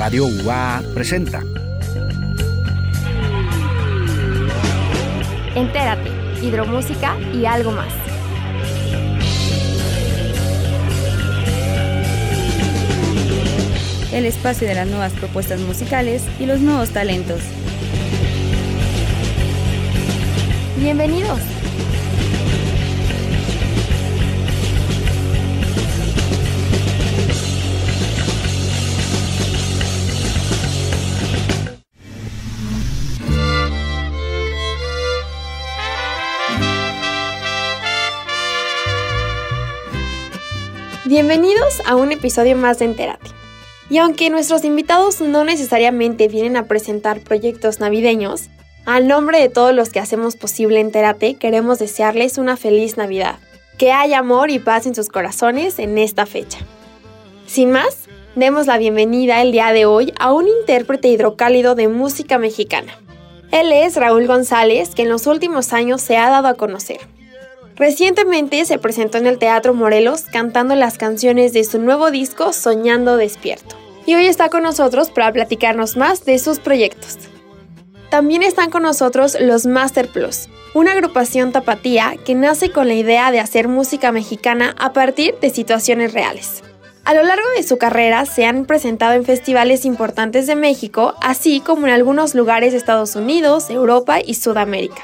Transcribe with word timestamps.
Radio 0.00 0.28
UA 0.28 0.82
presenta. 0.94 1.44
Entérate, 5.54 6.10
hidromúsica 6.40 7.18
y 7.34 7.44
algo 7.44 7.72
más. 7.72 7.92
El 14.10 14.24
espacio 14.24 14.66
de 14.66 14.74
las 14.74 14.88
nuevas 14.88 15.12
propuestas 15.12 15.60
musicales 15.60 16.22
y 16.38 16.46
los 16.46 16.60
nuevos 16.60 16.88
talentos. 16.88 17.42
Bienvenidos. 20.78 21.59
Bienvenidos 41.10 41.82
a 41.86 41.96
un 41.96 42.12
episodio 42.12 42.54
más 42.54 42.78
de 42.78 42.84
Entérate. 42.84 43.30
Y 43.88 43.98
aunque 43.98 44.30
nuestros 44.30 44.64
invitados 44.64 45.20
no 45.20 45.42
necesariamente 45.42 46.28
vienen 46.28 46.56
a 46.56 46.68
presentar 46.68 47.18
proyectos 47.18 47.80
navideños, 47.80 48.42
al 48.86 49.08
nombre 49.08 49.40
de 49.40 49.48
todos 49.48 49.74
los 49.74 49.88
que 49.88 49.98
hacemos 49.98 50.36
posible 50.36 50.78
Entérate, 50.78 51.34
queremos 51.34 51.80
desearles 51.80 52.38
una 52.38 52.56
feliz 52.56 52.96
Navidad. 52.96 53.40
Que 53.76 53.90
haya 53.90 54.20
amor 54.20 54.50
y 54.50 54.60
paz 54.60 54.86
en 54.86 54.94
sus 54.94 55.08
corazones 55.08 55.80
en 55.80 55.98
esta 55.98 56.26
fecha. 56.26 56.60
Sin 57.44 57.72
más, 57.72 58.04
demos 58.36 58.68
la 58.68 58.78
bienvenida 58.78 59.42
el 59.42 59.50
día 59.50 59.72
de 59.72 59.86
hoy 59.86 60.14
a 60.16 60.32
un 60.32 60.46
intérprete 60.46 61.08
hidrocálido 61.08 61.74
de 61.74 61.88
música 61.88 62.38
mexicana. 62.38 62.96
Él 63.50 63.72
es 63.72 63.96
Raúl 63.96 64.28
González, 64.28 64.90
que 64.94 65.02
en 65.02 65.08
los 65.08 65.26
últimos 65.26 65.72
años 65.72 66.02
se 66.02 66.16
ha 66.16 66.30
dado 66.30 66.46
a 66.46 66.54
conocer. 66.54 67.00
Recientemente 67.80 68.62
se 68.66 68.78
presentó 68.78 69.16
en 69.16 69.26
el 69.26 69.38
Teatro 69.38 69.72
Morelos 69.72 70.24
cantando 70.30 70.74
las 70.74 70.98
canciones 70.98 71.54
de 71.54 71.64
su 71.64 71.78
nuevo 71.78 72.10
disco 72.10 72.52
Soñando 72.52 73.16
Despierto. 73.16 73.74
Y 74.04 74.14
hoy 74.14 74.26
está 74.26 74.50
con 74.50 74.64
nosotros 74.64 75.10
para 75.10 75.32
platicarnos 75.32 75.96
más 75.96 76.26
de 76.26 76.38
sus 76.38 76.58
proyectos. 76.58 77.16
También 78.10 78.42
están 78.42 78.68
con 78.68 78.82
nosotros 78.82 79.34
los 79.40 79.64
Master 79.64 80.08
Plus, 80.08 80.50
una 80.74 80.92
agrupación 80.92 81.52
tapatía 81.52 82.16
que 82.22 82.34
nace 82.34 82.70
con 82.70 82.86
la 82.86 82.92
idea 82.92 83.30
de 83.30 83.40
hacer 83.40 83.66
música 83.66 84.12
mexicana 84.12 84.76
a 84.78 84.92
partir 84.92 85.36
de 85.40 85.48
situaciones 85.48 86.12
reales. 86.12 86.62
A 87.06 87.14
lo 87.14 87.22
largo 87.22 87.48
de 87.56 87.62
su 87.62 87.78
carrera 87.78 88.26
se 88.26 88.44
han 88.44 88.66
presentado 88.66 89.14
en 89.14 89.24
festivales 89.24 89.86
importantes 89.86 90.46
de 90.46 90.54
México, 90.54 91.14
así 91.22 91.60
como 91.60 91.86
en 91.86 91.94
algunos 91.94 92.34
lugares 92.34 92.72
de 92.72 92.78
Estados 92.78 93.16
Unidos, 93.16 93.70
Europa 93.70 94.18
y 94.22 94.34
Sudamérica. 94.34 95.02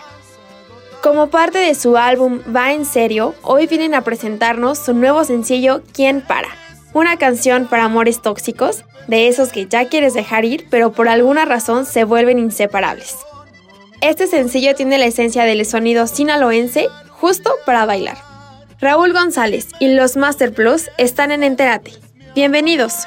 Como 1.03 1.29
parte 1.29 1.59
de 1.59 1.75
su 1.75 1.97
álbum 1.97 2.41
Va 2.55 2.73
en 2.73 2.85
serio, 2.85 3.35
hoy 3.43 3.67
vienen 3.67 3.95
a 3.95 4.03
presentarnos 4.03 4.79
su 4.79 4.95
nuevo 4.95 5.25
sencillo 5.25 5.83
¿Quién 5.93 6.21
para? 6.21 6.49
Una 6.93 7.17
canción 7.17 7.67
para 7.67 7.85
amores 7.85 8.23
tóxicos, 8.23 8.85
de 9.07 9.29
esos 9.29 9.51
que 9.51 9.67
ya 9.67 9.89
quieres 9.89 10.15
dejar 10.15 10.45
ir, 10.45 10.67
pero 10.71 10.93
por 10.93 11.09
alguna 11.09 11.45
razón 11.45 11.87
se 11.87 12.05
vuelven 12.05 12.39
inseparables. 12.39 13.17
Este 14.01 14.27
sencillo 14.27 14.75
tiene 14.75 14.99
la 14.99 15.07
esencia 15.07 15.45
del 15.45 15.65
sonido 15.65 16.07
sinaloense, 16.07 16.89
justo 17.11 17.51
para 17.65 17.87
bailar. 17.87 18.19
Raúl 18.81 19.13
González 19.13 19.69
y 19.81 19.89
los 19.89 20.17
Master 20.17 20.53
Plus 20.53 20.91
están 20.99 21.33
en 21.33 21.43
Enterate. 21.43 21.93
Bienvenidos. 22.35 23.07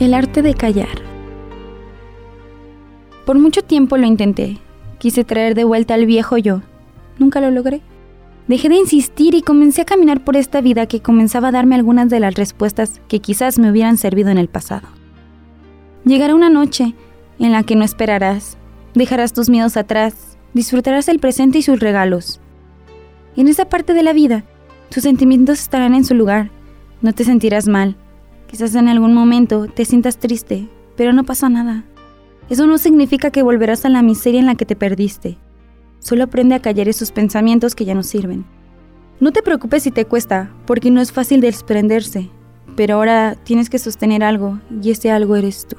El 0.00 0.14
arte 0.14 0.40
de 0.40 0.54
callar. 0.54 1.02
Por 3.26 3.38
mucho 3.38 3.60
tiempo 3.60 3.98
lo 3.98 4.06
intenté. 4.06 4.56
Quise 4.96 5.24
traer 5.24 5.54
de 5.54 5.64
vuelta 5.64 5.92
al 5.92 6.06
viejo 6.06 6.38
yo. 6.38 6.62
Nunca 7.18 7.42
lo 7.42 7.50
logré. 7.50 7.82
Dejé 8.48 8.70
de 8.70 8.76
insistir 8.76 9.34
y 9.34 9.42
comencé 9.42 9.82
a 9.82 9.84
caminar 9.84 10.24
por 10.24 10.38
esta 10.38 10.62
vida 10.62 10.86
que 10.86 11.02
comenzaba 11.02 11.48
a 11.48 11.52
darme 11.52 11.74
algunas 11.74 12.08
de 12.08 12.18
las 12.18 12.34
respuestas 12.34 13.02
que 13.08 13.20
quizás 13.20 13.58
me 13.58 13.70
hubieran 13.70 13.98
servido 13.98 14.30
en 14.30 14.38
el 14.38 14.48
pasado. 14.48 14.88
Llegará 16.06 16.34
una 16.34 16.48
noche 16.48 16.94
en 17.38 17.52
la 17.52 17.62
que 17.62 17.76
no 17.76 17.84
esperarás, 17.84 18.56
dejarás 18.94 19.34
tus 19.34 19.50
miedos 19.50 19.76
atrás, 19.76 20.38
disfrutarás 20.54 21.08
el 21.08 21.18
presente 21.18 21.58
y 21.58 21.62
sus 21.62 21.78
regalos. 21.78 22.40
En 23.36 23.48
esa 23.48 23.66
parte 23.66 23.92
de 23.92 24.02
la 24.02 24.14
vida, 24.14 24.44
tus 24.88 25.02
sentimientos 25.02 25.60
estarán 25.60 25.92
en 25.92 26.06
su 26.06 26.14
lugar, 26.14 26.50
no 27.02 27.12
te 27.12 27.24
sentirás 27.24 27.68
mal, 27.68 27.96
Quizás 28.50 28.74
en 28.74 28.88
algún 28.88 29.14
momento 29.14 29.68
te 29.68 29.84
sientas 29.84 30.18
triste, 30.18 30.68
pero 30.96 31.12
no 31.12 31.22
pasa 31.22 31.48
nada. 31.48 31.84
Eso 32.48 32.66
no 32.66 32.78
significa 32.78 33.30
que 33.30 33.44
volverás 33.44 33.84
a 33.84 33.88
la 33.88 34.02
miseria 34.02 34.40
en 34.40 34.46
la 34.46 34.56
que 34.56 34.66
te 34.66 34.74
perdiste. 34.74 35.38
Solo 36.00 36.24
aprende 36.24 36.56
a 36.56 36.60
callar 36.60 36.88
esos 36.88 37.12
pensamientos 37.12 37.76
que 37.76 37.84
ya 37.84 37.94
no 37.94 38.02
sirven. 38.02 38.44
No 39.20 39.30
te 39.30 39.42
preocupes 39.42 39.84
si 39.84 39.92
te 39.92 40.04
cuesta, 40.04 40.50
porque 40.66 40.90
no 40.90 41.00
es 41.00 41.12
fácil 41.12 41.40
desprenderse, 41.40 42.28
pero 42.74 42.96
ahora 42.96 43.36
tienes 43.36 43.70
que 43.70 43.78
sostener 43.78 44.24
algo 44.24 44.58
y 44.82 44.90
ese 44.90 45.12
algo 45.12 45.36
eres 45.36 45.68
tú. 45.68 45.76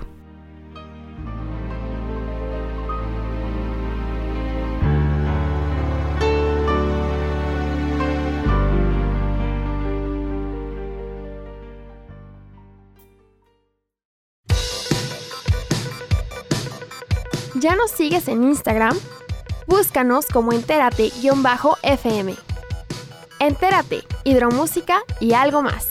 ¿Ya 17.61 17.75
nos 17.75 17.91
sigues 17.91 18.27
en 18.27 18.41
Instagram? 18.43 18.97
Búscanos 19.67 20.25
como 20.25 20.51
entérate-fm. 20.51 22.35
Entérate, 23.39 24.01
hidromúsica 24.23 25.03
y 25.19 25.33
algo 25.33 25.61
más. 25.61 25.87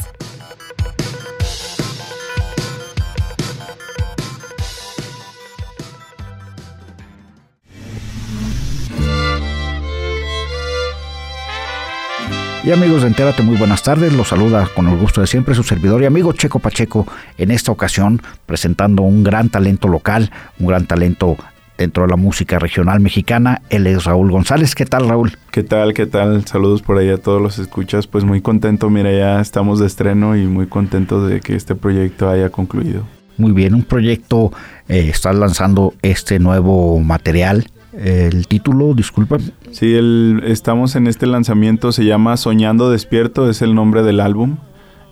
Y 12.65 12.73
amigos 12.73 13.03
de 13.03 13.09
Entérate, 13.09 13.45
muy 13.45 13.57
buenas 13.57 13.85
tardes. 13.85 14.13
Los 14.13 14.27
saluda 14.27 14.69
con 14.75 14.89
el 14.89 14.99
gusto 14.99 15.21
de 15.21 15.29
siempre 15.29 15.55
su 15.55 15.63
servidor 15.63 16.03
y 16.03 16.07
amigo 16.07 16.33
Checo 16.33 16.59
Pacheco, 16.59 17.07
en 17.39 17.53
esta 17.53 17.71
ocasión 17.71 18.21
presentando 18.47 19.05
un 19.05 19.23
gran 19.23 19.51
talento 19.51 19.87
local, 19.87 20.33
un 20.59 20.67
gran 20.67 20.87
talento 20.87 21.37
dentro 21.81 22.05
de 22.05 22.11
la 22.11 22.17
música 22.17 22.59
regional 22.59 23.01
mexicana. 23.01 23.63
Él 23.71 23.87
es 23.87 24.05
Raúl 24.05 24.31
González. 24.31 24.75
¿Qué 24.75 24.85
tal, 24.85 25.09
Raúl? 25.09 25.33
¿Qué 25.51 25.63
tal? 25.63 25.95
¿Qué 25.95 26.05
tal? 26.07 26.47
Saludos 26.47 26.83
por 26.83 26.99
ahí 26.99 27.09
a 27.09 27.17
todos 27.17 27.41
los 27.41 27.59
escuchas. 27.59 28.07
Pues 28.07 28.23
muy 28.25 28.43
contento, 28.43 28.91
mira, 28.91 29.11
ya 29.11 29.41
estamos 29.41 29.81
de 29.81 29.87
estreno 29.87 30.37
y 30.37 30.47
muy 30.47 30.67
contento 30.67 31.27
de 31.27 31.41
que 31.41 31.57
este 31.57 31.75
proyecto 31.75 32.29
haya 32.29 32.51
concluido. 32.51 33.05
Muy 33.39 33.53
bien, 33.53 33.75
un 33.75 33.85
proyecto, 33.85 34.53
eh, 34.89 35.09
estás 35.11 35.35
lanzando 35.35 35.95
este 36.03 36.39
nuevo 36.39 37.01
material 37.01 37.65
El 37.95 38.47
título, 38.47 38.93
disculpa. 38.93 39.39
Sí, 39.71 39.95
el, 39.95 40.43
estamos 40.45 40.95
en 40.97 41.07
este 41.07 41.27
lanzamiento, 41.27 41.93
se 41.93 42.05
llama 42.05 42.37
Soñando 42.37 42.91
Despierto, 42.91 43.49
es 43.49 43.63
el 43.63 43.75
nombre 43.75 44.03
del 44.03 44.21
álbum. 44.21 44.59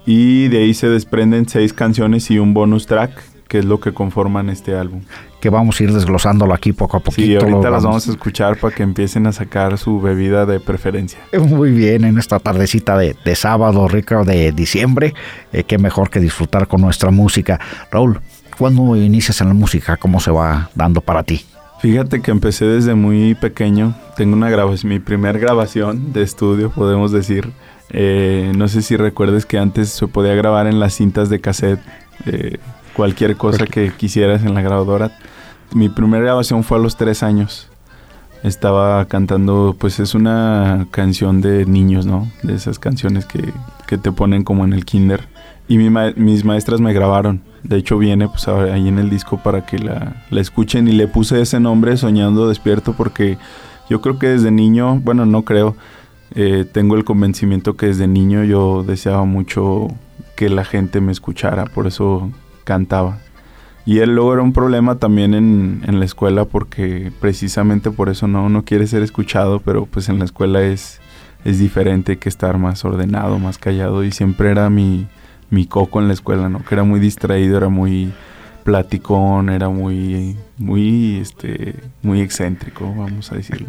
Y 0.04 0.48
de 0.48 0.58
ahí 0.58 0.74
se 0.74 0.88
desprenden 0.88 1.48
seis 1.48 1.72
canciones 1.72 2.30
y 2.30 2.38
un 2.38 2.52
bonus 2.52 2.86
track, 2.86 3.10
que 3.48 3.58
es 3.58 3.64
lo 3.64 3.80
que 3.80 3.92
conforman 3.92 4.50
este 4.50 4.76
álbum. 4.76 5.02
Que 5.40 5.50
vamos 5.50 5.80
a 5.80 5.84
ir 5.84 5.92
desglosándolo 5.92 6.52
aquí 6.52 6.72
poco 6.72 6.98
a 6.98 7.00
poquito. 7.00 7.22
Sí, 7.22 7.36
ahorita 7.36 7.70
las 7.70 7.82
vamos 7.82 8.06
a 8.06 8.10
escuchar 8.10 8.58
para 8.58 8.74
que 8.74 8.82
empiecen 8.82 9.26
a 9.26 9.32
sacar 9.32 9.78
su 9.78 10.00
bebida 10.00 10.46
de 10.46 10.60
preferencia. 10.60 11.18
Muy 11.38 11.70
bien, 11.72 12.04
en 12.04 12.18
esta 12.18 12.38
tardecita 12.38 12.96
de, 12.98 13.16
sábado 13.34 13.88
rico 13.88 14.24
de 14.24 14.52
diciembre, 14.52 15.14
eh, 15.52 15.64
qué 15.64 15.78
mejor 15.78 16.10
que 16.10 16.20
disfrutar 16.20 16.68
con 16.68 16.80
nuestra 16.80 17.10
música. 17.10 17.58
Raúl, 17.90 18.20
¿cuándo 18.58 18.96
inicias 18.96 19.40
en 19.40 19.48
la 19.48 19.54
música? 19.54 19.96
¿Cómo 19.96 20.20
se 20.20 20.30
va 20.30 20.70
dando 20.74 21.00
para 21.00 21.22
ti? 21.22 21.44
Fíjate 21.80 22.20
que 22.20 22.32
empecé 22.32 22.64
desde 22.64 22.94
muy 22.94 23.34
pequeño. 23.36 23.94
Tengo 24.16 24.34
una 24.34 24.50
grabación, 24.50 24.90
mi 24.90 24.98
primer 24.98 25.38
grabación 25.38 26.12
de 26.12 26.22
estudio, 26.22 26.70
podemos 26.70 27.12
decir, 27.12 27.52
eh, 27.90 28.52
no 28.56 28.66
sé 28.66 28.82
si 28.82 28.96
recuerdes 28.96 29.46
que 29.46 29.58
antes 29.58 29.90
se 29.90 30.08
podía 30.08 30.34
grabar 30.34 30.66
en 30.66 30.80
las 30.80 30.94
cintas 30.94 31.30
de 31.30 31.40
cassette 31.40 31.80
eh, 32.26 32.58
cualquier 32.98 33.36
cosa 33.36 33.64
que 33.64 33.92
quisieras 33.92 34.42
en 34.42 34.54
la 34.54 34.60
grabadora. 34.60 35.16
Mi 35.72 35.88
primera 35.88 36.24
grabación 36.24 36.64
fue 36.64 36.78
a 36.78 36.80
los 36.80 36.96
tres 36.96 37.22
años. 37.22 37.68
Estaba 38.42 39.04
cantando, 39.04 39.76
pues 39.78 40.00
es 40.00 40.16
una 40.16 40.88
canción 40.90 41.40
de 41.40 41.64
niños, 41.64 42.06
¿no? 42.06 42.28
De 42.42 42.56
esas 42.56 42.80
canciones 42.80 43.24
que, 43.24 43.52
que 43.86 43.98
te 43.98 44.10
ponen 44.10 44.42
como 44.42 44.64
en 44.64 44.72
el 44.72 44.84
kinder. 44.84 45.28
Y 45.68 45.78
mis 45.78 46.44
maestras 46.44 46.80
me 46.80 46.92
grabaron. 46.92 47.40
De 47.62 47.76
hecho 47.76 47.98
viene 47.98 48.26
pues 48.26 48.48
ahí 48.48 48.88
en 48.88 48.98
el 48.98 49.10
disco 49.10 49.38
para 49.44 49.64
que 49.64 49.78
la, 49.78 50.24
la 50.30 50.40
escuchen 50.40 50.88
y 50.88 50.92
le 50.92 51.06
puse 51.06 51.40
ese 51.40 51.60
nombre 51.60 51.96
Soñando 51.96 52.48
Despierto 52.48 52.94
porque 52.94 53.38
yo 53.88 54.00
creo 54.00 54.18
que 54.18 54.26
desde 54.26 54.50
niño, 54.50 54.98
bueno, 55.04 55.24
no 55.24 55.42
creo, 55.42 55.76
eh, 56.34 56.66
tengo 56.72 56.96
el 56.96 57.04
convencimiento 57.04 57.76
que 57.76 57.86
desde 57.86 58.08
niño 58.08 58.42
yo 58.42 58.82
deseaba 58.82 59.24
mucho 59.24 59.86
que 60.34 60.48
la 60.48 60.64
gente 60.64 61.00
me 61.00 61.12
escuchara, 61.12 61.64
por 61.66 61.86
eso 61.86 62.32
cantaba. 62.68 63.18
Y 63.86 64.00
él 64.00 64.14
luego 64.14 64.34
era 64.34 64.42
un 64.42 64.52
problema 64.52 64.96
también 64.96 65.32
en, 65.32 65.98
la 65.98 66.04
escuela 66.04 66.44
porque 66.44 67.10
precisamente 67.18 67.90
por 67.90 68.10
eso 68.10 68.28
no, 68.28 68.50
no 68.50 68.62
quiere 68.62 68.86
ser 68.86 69.02
escuchado, 69.02 69.60
pero 69.60 69.86
pues 69.86 70.10
en 70.10 70.18
la 70.18 70.26
escuela 70.26 70.60
es, 70.60 71.00
es 71.46 71.58
diferente 71.58 72.18
que 72.18 72.28
estar 72.28 72.58
más 72.58 72.84
ordenado, 72.84 73.38
más 73.38 73.56
callado 73.56 74.04
y 74.04 74.12
siempre 74.12 74.50
era 74.50 74.68
mi, 74.68 75.06
mi 75.48 75.64
coco 75.64 76.02
en 76.02 76.08
la 76.08 76.12
escuela, 76.12 76.50
¿no? 76.50 76.62
Que 76.62 76.74
era 76.74 76.84
muy 76.84 77.00
distraído, 77.00 77.56
era 77.56 77.70
muy 77.70 78.12
platicón, 78.62 79.48
era 79.48 79.70
muy, 79.70 80.36
muy, 80.58 81.18
este, 81.18 81.76
muy 82.02 82.20
excéntrico, 82.20 82.92
vamos 82.94 83.30
a 83.32 83.36
decirlo. 83.36 83.68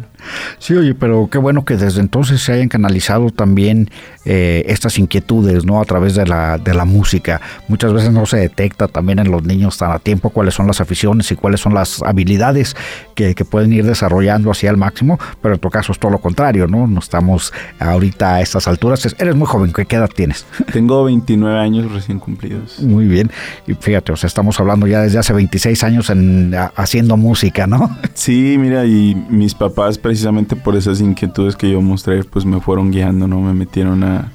Sí, 0.58 0.74
oye, 0.74 0.94
pero 0.94 1.28
qué 1.30 1.38
bueno 1.38 1.64
que 1.64 1.76
desde 1.76 2.00
entonces 2.00 2.42
se 2.42 2.52
hayan 2.52 2.68
canalizado 2.68 3.30
también 3.30 3.90
eh, 4.24 4.64
estas 4.66 4.98
inquietudes, 4.98 5.64
¿no? 5.64 5.80
A 5.80 5.84
través 5.84 6.14
de 6.14 6.26
la, 6.26 6.58
de 6.58 6.74
la 6.74 6.84
música. 6.84 7.40
Muchas 7.68 7.92
veces 7.92 8.10
no 8.12 8.26
se 8.26 8.38
detecta 8.38 8.88
también 8.88 9.20
en 9.20 9.30
los 9.30 9.44
niños 9.44 9.78
tan 9.78 9.92
a 9.92 9.98
tiempo 9.98 10.30
cuáles 10.30 10.54
son 10.54 10.66
las 10.66 10.80
aficiones 10.80 11.30
y 11.30 11.36
cuáles 11.36 11.60
son 11.60 11.74
las 11.74 12.02
habilidades 12.02 12.76
que, 13.14 13.34
que 13.34 13.44
pueden 13.44 13.72
ir 13.72 13.86
desarrollando 13.86 14.50
hacia 14.50 14.70
el 14.70 14.76
máximo, 14.76 15.18
pero 15.40 15.54
en 15.54 15.60
tu 15.60 15.70
caso 15.70 15.92
es 15.92 15.98
todo 15.98 16.10
lo 16.10 16.18
contrario, 16.18 16.66
¿no? 16.66 16.86
No 16.86 16.98
estamos 16.98 17.52
ahorita 17.78 18.36
a 18.36 18.40
estas 18.40 18.66
alturas. 18.66 19.14
Eres 19.18 19.36
muy 19.36 19.46
joven, 19.46 19.72
¿qué 19.72 19.96
edad 19.96 20.10
tienes? 20.14 20.44
Tengo 20.72 21.04
29 21.04 21.58
años 21.58 21.92
recién 21.92 22.18
cumplidos. 22.18 22.80
Muy 22.80 23.06
bien, 23.06 23.30
y 23.66 23.74
fíjate, 23.74 24.12
o 24.12 24.16
sea, 24.16 24.28
estamos 24.28 24.58
hablando 24.58 24.86
ya 24.86 25.02
desde 25.02 25.18
hace 25.18 25.32
26 25.32 25.84
años 25.84 26.10
en, 26.10 26.54
haciendo 26.80 27.16
música, 27.16 27.66
¿no? 27.66 27.96
Sí, 28.14 28.56
mira, 28.58 28.84
y 28.84 29.14
mis 29.28 29.54
papás 29.54 29.98
precisamente 29.98 30.56
por 30.56 30.76
esas 30.76 31.00
inquietudes 31.00 31.56
que 31.56 31.70
yo 31.70 31.80
mostré, 31.80 32.24
pues 32.24 32.44
me 32.44 32.60
fueron 32.60 32.90
guiando, 32.90 33.26
¿no? 33.28 33.40
Me 33.40 33.54
metieron 33.54 34.04
a, 34.04 34.32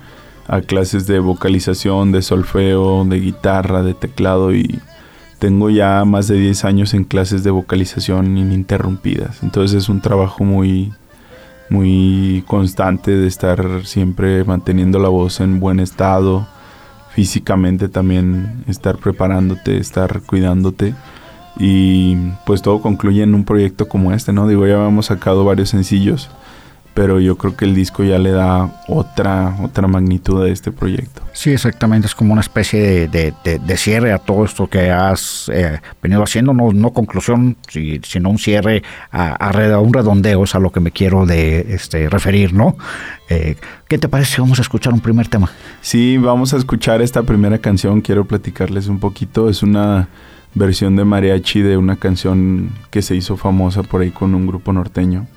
clases 0.67 1.07
de 1.07 1.19
vocalización, 1.19 2.11
de 2.11 2.21
solfeo, 2.21 3.03
de 3.05 3.19
guitarra, 3.19 3.81
de 3.81 3.95
teclado 3.95 4.53
y 4.53 4.79
tengo 5.39 5.71
ya 5.71 6.05
más 6.05 6.27
de 6.27 6.35
10 6.35 6.65
años 6.65 6.93
en 6.93 7.03
clases 7.03 7.43
de 7.43 7.49
vocalización 7.49 8.37
ininterrumpidas. 8.37 9.41
Entonces 9.41 9.83
es 9.83 9.89
un 9.89 10.01
trabajo 10.01 10.43
muy 10.43 10.93
muy 11.69 12.43
constante 12.47 13.11
de 13.11 13.27
estar 13.27 13.85
siempre 13.85 14.43
manteniendo 14.43 14.99
la 14.99 15.09
voz 15.09 15.39
en 15.39 15.59
buen 15.59 15.79
estado, 15.79 16.47
físicamente 17.11 17.89
también 17.89 18.63
estar 18.67 18.97
preparándote, 18.97 19.77
estar 19.77 20.21
cuidándote. 20.21 20.93
Y 21.57 22.15
pues 22.45 22.61
todo 22.61 22.81
concluye 22.81 23.23
en 23.23 23.33
un 23.33 23.45
proyecto 23.45 23.87
como 23.87 24.11
este, 24.11 24.33
¿no? 24.33 24.47
Digo, 24.47 24.67
ya 24.67 24.87
hemos 24.87 25.07
sacado 25.07 25.45
varios 25.45 25.69
sencillos 25.69 26.29
pero 26.95 27.19
yo 27.19 27.37
creo 27.37 27.57
que 27.57 27.65
el 27.65 27.75
disco 27.75 28.05
ya 28.05 28.17
le 28.17 28.31
da 28.31 28.81
otra, 28.87 29.57
otra 29.61 29.85
magnitud 29.85 30.41
a 30.41 30.47
este 30.47 30.71
proyecto. 30.71 31.21
Sí, 31.33 31.51
exactamente, 31.51 32.07
es 32.07 32.15
como 32.15 32.31
una 32.31 32.39
especie 32.39 33.09
de, 33.09 33.33
de, 33.43 33.77
cierre 33.77 34.13
a 34.13 34.17
todo 34.17 34.45
esto 34.45 34.67
que 34.67 34.89
has 34.89 35.51
eh, 35.53 35.81
venido 36.01 36.23
haciendo, 36.23 36.53
no, 36.53 36.71
no 36.71 36.91
conclusión, 36.91 37.57
sino 37.67 38.29
un 38.29 38.39
cierre 38.39 38.81
a, 39.11 39.35
a, 39.35 39.79
un 39.79 39.93
redondeo, 39.93 40.45
es 40.45 40.55
a 40.55 40.59
lo 40.59 40.71
que 40.71 40.79
me 40.79 40.91
quiero 40.91 41.25
de 41.25 41.65
este, 41.75 42.09
referir, 42.09 42.53
¿no? 42.53 42.77
Eh, 43.27 43.57
¿Qué 43.89 43.97
te 43.97 44.07
parece 44.07 44.35
si 44.35 44.41
vamos 44.41 44.59
a 44.59 44.61
escuchar 44.61 44.93
un 44.93 45.01
primer 45.01 45.27
tema? 45.27 45.51
Sí, 45.81 46.15
vamos 46.15 46.53
a 46.53 46.57
escuchar 46.57 47.01
esta 47.01 47.23
primera 47.23 47.57
canción, 47.57 47.99
quiero 47.99 48.23
platicarles 48.23 48.87
un 48.87 48.99
poquito, 48.99 49.49
es 49.49 49.63
una 49.63 50.07
versión 50.55 50.95
de 50.95 51.05
mariachi 51.05 51.61
de 51.61 51.77
una 51.77 51.97
canción 51.97 52.69
que 52.89 53.01
se 53.01 53.15
hizo 53.15 53.37
famosa 53.37 53.83
por 53.83 54.01
ahí 54.01 54.11
con 54.11 54.33
un 54.33 54.47
grupo 54.47 54.73
norteño 54.73 55.27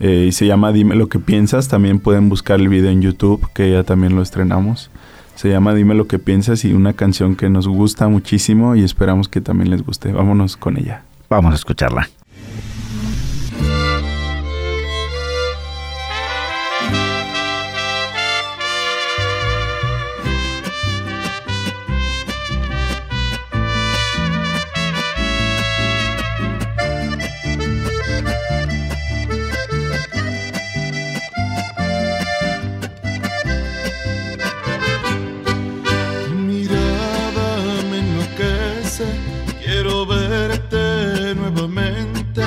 eh, 0.00 0.26
y 0.28 0.32
se 0.32 0.46
llama 0.46 0.72
Dime 0.72 0.94
lo 0.94 1.08
que 1.08 1.18
piensas. 1.18 1.68
También 1.68 1.98
pueden 2.00 2.28
buscar 2.28 2.60
el 2.60 2.68
video 2.68 2.90
en 2.90 3.02
YouTube, 3.02 3.48
que 3.54 3.70
ya 3.70 3.84
también 3.84 4.14
lo 4.14 4.22
estrenamos. 4.22 4.90
Se 5.34 5.48
llama 5.48 5.74
Dime 5.74 5.94
lo 5.94 6.06
que 6.06 6.18
piensas 6.18 6.64
y 6.64 6.72
una 6.72 6.92
canción 6.92 7.36
que 7.36 7.48
nos 7.48 7.68
gusta 7.68 8.08
muchísimo 8.08 8.74
y 8.74 8.82
esperamos 8.82 9.28
que 9.28 9.40
también 9.40 9.70
les 9.70 9.82
guste. 9.84 10.12
Vámonos 10.12 10.56
con 10.56 10.76
ella. 10.76 11.02
Vamos 11.28 11.52
a 11.52 11.56
escucharla. 11.56 12.08
quiero 39.62 40.06
verte 40.06 41.34
nuevamente 41.34 42.42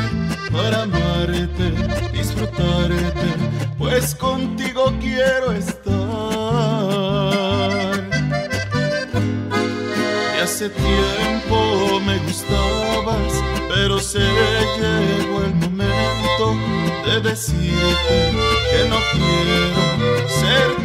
para 0.52 0.84
amarte, 0.84 1.72
disfrutarte, 2.12 3.28
pues 3.78 4.16
contigo 4.16 4.94
quiero 5.00 5.52
estar. 5.54 5.92
Y 10.36 10.42
hace 10.42 10.70
tiempo 10.70 12.02
me 12.06 12.18
gustabas, 12.20 13.34
pero 13.70 14.00
se 14.00 14.20
llegó 14.20 15.44
el 15.44 15.54
momento 15.56 16.56
de 17.06 17.22
decirte 17.30 18.32
que 18.72 18.90
no 18.90 18.98
quiero 19.14 20.28
ser 20.28 20.81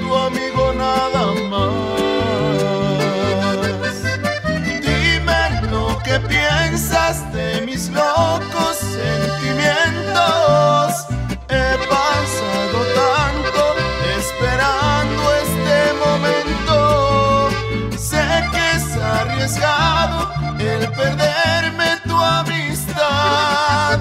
el 20.59 20.91
perderme 20.93 22.01
tu 22.05 22.21
amistad. 22.21 24.01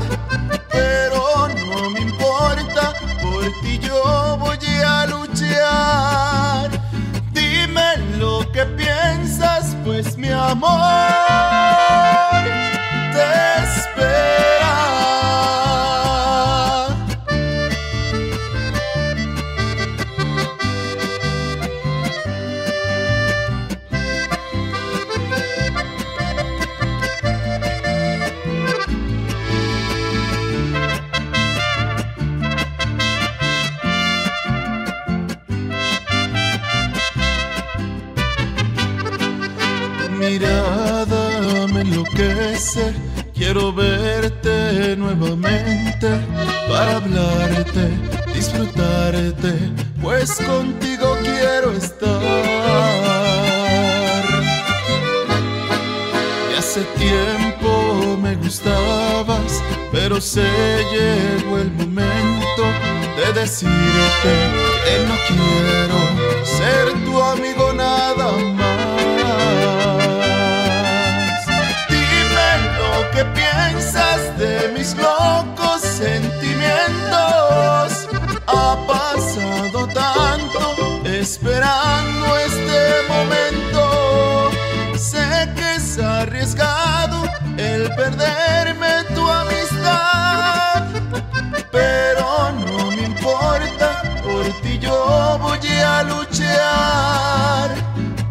Pero 0.72 1.48
no 1.50 1.90
me 1.92 2.00
importa, 2.00 2.94
por 3.22 3.44
ti 3.62 3.78
yo 3.78 4.38
voy 4.40 4.58
a 4.84 5.06
luchar. 5.06 6.72
Dime 7.32 7.98
lo 8.18 8.52
que 8.52 8.66
piensas, 8.66 9.76
pues 9.84 10.18
mi 10.18 10.30
amor. 10.30 11.75
Pues 50.02 50.36
contigo 50.46 51.18
quiero 51.24 51.72
estar. 51.72 52.22
Y 56.52 56.58
hace 56.58 56.82
tiempo 56.98 58.18
me 58.22 58.36
gustabas, 58.36 59.62
pero 59.92 60.20
se 60.20 60.44
llegó 60.92 61.58
el 61.60 61.72
momento 61.72 62.64
de 63.18 63.34
decirte 63.40 64.34
que 64.84 65.06
no 65.08 65.16
quiero 65.28 66.00
ser 66.44 66.94
tu 67.06 67.22
amigo 67.22 67.74
nada 67.74 68.32
más. 68.56 68.76
¿Qué 73.16 73.24
piensas 73.24 74.38
de 74.38 74.74
mis 74.78 74.94
locos 74.98 75.80
sentimientos? 75.82 76.35
Esperando 81.36 82.38
este 82.38 82.80
momento. 83.10 84.52
Sé 84.98 85.52
que 85.56 85.76
es 85.76 86.00
arriesgado 86.00 87.24
el 87.58 87.94
perderme 87.96 89.04
tu 89.14 89.30
amistad, 89.30 90.86
pero 91.72 92.52
no 92.66 92.90
me 92.92 93.04
importa, 93.04 94.02
por 94.24 94.46
ti 94.62 94.80
yo 94.80 95.38
voy 95.42 95.68
a 95.86 96.04
luchar. 96.04 97.76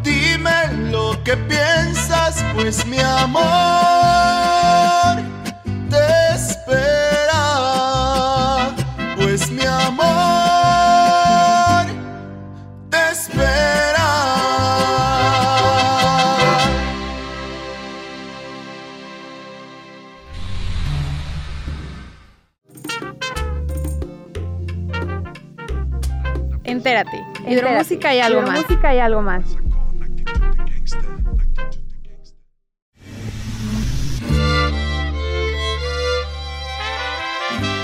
Dime 0.02 0.90
lo 0.90 1.23
que 1.25 1.37
piensas, 1.37 2.42
pues 2.54 2.87
mi 2.87 3.00
amor. 3.00 4.23
Hidromúsica 27.46 28.14
y 28.14 28.20
algo 28.20 28.42
más. 28.42 28.60
Música 28.62 28.94
y 28.94 28.98
algo 28.98 29.22
más. 29.22 29.44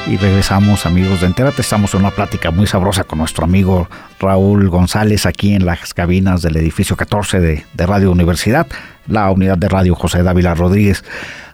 Y 0.07 0.17
regresamos 0.17 0.87
amigos 0.87 1.21
de 1.21 1.29
Entérate, 1.29 1.61
estamos 1.61 1.95
en 1.95 2.01
una 2.01 2.11
plática 2.11 2.51
muy 2.51 2.67
sabrosa 2.67 3.05
con 3.05 3.21
nuestro 3.21 3.45
amigo 3.45 3.89
Raúl 4.19 4.69
González 4.69 5.25
aquí 5.25 5.55
en 5.55 5.65
las 5.65 5.95
cabinas 5.95 6.43
del 6.43 6.57
edificio 6.57 6.97
14 6.97 7.39
de, 7.39 7.65
de 7.75 7.87
Radio 7.87 8.11
Universidad, 8.11 8.67
la 9.07 9.31
unidad 9.31 9.57
de 9.57 9.69
radio 9.69 9.95
José 9.95 10.25
Dávila 10.25 10.55
Rodríguez. 10.55 11.05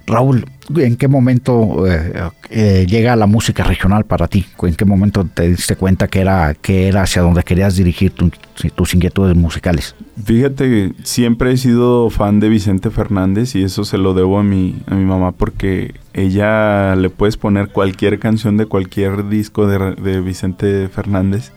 Raúl, 0.07 0.47
¿en 0.77 0.97
qué 0.97 1.09
momento 1.09 1.87
eh, 1.87 2.13
eh, 2.51 2.87
llega 2.89 3.17
la 3.17 3.27
música 3.27 3.65
regional 3.65 4.05
para 4.05 4.29
ti? 4.29 4.47
¿En 4.63 4.77
qué 4.77 4.85
momento 4.85 5.27
te 5.33 5.49
diste 5.49 5.75
cuenta 5.75 6.07
que 6.07 6.21
era, 6.21 6.55
que 6.55 6.87
era 6.87 7.03
hacia 7.03 7.23
donde 7.23 7.43
querías 7.43 7.75
dirigir 7.75 8.13
tus 8.13 8.95
inquietudes 8.95 9.35
musicales? 9.35 9.97
Fíjate, 10.25 10.93
siempre 11.03 11.53
he 11.53 11.57
sido 11.57 12.09
fan 12.11 12.39
de 12.39 12.49
Vicente 12.49 12.91
Fernández 12.91 13.57
y 13.57 13.65
eso 13.65 13.85
se 13.85 13.99
lo 13.99 14.15
debo 14.15 14.39
a 14.39 14.45
mi, 14.45 14.81
a 14.87 14.95
mi 14.95 15.05
mamá 15.05 15.33
porque 15.33 15.95
ella 16.15 16.95
le 16.95 17.11
puedes 17.11 17.37
poner 17.37 17.69
cualquier 17.69 18.21
canción 18.21 18.57
de 18.57 18.67
cualquier 18.67 19.29
disco 19.29 19.67
de, 19.67 20.21
Vicente 20.21 20.89
Fernández 20.89 21.51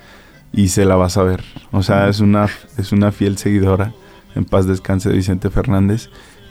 y 0.51 0.70
se 0.70 0.86
la 0.86 0.96
vas 0.96 1.18
a 1.18 1.24
ver. 1.24 1.44
O 1.72 1.84
sea, 1.84 2.10
es 2.10 2.20
una, 2.20 2.48
es 2.77 2.91
una 2.91 3.12
fiel 3.12 3.38
seguidora. 3.38 3.94
En 4.36 4.46
paz 4.46 4.65
descanse 4.65 5.10
de 5.10 5.15
Vicente 5.15 5.50
Fernández 5.50 6.10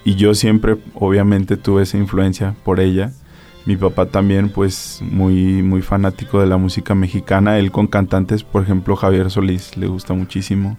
y 0.08 0.14
yo 0.14 0.32
siempre 0.32 0.78
obviamente 0.94 1.58
tuve 1.58 1.82
esa 1.82 1.98
influencia 1.98 2.54
por 2.64 2.80
ella. 2.80 3.12
Mi 3.66 3.76
papá 3.76 4.06
también 4.06 4.48
pues 4.48 5.02
muy 5.02 5.62
muy 5.62 5.82
fanático 5.82 6.40
de 6.40 6.46
la 6.46 6.56
música 6.56 6.94
mexicana, 6.94 7.58
él 7.58 7.70
con 7.70 7.88
cantantes, 7.88 8.42
por 8.42 8.62
ejemplo, 8.62 8.96
Javier 8.96 9.30
Solís 9.30 9.76
le 9.76 9.86
gusta 9.86 10.14
muchísimo 10.14 10.78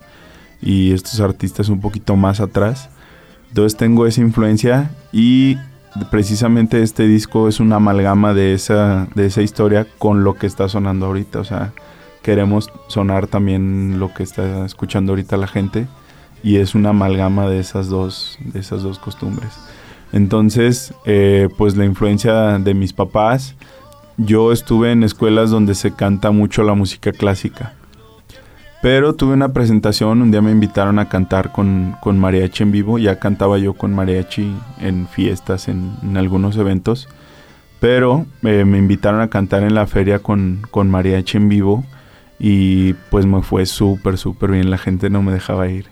y 0.64 0.94
estos 0.94 1.20
artistas 1.20 1.70
un 1.70 1.80
poquito 1.80 2.16
más 2.16 2.40
atrás. 2.40 2.90
Entonces 3.50 3.78
tengo 3.78 4.08
esa 4.08 4.22
influencia 4.22 4.90
y 5.12 5.58
precisamente 6.10 6.82
este 6.82 7.06
disco 7.06 7.48
es 7.48 7.60
una 7.60 7.76
amalgama 7.76 8.34
de 8.34 8.56
esa 8.56 9.10
de 9.14 9.28
esa 9.28 9.44
historia 9.44 9.86
con 10.00 10.24
lo 10.24 10.34
que 10.34 10.48
está 10.48 10.68
sonando 10.70 11.06
ahorita, 11.06 11.40
o 11.40 11.44
sea, 11.44 11.72
queremos 12.24 12.72
sonar 12.88 13.28
también 13.28 14.00
lo 14.00 14.12
que 14.12 14.24
está 14.24 14.66
escuchando 14.66 15.12
ahorita 15.12 15.38
la 15.38 15.48
gente 15.48 15.86
y 16.44 16.58
es 16.58 16.76
una 16.76 16.90
amalgama 16.90 17.48
de 17.48 17.60
esas 17.60 17.90
dos, 17.90 18.38
de 18.40 18.60
esas 18.60 18.84
dos 18.84 19.00
costumbres. 19.00 19.52
Entonces, 20.12 20.94
eh, 21.06 21.50
pues 21.58 21.76
la 21.76 21.86
influencia 21.86 22.58
de 22.58 22.74
mis 22.74 22.94
papás, 22.94 23.56
yo 24.18 24.52
estuve 24.52 24.92
en 24.92 25.04
escuelas 25.04 25.50
donde 25.50 25.76
se 25.76 25.94
canta 25.94 26.32
mucho 26.32 26.64
la 26.64 26.74
música 26.74 27.12
clásica. 27.12 27.74
Pero 28.82 29.14
tuve 29.14 29.34
una 29.34 29.52
presentación, 29.52 30.22
un 30.22 30.32
día 30.32 30.42
me 30.42 30.52
invitaron 30.52 31.00
a 31.00 31.10
cantar 31.10 31.52
con, 31.52 31.98
con 32.02 32.18
mariachi 32.18 32.64
en 32.64 32.72
vivo, 32.72 32.98
ya 32.98 33.20
cantaba 33.20 33.58
yo 33.58 33.74
con 33.74 33.94
mariachi 33.94 34.56
en 34.80 35.08
fiestas, 35.08 35.68
en, 35.68 36.16
algunos 36.16 36.56
eventos, 36.56 37.10
pero 37.82 38.26
eh, 38.44 38.64
me 38.64 38.78
invitaron 38.78 39.20
a 39.20 39.28
cantar 39.28 39.64
en 39.64 39.76
la 39.76 39.86
feria 39.86 40.20
con, 40.20 40.62
con 40.72 40.90
mariachi 40.90 41.38
en 41.38 41.50
vivo 41.50 41.84
y 42.40 42.94
pues 43.12 43.26
me 43.26 43.42
fue 43.42 43.66
súper, 43.66 44.18
súper 44.18 44.52
bien, 44.52 44.70
la 44.70 44.78
gente 44.78 45.10
no 45.10 45.22
me 45.22 45.34
dejaba 45.34 45.68
ir. 45.68 45.88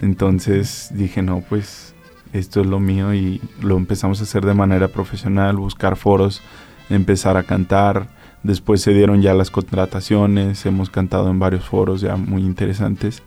Entonces 0.00 0.90
dije, 0.94 1.22
no, 1.22 1.42
pues 1.48 1.94
esto 2.32 2.60
es 2.60 2.66
lo 2.66 2.80
mío 2.80 3.14
y 3.14 3.40
lo 3.60 3.76
empezamos 3.76 4.20
a 4.20 4.24
hacer 4.24 4.44
de 4.44 4.54
manera 4.54 4.88
profesional, 4.88 5.56
buscar 5.56 5.96
foros, 5.96 6.42
empezar 6.90 7.36
a 7.36 7.44
cantar. 7.44 8.08
Después 8.42 8.80
se 8.80 8.92
dieron 8.92 9.22
ya 9.22 9.34
las 9.34 9.50
contrataciones, 9.50 10.64
hemos 10.66 10.90
cantado 10.90 11.30
en 11.30 11.38
varios 11.38 11.64
foros 11.64 12.00
ya 12.00 12.16
muy 12.16 12.42
interesantes. 12.42 13.22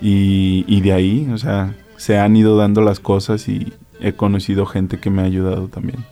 Y, 0.00 0.64
y 0.66 0.80
de 0.80 0.92
ahí, 0.92 1.30
o 1.32 1.38
sea, 1.38 1.74
se 1.96 2.18
han 2.18 2.34
ido 2.34 2.56
dando 2.56 2.80
las 2.80 3.00
cosas 3.00 3.48
y 3.48 3.72
he 4.00 4.14
conocido 4.14 4.66
gente 4.66 4.98
que 4.98 5.10
me 5.10 5.22
ha 5.22 5.26
ayudado 5.26 5.68
también. 5.68 6.04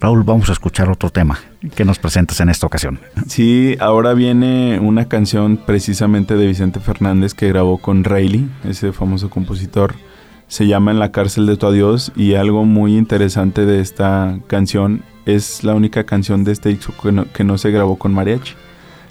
Raúl, 0.00 0.22
vamos 0.22 0.48
a 0.48 0.52
escuchar 0.52 0.90
otro 0.90 1.10
tema 1.10 1.38
que 1.74 1.84
nos 1.84 1.98
presentas 1.98 2.40
en 2.40 2.48
esta 2.48 2.66
ocasión. 2.66 3.00
Sí, 3.26 3.76
ahora 3.80 4.14
viene 4.14 4.78
una 4.80 5.08
canción 5.08 5.56
precisamente 5.56 6.36
de 6.36 6.46
Vicente 6.46 6.80
Fernández 6.80 7.34
que 7.34 7.48
grabó 7.48 7.78
con 7.78 8.04
Rayleigh, 8.04 8.48
ese 8.64 8.92
famoso 8.92 9.30
compositor. 9.30 9.94
Se 10.48 10.66
llama 10.66 10.90
En 10.90 10.98
la 10.98 11.12
cárcel 11.12 11.46
de 11.46 11.56
tu 11.56 11.66
adiós 11.66 12.12
y 12.14 12.34
algo 12.34 12.64
muy 12.64 12.96
interesante 12.96 13.64
de 13.64 13.80
esta 13.80 14.38
canción 14.48 15.02
es 15.24 15.64
la 15.64 15.74
única 15.74 16.04
canción 16.04 16.44
de 16.44 16.52
este 16.52 16.68
disco 16.68 16.92
que 17.32 17.44
no, 17.44 17.58
se 17.58 17.70
grabó 17.70 17.96
con 17.96 18.12
mariachi. 18.12 18.54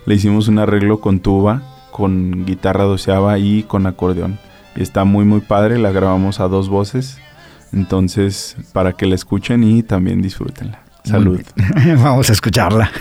Le 0.05 0.15
hicimos 0.15 0.47
un 0.47 0.59
arreglo 0.59 0.99
con 0.99 1.19
tuba, 1.19 1.63
con 1.91 2.45
guitarra 2.45 2.83
doceava 2.83 3.39
y 3.39 3.63
con 3.63 3.87
acordeón. 3.87 4.39
Está 4.75 5.03
muy 5.03 5.25
muy 5.25 5.41
padre, 5.41 5.79
la 5.79 5.91
grabamos 5.91 6.39
a 6.39 6.47
dos 6.47 6.69
voces 6.69 7.17
entonces, 7.73 8.57
para 8.73 8.93
que 8.93 9.05
la 9.05 9.15
escuchen 9.15 9.63
y 9.63 9.83
también 9.83 10.21
disfrútenla. 10.21 10.80
Salud. 11.03 11.41
Vamos 11.97 12.29
a 12.29 12.33
escucharla. 12.33 12.91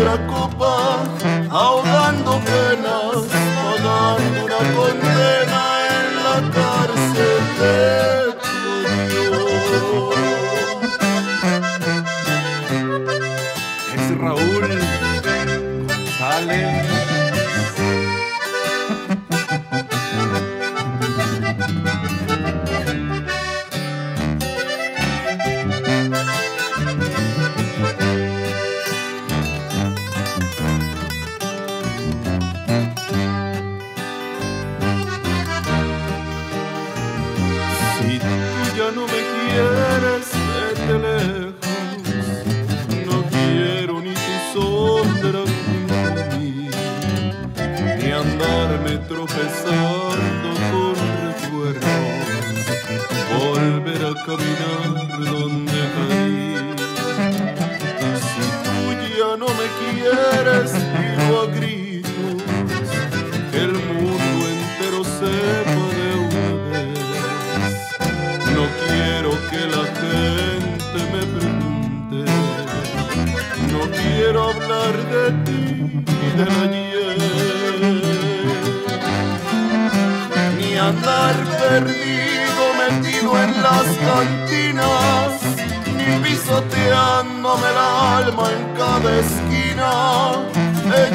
Sirvan 0.00 0.28
otra 0.30 0.79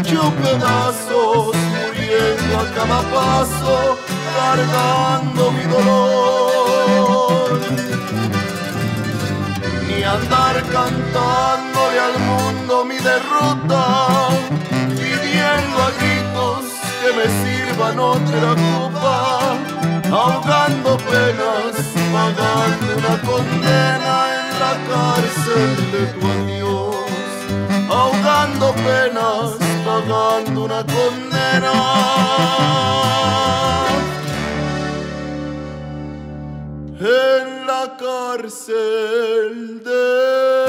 hecho 0.05 0.31
pedazos, 0.35 1.55
muriendo 1.55 2.59
a 2.59 2.65
cada 2.75 3.01
cargando 4.37 5.51
mi 5.51 5.63
dolor. 5.63 7.59
Ni 9.87 10.03
andar 10.03 10.55
cantándole 10.71 11.99
al 11.99 12.19
mundo 12.19 12.85
mi 12.85 12.97
derrota, 12.97 13.83
pidiendo 14.89 15.77
a 15.87 15.91
gritos 15.99 16.65
que 17.01 17.09
me 17.17 17.27
sirvan 17.41 17.99
otra 17.99 18.49
copa, 18.69 19.57
ahogando 20.11 20.97
penas, 20.97 21.73
pagando 22.13 22.87
una 22.97 23.15
condena 23.21 24.15
en 24.37 24.45
la 24.61 24.73
cárcel 24.89 25.69
de 25.91 26.01
tu 26.13 26.27
adiós, 26.27 26.64
ahogando 27.95 28.73
penas, 28.73 29.51
pagando 29.85 30.65
una 30.65 30.81
condena. 30.95 31.73
En 36.99 37.67
la 37.67 37.83
cárcel 37.97 39.81
de 39.83 40.64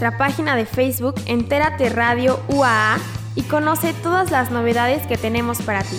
nuestra 0.00 0.16
página 0.16 0.54
de 0.54 0.64
Facebook 0.64 1.16
Entérate 1.26 1.88
Radio 1.88 2.38
UAA 2.46 2.98
y 3.34 3.42
conoce 3.42 3.92
todas 3.94 4.30
las 4.30 4.52
novedades 4.52 5.04
que 5.08 5.16
tenemos 5.16 5.60
para 5.60 5.82
ti. 5.82 5.96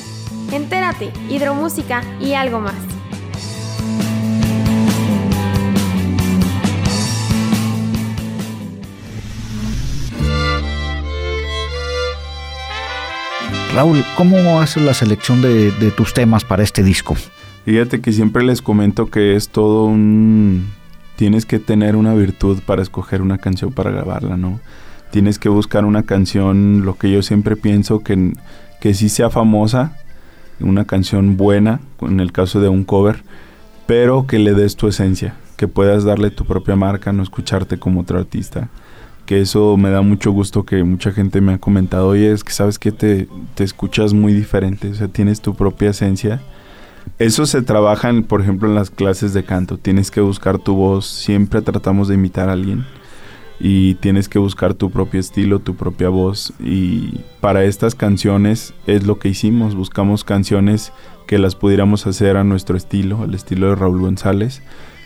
Entérate, 0.53 1.11
hidromúsica 1.29 2.01
y 2.21 2.33
algo 2.33 2.61
más. 2.61 2.75
Raúl, 13.75 14.05
¿cómo 14.15 14.61
haces 14.61 14.81
la 14.81 14.93
selección 14.93 15.41
de, 15.41 15.71
de 15.71 15.91
tus 15.91 16.13
temas 16.13 16.45
para 16.45 16.63
este 16.63 16.83
disco? 16.83 17.17
Fíjate 17.65 17.99
que 17.99 18.13
siempre 18.13 18.43
les 18.43 18.61
comento 18.61 19.07
que 19.07 19.35
es 19.35 19.49
todo 19.49 19.83
un... 19.83 20.78
Tienes 21.19 21.45
que 21.45 21.59
tener 21.59 21.97
una 21.97 22.13
virtud 22.13 22.61
para 22.65 22.81
escoger 22.81 23.21
una 23.21 23.39
canción 23.39 23.73
para 23.73 23.91
grabarla, 23.91 24.37
¿no? 24.37 24.61
Tienes 25.11 25.37
que 25.37 25.49
buscar 25.49 25.83
una 25.83 26.03
canción, 26.03 26.85
lo 26.85 26.97
que 26.97 27.11
yo 27.11 27.21
siempre 27.23 27.57
pienso, 27.57 27.99
que, 27.99 28.35
que 28.79 28.93
sí 28.93 29.09
sea 29.09 29.29
famosa, 29.29 29.97
una 30.61 30.85
canción 30.85 31.35
buena, 31.35 31.81
en 31.99 32.21
el 32.21 32.31
caso 32.31 32.61
de 32.61 32.69
un 32.69 32.85
cover, 32.85 33.21
pero 33.85 34.27
que 34.27 34.39
le 34.39 34.53
des 34.53 34.77
tu 34.77 34.87
esencia, 34.87 35.35
que 35.57 35.67
puedas 35.67 36.05
darle 36.05 36.31
tu 36.31 36.45
propia 36.45 36.77
marca, 36.77 37.11
no 37.11 37.21
escucharte 37.21 37.77
como 37.77 37.99
otro 37.99 38.17
artista. 38.17 38.69
Que 39.25 39.41
eso 39.41 39.75
me 39.75 39.89
da 39.89 40.01
mucho 40.01 40.31
gusto 40.31 40.63
que 40.63 40.85
mucha 40.85 41.11
gente 41.11 41.41
me 41.41 41.51
ha 41.51 41.57
comentado, 41.57 42.07
oye, 42.07 42.31
es 42.31 42.45
que 42.45 42.53
sabes 42.53 42.79
que 42.79 42.93
te, 42.93 43.27
te 43.55 43.65
escuchas 43.65 44.13
muy 44.13 44.31
diferente, 44.31 44.87
o 44.87 44.95
sea, 44.95 45.09
tienes 45.09 45.41
tu 45.41 45.53
propia 45.53 45.89
esencia. 45.89 46.39
Eso 47.17 47.45
se 47.45 47.61
trabaja, 47.61 48.09
en, 48.09 48.23
por 48.23 48.41
ejemplo, 48.41 48.69
en 48.69 48.75
las 48.75 48.89
clases 48.89 49.33
de 49.33 49.43
canto. 49.43 49.77
Tienes 49.77 50.11
que 50.11 50.21
buscar 50.21 50.59
tu 50.59 50.75
voz, 50.75 51.05
siempre 51.05 51.61
tratamos 51.61 52.07
de 52.07 52.15
imitar 52.15 52.49
a 52.49 52.53
alguien 52.53 52.85
y 53.59 53.95
tienes 53.95 54.29
que 54.29 54.39
buscar 54.39 54.73
tu 54.73 54.89
propio 54.89 55.19
estilo, 55.19 55.59
tu 55.59 55.75
propia 55.75 56.09
voz. 56.09 56.53
Y 56.59 57.19
para 57.41 57.65
estas 57.65 57.95
canciones 57.95 58.73
es 58.87 59.05
lo 59.05 59.19
que 59.19 59.29
hicimos, 59.29 59.75
buscamos 59.75 60.23
canciones 60.23 60.93
que 61.27 61.37
las 61.39 61.55
pudiéramos 61.55 62.07
hacer 62.07 62.37
a 62.37 62.43
nuestro 62.43 62.77
estilo, 62.77 63.21
al 63.21 63.35
estilo 63.35 63.69
de 63.69 63.75
Raúl 63.75 63.99
González. 63.99 64.61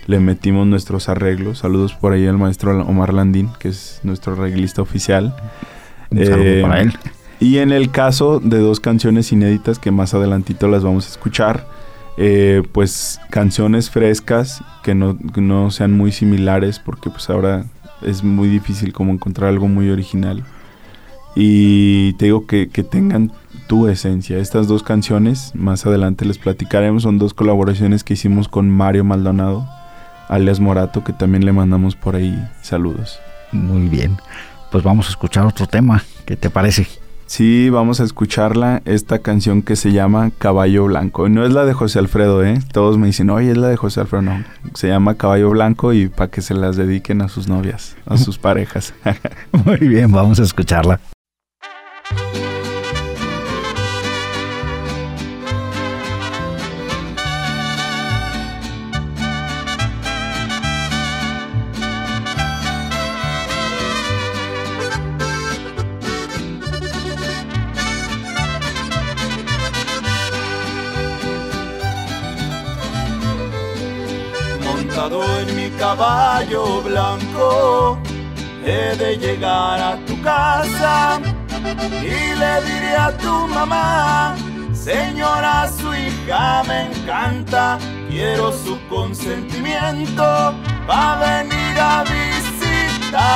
Le 0.06 0.20
metimos 0.20 0.66
nuestros 0.66 1.08
arreglos. 1.08 1.58
Saludos 1.58 1.94
por 1.94 2.12
ahí 2.12 2.26
al 2.26 2.38
maestro 2.38 2.78
Omar 2.86 3.12
Landín, 3.12 3.50
que 3.58 3.68
es 3.68 4.00
nuestro 4.04 4.34
arreglista 4.34 4.82
oficial. 4.82 5.34
Un 6.10 6.18
Eh, 6.20 6.60
para 6.62 6.82
él. 6.82 6.92
Y 7.40 7.58
en 7.58 7.72
el 7.72 7.90
caso 7.90 8.40
de 8.40 8.58
dos 8.58 8.80
canciones 8.80 9.32
inéditas 9.32 9.78
que 9.78 9.90
más 9.90 10.14
adelantito 10.14 10.68
las 10.68 10.84
vamos 10.84 11.06
a 11.06 11.10
escuchar, 11.10 11.66
eh, 12.16 12.62
pues 12.72 13.20
canciones 13.30 13.90
frescas 13.90 14.62
que 14.82 14.94
no, 14.94 15.18
no 15.36 15.70
sean 15.70 15.92
muy 15.92 16.12
similares 16.12 16.78
porque 16.78 17.10
pues 17.10 17.28
ahora 17.28 17.64
es 18.02 18.22
muy 18.22 18.48
difícil 18.48 18.92
como 18.92 19.12
encontrar 19.12 19.50
algo 19.50 19.68
muy 19.68 19.90
original. 19.90 20.44
Y 21.36 22.12
te 22.14 22.26
digo 22.26 22.46
que, 22.46 22.68
que 22.68 22.84
tengan 22.84 23.32
tu 23.66 23.88
esencia. 23.88 24.38
Estas 24.38 24.68
dos 24.68 24.82
canciones, 24.82 25.52
más 25.54 25.84
adelante 25.84 26.24
les 26.24 26.38
platicaremos, 26.38 27.02
son 27.02 27.18
dos 27.18 27.34
colaboraciones 27.34 28.04
que 28.04 28.14
hicimos 28.14 28.48
con 28.48 28.70
Mario 28.70 29.04
Maldonado, 29.04 29.68
alias 30.28 30.60
Morato, 30.60 31.02
que 31.02 31.12
también 31.12 31.44
le 31.44 31.52
mandamos 31.52 31.96
por 31.96 32.14
ahí 32.14 32.36
saludos. 32.62 33.18
Muy 33.52 33.88
bien. 33.88 34.16
Pues 34.70 34.84
vamos 34.84 35.06
a 35.06 35.10
escuchar 35.10 35.46
otro 35.46 35.66
tema. 35.66 36.04
¿Qué 36.24 36.36
te 36.36 36.50
parece? 36.50 36.86
Sí, 37.26 37.70
vamos 37.70 38.00
a 38.00 38.04
escucharla, 38.04 38.82
esta 38.84 39.20
canción 39.20 39.62
que 39.62 39.76
se 39.76 39.92
llama 39.92 40.30
Caballo 40.36 40.84
Blanco. 40.84 41.28
No 41.28 41.44
es 41.44 41.52
la 41.52 41.64
de 41.64 41.72
José 41.72 41.98
Alfredo, 41.98 42.44
¿eh? 42.44 42.58
Todos 42.72 42.98
me 42.98 43.06
dicen, 43.06 43.30
oye, 43.30 43.52
es 43.52 43.56
la 43.56 43.68
de 43.68 43.76
José 43.76 44.00
Alfredo. 44.00 44.22
No, 44.22 44.44
se 44.74 44.88
llama 44.88 45.14
Caballo 45.14 45.50
Blanco 45.50 45.92
y 45.92 46.08
para 46.08 46.30
que 46.30 46.42
se 46.42 46.54
las 46.54 46.76
dediquen 46.76 47.22
a 47.22 47.28
sus 47.28 47.48
novias, 47.48 47.96
a 48.06 48.16
sus 48.16 48.38
parejas. 48.44 48.94
Muy 49.64 49.78
bien, 49.78 50.12
vamos 50.12 50.38
a 50.38 50.42
escucharla. 50.42 51.00
En 75.12 75.54
mi 75.54 75.68
caballo 75.78 76.80
blanco, 76.80 77.98
he 78.64 78.96
de 78.96 79.18
llegar 79.18 79.78
a 79.78 79.98
tu 80.06 80.18
casa 80.22 81.20
y 82.00 82.34
le 82.34 82.62
diré 82.62 82.96
a 82.96 83.14
tu 83.18 83.46
mamá, 83.48 84.34
señora, 84.72 85.68
su 85.68 85.92
hija 85.94 86.62
me 86.66 86.86
encanta, 86.90 87.78
quiero 88.08 88.50
su 88.50 88.78
consentimiento 88.88 90.54
para 90.86 91.42
venir 91.42 91.78
a 91.78 92.04
visitarla. 92.04 93.28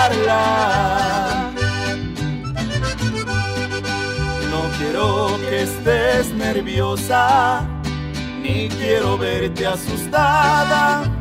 No 4.51 4.71
quiero 4.79 5.39
que 5.51 5.65
estés 5.65 6.33
nerviosa, 6.33 7.67
ni 8.41 8.69
quiero 8.71 9.19
verte 9.19 9.67
asustada 9.67 11.18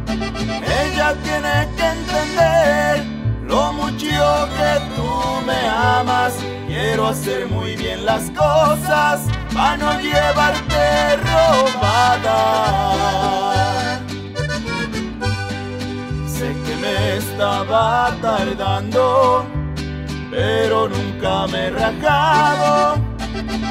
ella 0.68 1.16
tiene 1.24 1.68
que 1.76 1.86
entender 1.86 3.06
lo 3.44 3.74
mucho 3.74 4.50
que 4.58 4.80
tú 4.96 5.42
me 5.46 5.68
amas. 5.68 6.34
Quiero 6.68 7.08
hacer 7.08 7.48
muy 7.48 7.76
bien 7.76 8.06
las 8.06 8.30
cosas 8.32 9.22
para 9.54 9.78
no 9.78 10.00
llevarte 10.00 11.18
robada. 11.18 12.34
Sé 16.28 16.56
que 16.66 16.76
me 16.76 17.18
estaba 17.18 18.16
tardando, 18.22 19.46
pero 20.30 20.90
nunca 20.90 21.48
me 21.48 21.68
he 21.68 21.70
rajado. 21.72 23.02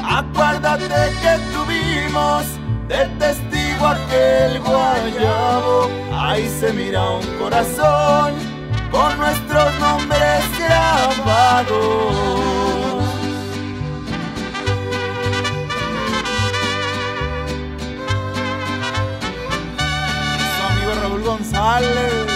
Acuérdate 0.09 0.87
que 1.21 1.37
tuvimos 1.53 2.43
de 2.87 3.05
testigo 3.77 3.87
aquel 3.87 4.59
guayabo. 4.59 5.89
Ahí 6.11 6.49
se 6.49 6.73
mira 6.73 7.09
un 7.09 7.25
corazón 7.37 8.33
con 8.91 9.17
nuestros 9.17 9.79
nombres 9.79 10.43
grabados. 10.57 11.67
Su 20.55 20.63
amigo 20.71 21.01
Raúl 21.01 21.23
González. 21.23 22.26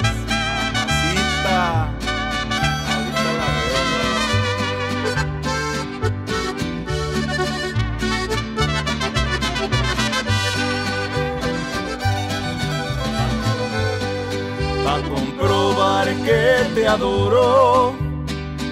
Que 16.25 16.69
te 16.75 16.87
adoro. 16.87 17.93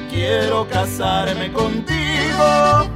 Quiero 0.10 0.67
casarme 0.67 1.51
contigo. 1.51 2.88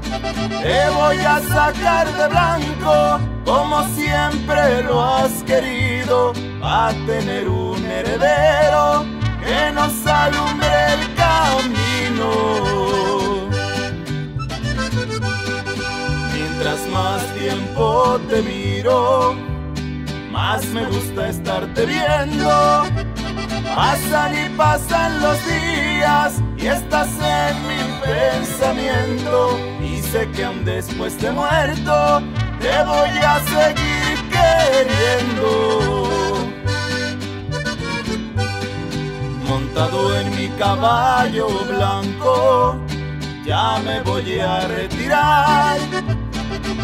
Te 0.62 0.90
voy 0.90 1.18
a 1.18 1.40
sacar 1.42 2.12
de 2.14 2.28
blanco 2.28 3.20
como 3.46 3.84
siempre 3.96 4.84
lo 4.84 5.04
has 5.04 5.44
querido. 5.44 6.34
A 6.62 6.94
tener 7.06 7.48
un 7.48 7.84
heredero 7.86 9.06
que 9.44 9.72
nos 9.74 10.06
alumbre 10.08 10.70
el 10.94 11.14
camino. 11.16 12.30
Mientras 16.34 16.88
más 16.88 17.22
tiempo 17.36 18.20
te 18.30 18.42
miro, 18.42 19.36
más 20.32 20.66
me 20.68 20.86
gusta 20.86 21.30
estarte 21.30 21.86
viendo 21.86 23.13
Pasan 23.76 24.34
y 24.38 24.50
pasan 24.50 25.20
los 25.20 25.38
días 25.48 26.34
y 26.58 26.68
estás 26.68 27.10
en 27.18 27.68
mi 27.68 27.82
pensamiento. 28.04 29.58
Y 29.82 30.00
sé 30.00 30.30
que 30.30 30.46
aún 30.46 30.64
después 30.64 31.20
de 31.20 31.32
muerto 31.32 32.22
te 32.60 32.84
voy 32.84 33.18
a 33.26 33.40
seguir 33.40 34.16
queriendo. 34.30 36.08
Montado 39.48 40.20
en 40.20 40.36
mi 40.36 40.50
caballo 40.50 41.48
blanco, 41.68 42.78
ya 43.44 43.80
me 43.80 44.02
voy 44.02 44.40
a 44.40 44.68
retirar. 44.68 45.80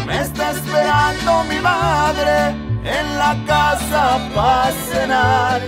Me 0.06 0.22
está 0.22 0.50
esperando 0.50 1.44
mi 1.44 1.60
madre 1.60 2.48
en 2.82 3.16
la 3.16 3.36
casa 3.46 4.18
para 4.34 4.72
cenar 4.72 5.60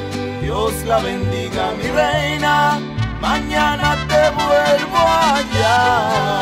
Dios 0.43 0.75
la 0.87 0.99
bendiga, 0.99 1.73
mi 1.79 1.89
reina. 1.89 2.79
Mañana 3.21 3.97
te 4.09 4.31
vuelvo 4.35 4.97
a 4.97 5.37
hallar. 5.37 6.33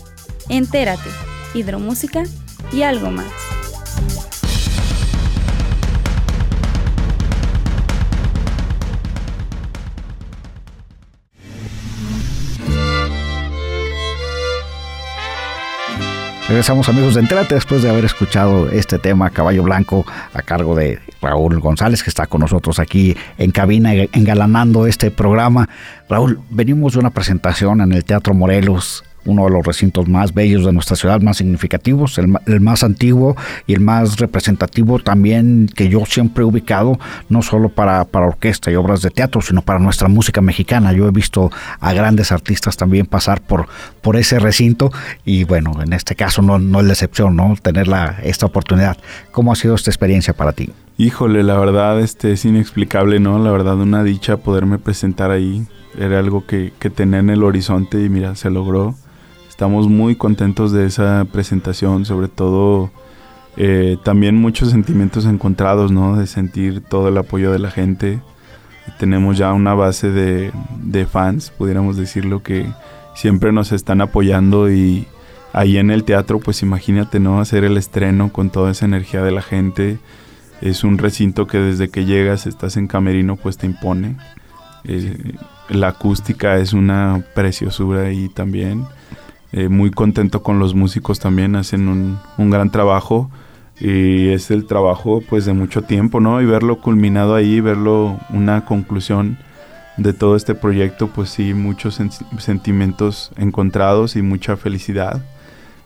Entérate, 0.48 1.10
hidromúsica 1.54 2.24
y 2.72 2.82
algo 2.82 3.12
más. 3.12 3.55
Regresamos 16.48 16.88
amigos 16.88 17.14
de 17.14 17.22
Entrate 17.22 17.56
después 17.56 17.82
de 17.82 17.90
haber 17.90 18.04
escuchado 18.04 18.70
este 18.70 19.00
tema 19.00 19.30
Caballo 19.30 19.64
Blanco 19.64 20.06
a 20.32 20.42
cargo 20.42 20.76
de 20.76 21.00
Raúl 21.20 21.58
González 21.58 22.04
que 22.04 22.10
está 22.10 22.28
con 22.28 22.40
nosotros 22.40 22.78
aquí 22.78 23.16
en 23.36 23.50
cabina 23.50 23.92
engalanando 24.12 24.86
este 24.86 25.10
programa. 25.10 25.68
Raúl, 26.08 26.38
venimos 26.50 26.92
de 26.92 27.00
una 27.00 27.10
presentación 27.10 27.80
en 27.80 27.92
el 27.92 28.04
Teatro 28.04 28.32
Morelos 28.32 29.02
uno 29.26 29.44
de 29.44 29.50
los 29.50 29.66
recintos 29.66 30.08
más 30.08 30.32
bellos 30.32 30.64
de 30.64 30.72
nuestra 30.72 30.96
ciudad, 30.96 31.20
más 31.20 31.36
significativos, 31.36 32.18
el, 32.18 32.60
más 32.60 32.82
antiguo 32.82 33.36
y 33.66 33.74
el 33.74 33.80
más 33.80 34.18
representativo 34.18 34.98
también 34.98 35.68
que 35.74 35.88
yo 35.88 36.04
siempre 36.06 36.42
he 36.42 36.46
ubicado, 36.46 36.98
no 37.28 37.42
solo 37.42 37.68
para, 37.68 38.04
para 38.04 38.26
orquesta 38.26 38.70
y 38.70 38.76
obras 38.76 39.02
de 39.02 39.10
teatro, 39.10 39.40
sino 39.40 39.62
para 39.62 39.78
nuestra 39.78 40.08
música 40.08 40.40
mexicana. 40.40 40.92
Yo 40.92 41.06
he 41.08 41.10
visto 41.10 41.50
a 41.80 41.92
grandes 41.92 42.32
artistas 42.32 42.76
también 42.76 43.06
pasar 43.06 43.40
por, 43.40 43.66
por 44.02 44.16
ese 44.16 44.38
recinto 44.38 44.90
y 45.24 45.44
bueno, 45.44 45.82
en 45.82 45.92
este 45.92 46.14
caso 46.14 46.42
no, 46.42 46.58
no 46.58 46.80
es 46.80 46.86
la 46.86 46.92
excepción, 46.92 47.36
¿no? 47.36 47.54
Tener 47.60 47.88
la, 47.88 48.16
esta 48.22 48.46
oportunidad. 48.46 48.96
¿Cómo 49.30 49.52
ha 49.52 49.56
sido 49.56 49.74
esta 49.74 49.90
experiencia 49.90 50.34
para 50.34 50.52
ti? 50.52 50.70
Híjole, 50.98 51.42
la 51.42 51.58
verdad 51.58 52.00
este, 52.00 52.32
es 52.32 52.44
inexplicable, 52.44 53.20
¿no? 53.20 53.38
La 53.38 53.50
verdad 53.50 53.76
una 53.76 54.02
dicha 54.02 54.38
poderme 54.38 54.78
presentar 54.78 55.30
ahí. 55.30 55.66
Era 55.98 56.18
algo 56.18 56.46
que, 56.46 56.72
que 56.78 56.90
tenía 56.90 57.18
en 57.20 57.30
el 57.30 57.42
horizonte 57.42 58.02
y 58.02 58.08
mira, 58.08 58.34
se 58.34 58.50
logró. 58.50 58.94
Estamos 59.56 59.88
muy 59.88 60.16
contentos 60.16 60.70
de 60.70 60.84
esa 60.84 61.26
presentación, 61.32 62.04
sobre 62.04 62.28
todo 62.28 62.90
eh, 63.56 63.96
también 64.04 64.36
muchos 64.36 64.68
sentimientos 64.68 65.24
encontrados, 65.24 65.90
¿no? 65.90 66.14
De 66.14 66.26
sentir 66.26 66.82
todo 66.82 67.08
el 67.08 67.16
apoyo 67.16 67.50
de 67.50 67.58
la 67.58 67.70
gente. 67.70 68.20
Tenemos 68.98 69.38
ya 69.38 69.54
una 69.54 69.72
base 69.72 70.10
de, 70.10 70.52
de 70.82 71.06
fans, 71.06 71.54
pudiéramos 71.56 71.96
decirlo, 71.96 72.42
que 72.42 72.70
siempre 73.14 73.50
nos 73.50 73.72
están 73.72 74.02
apoyando 74.02 74.70
y 74.70 75.06
ahí 75.54 75.78
en 75.78 75.90
el 75.90 76.04
teatro, 76.04 76.38
pues 76.38 76.60
imagínate, 76.60 77.18
¿no? 77.18 77.40
Hacer 77.40 77.64
el 77.64 77.78
estreno 77.78 78.34
con 78.34 78.50
toda 78.50 78.72
esa 78.72 78.84
energía 78.84 79.22
de 79.22 79.32
la 79.32 79.40
gente. 79.40 79.98
Es 80.60 80.84
un 80.84 80.98
recinto 80.98 81.46
que 81.46 81.56
desde 81.56 81.88
que 81.88 82.04
llegas, 82.04 82.46
estás 82.46 82.76
en 82.76 82.88
camerino, 82.88 83.36
pues 83.36 83.56
te 83.56 83.64
impone. 83.64 84.18
Eh, 84.84 85.16
la 85.70 85.88
acústica 85.88 86.58
es 86.58 86.74
una 86.74 87.24
preciosura 87.34 88.12
y 88.12 88.28
también 88.28 88.84
eh, 89.52 89.68
muy 89.68 89.90
contento 89.90 90.42
con 90.42 90.58
los 90.58 90.74
músicos 90.74 91.18
también, 91.18 91.56
hacen 91.56 91.88
un, 91.88 92.18
un, 92.36 92.50
gran 92.50 92.70
trabajo 92.70 93.30
y 93.80 94.28
es 94.28 94.50
el 94.50 94.66
trabajo 94.66 95.22
pues 95.28 95.44
de 95.44 95.52
mucho 95.52 95.82
tiempo, 95.82 96.20
¿no? 96.20 96.40
Y 96.40 96.46
verlo 96.46 96.80
culminado 96.80 97.34
ahí, 97.34 97.60
verlo 97.60 98.18
una 98.30 98.64
conclusión 98.64 99.38
de 99.96 100.12
todo 100.12 100.36
este 100.36 100.54
proyecto, 100.54 101.08
pues 101.08 101.30
sí, 101.30 101.54
muchos 101.54 102.00
sentimientos 102.38 103.32
encontrados 103.36 104.16
y 104.16 104.22
mucha 104.22 104.56
felicidad. 104.56 105.24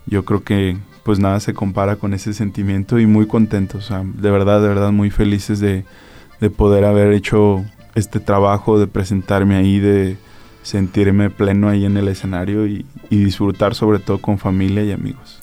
Yo 0.06 0.24
creo 0.24 0.42
que 0.42 0.76
pues 1.04 1.18
nada 1.18 1.40
se 1.40 1.54
compara 1.54 1.96
con 1.96 2.12
ese 2.14 2.34
sentimiento 2.34 2.98
y 2.98 3.06
muy 3.06 3.26
contentos, 3.26 3.90
de 3.90 4.30
verdad, 4.30 4.60
de 4.60 4.68
verdad 4.68 4.92
muy 4.92 5.10
felices 5.10 5.60
de, 5.60 5.84
de 6.40 6.50
poder 6.50 6.84
haber 6.84 7.12
hecho 7.12 7.64
este 7.94 8.20
trabajo, 8.20 8.78
de 8.78 8.86
presentarme 8.86 9.56
ahí, 9.56 9.78
de 9.78 10.16
sentirme 10.70 11.30
pleno 11.30 11.68
ahí 11.68 11.84
en 11.84 11.96
el 11.96 12.08
escenario 12.08 12.66
y, 12.66 12.86
disfrutar 13.10 13.74
sobre 13.74 13.98
todo 13.98 14.18
con 14.18 14.38
familia 14.38 14.84
y 14.84 14.92
amigos. 14.92 15.42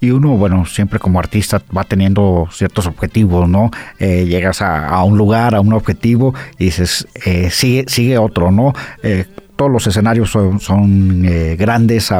Y 0.00 0.10
uno, 0.10 0.36
bueno, 0.36 0.66
siempre 0.66 0.98
como 0.98 1.18
artista 1.18 1.62
va 1.76 1.84
teniendo 1.84 2.48
ciertos 2.52 2.86
objetivos, 2.86 3.48
¿no? 3.48 3.70
Eh, 3.98 4.26
llegas 4.26 4.60
a, 4.60 5.02
un 5.02 5.16
lugar, 5.16 5.54
a 5.54 5.60
un 5.60 5.72
objetivo 5.72 6.34
y 6.58 6.66
dices, 6.66 7.08
eh, 7.24 7.48
sigue, 7.50 7.86
sigue 7.88 8.18
otro, 8.18 8.50
¿no? 8.50 8.74
Eh, 9.02 9.24
todos 9.58 9.72
los 9.72 9.88
escenarios 9.88 10.30
son, 10.30 11.24
eh, 11.24 11.56
grandes, 11.58 12.12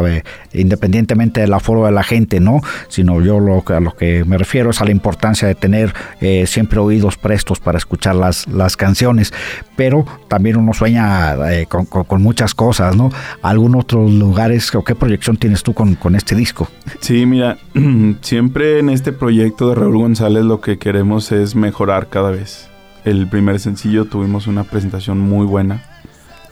independientemente 0.52 1.40
del 1.40 1.54
aforo 1.54 1.84
de 1.84 1.92
la 1.92 2.02
gente, 2.02 2.40
¿no? 2.40 2.60
Sino 2.88 3.22
yo 3.22 3.38
lo, 3.38 3.62
a 3.64 3.78
lo 3.78 3.94
que 3.94 4.24
me 4.24 4.36
refiero 4.36 4.70
es 4.70 4.80
a 4.80 4.84
la 4.84 4.90
importancia 4.90 5.46
de 5.46 5.54
tener 5.54 5.94
eh, 6.20 6.48
siempre 6.48 6.80
oídos 6.80 7.16
prestos 7.16 7.60
para 7.60 7.78
escuchar 7.78 8.16
las, 8.16 8.48
las 8.48 8.76
canciones. 8.76 9.32
Pero 9.76 10.04
también 10.26 10.56
uno 10.56 10.72
sueña 10.72 11.36
eh, 11.52 11.66
con, 11.66 12.22
muchas 12.22 12.56
cosas, 12.56 12.96
¿no? 12.96 13.12
¿Algún 13.40 13.76
otros 13.76 14.10
lugares 14.10 14.74
o 14.74 14.82
qué 14.82 14.96
proyección 14.96 15.36
tienes 15.36 15.62
tú 15.62 15.74
con, 15.74 15.94
con 15.94 16.16
este 16.16 16.34
disco? 16.34 16.68
Sí, 16.98 17.24
mira, 17.24 17.56
siempre 18.20 18.80
en 18.80 18.88
este 18.88 19.12
proyecto 19.12 19.68
de 19.68 19.76
Raúl 19.76 19.98
González 19.98 20.44
lo 20.44 20.60
que 20.60 20.78
queremos 20.78 21.30
es 21.30 21.54
mejorar 21.54 22.08
cada 22.08 22.32
vez. 22.32 22.68
El 23.04 23.28
primer 23.28 23.60
sencillo 23.60 24.06
tuvimos 24.06 24.48
una 24.48 24.64
presentación 24.64 25.20
muy 25.20 25.46
buena 25.46 25.97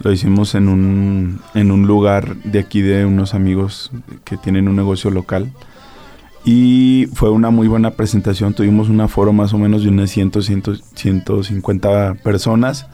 lo 0.01 0.13
hicimos 0.13 0.55
en 0.55 0.69
un, 0.69 1.41
en 1.55 1.71
un 1.71 1.87
lugar 1.87 2.37
de 2.37 2.59
aquí 2.59 2.83
de 2.83 3.05
unos 3.05 3.35
amigos 3.35 3.91
que 4.25 4.37
tienen 4.37 4.69
un 4.69 4.77
negocio 4.77 5.11
local. 5.11 5.51
Y 6.45 7.09
fue 7.15 7.31
una 7.31 7.51
muy 7.51 7.67
buena 7.67 7.91
presentación. 7.93 8.55
Tuvimos 8.55 8.89
un 8.89 9.01
aforo 9.01 9.33
más 9.33 9.53
o 9.53 9.59
menos 9.59 9.83
de 9.83 9.89
unas 9.89 10.11
100, 10.11 10.33
150 10.95 12.15
personas. 12.23 12.87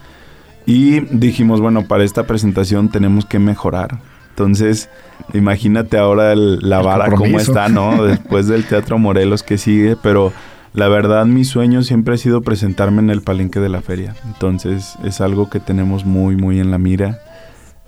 Y 0.64 1.00
dijimos, 1.00 1.60
bueno, 1.60 1.86
para 1.86 2.04
esta 2.04 2.26
presentación 2.26 2.90
tenemos 2.90 3.26
que 3.26 3.38
mejorar. 3.38 3.98
Entonces, 4.30 4.88
imagínate 5.34 5.98
ahora 5.98 6.34
la 6.34 6.80
vara 6.80 7.10
cómo 7.10 7.38
está, 7.38 7.68
¿no? 7.68 8.02
Después 8.06 8.46
del 8.46 8.64
Teatro 8.64 8.98
Morelos 8.98 9.42
que 9.42 9.58
sigue, 9.58 9.96
pero 10.02 10.32
la 10.74 10.88
verdad, 10.88 11.26
mi 11.26 11.44
sueño 11.44 11.82
siempre 11.82 12.14
ha 12.14 12.18
sido 12.18 12.40
presentarme 12.42 13.02
en 13.02 13.10
el 13.10 13.22
palenque 13.22 13.60
de 13.60 13.68
la 13.68 13.82
feria. 13.82 14.14
Entonces, 14.24 14.96
es 15.04 15.20
algo 15.20 15.50
que 15.50 15.60
tenemos 15.60 16.04
muy, 16.04 16.36
muy 16.36 16.60
en 16.60 16.70
la 16.70 16.78
mira. 16.78 17.20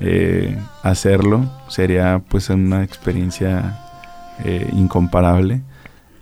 Eh, 0.01 0.59
hacerlo 0.83 1.51
sería 1.69 2.21
pues 2.29 2.51
una 2.51 2.83
experiencia 2.85 3.79
eh, 4.45 4.69
incomparable. 4.73 5.63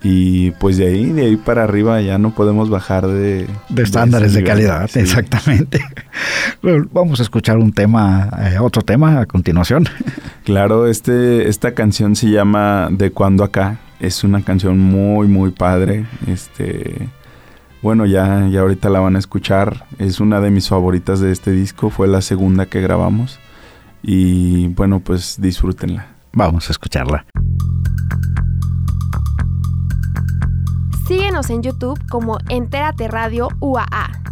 Y 0.05 0.51
pues 0.51 0.77
de 0.77 0.87
ahí, 0.87 1.11
de 1.11 1.25
ahí 1.25 1.35
para 1.37 1.63
arriba 1.63 2.01
ya 2.01 2.17
no 2.17 2.31
podemos 2.31 2.69
bajar 2.69 3.07
de... 3.07 3.47
De 3.69 3.83
estándares 3.83 4.33
de, 4.33 4.43
calidad, 4.43 4.89
exactamente. 4.95 5.79
Vamos 6.91 7.21
a 7.21 7.23
escuchar 7.23 7.57
un 7.57 7.71
tema, 7.71 8.29
eh, 8.41 8.59
otro 8.59 8.81
tema 8.81 9.21
a 9.21 9.25
continuación. 9.25 9.85
Claro, 10.43 10.87
este, 10.87 11.47
esta 11.47 11.73
canción 11.73 12.17
se 12.17 12.29
llama 12.29 12.89
De 12.91 13.11
cuando 13.11 13.45
acá. 13.45 13.79
Es 14.03 14.25
una 14.25 14.43
canción 14.43 14.77
muy, 14.79 15.29
muy 15.29 15.51
padre. 15.51 16.05
Este, 16.27 17.07
bueno, 17.81 18.05
ya, 18.05 18.49
ya 18.49 18.59
ahorita 18.59 18.89
la 18.89 18.99
van 18.99 19.15
a 19.15 19.19
escuchar. 19.19 19.85
Es 19.97 20.19
una 20.19 20.41
de 20.41 20.51
mis 20.51 20.67
favoritas 20.67 21.21
de 21.21 21.31
este 21.31 21.51
disco. 21.51 21.89
Fue 21.89 22.09
la 22.09 22.19
segunda 22.19 22.65
que 22.65 22.81
grabamos. 22.81 23.39
Y 24.01 24.67
bueno, 24.67 24.99
pues 24.99 25.39
disfrútenla. 25.39 26.07
Vamos 26.33 26.67
a 26.67 26.73
escucharla. 26.73 27.25
Síguenos 31.07 31.49
en 31.49 31.63
YouTube 31.63 31.97
como 32.09 32.39
Entérate 32.49 33.07
Radio 33.07 33.47
UAA. 33.61 34.23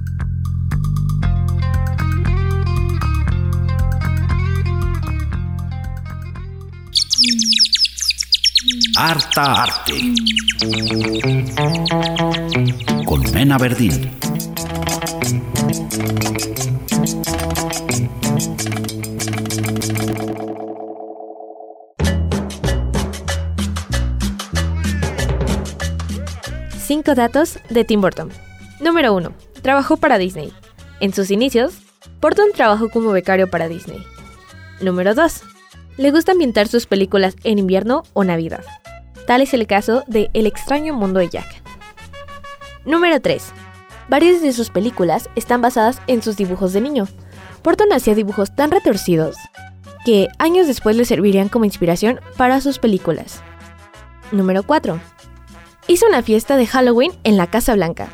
Harta 8.96 9.64
Arte. 9.64 9.94
Con 13.08 13.22
Mena 13.34 13.58
Verdín. 13.58 14.12
Cinco 26.86 27.16
datos 27.16 27.58
de 27.70 27.84
Tim 27.84 28.02
Burton. 28.02 28.30
Número 28.80 29.16
1. 29.16 29.34
Trabajó 29.64 29.98
para 29.98 30.20
Disney. 30.20 30.54
En 31.00 31.14
sus 31.14 31.32
inicios, 31.32 31.74
Burton 32.22 32.50
trabajó 32.54 32.90
como 32.90 33.12
becario 33.12 33.50
para 33.50 33.68
Disney. 33.68 34.04
Número 34.82 35.16
2. 35.16 35.51
Le 35.98 36.12
gusta 36.12 36.32
ambientar 36.32 36.68
sus 36.68 36.86
películas 36.86 37.36
en 37.44 37.60
invierno 37.60 38.04
o 38.14 38.24
Navidad. 38.24 38.64
Tal 39.28 39.42
es 39.42 39.54
el 39.54 39.68
caso 39.68 40.04
de 40.08 40.30
El 40.34 40.48
extraño 40.48 40.94
mundo 40.94 41.20
de 41.20 41.30
Jack. 41.30 41.62
Número 42.86 43.20
3. 43.20 43.52
Varias 44.08 44.42
de 44.42 44.54
sus 44.54 44.70
películas 44.70 45.30
están 45.36 45.62
basadas 45.62 46.02
en 46.08 46.22
sus 46.22 46.38
dibujos 46.38 46.74
de 46.74 46.82
niño. 46.82 47.08
Burton 47.64 47.92
hacía 47.94 48.16
dibujos 48.16 48.56
tan 48.56 48.72
retorcidos 48.72 49.36
que 50.06 50.30
años 50.40 50.66
después 50.66 50.96
le 50.96 51.06
servirían 51.06 51.50
como 51.50 51.66
inspiración 51.66 52.20
para 52.38 52.62
sus 52.62 52.80
películas. 52.80 53.42
Número 54.32 54.64
4. 54.64 55.00
Hizo 55.88 56.08
una 56.08 56.24
fiesta 56.24 56.58
de 56.58 56.68
Halloween 56.68 57.12
en 57.24 57.38
la 57.38 57.48
Casa 57.48 57.76
Blanca. 57.76 58.08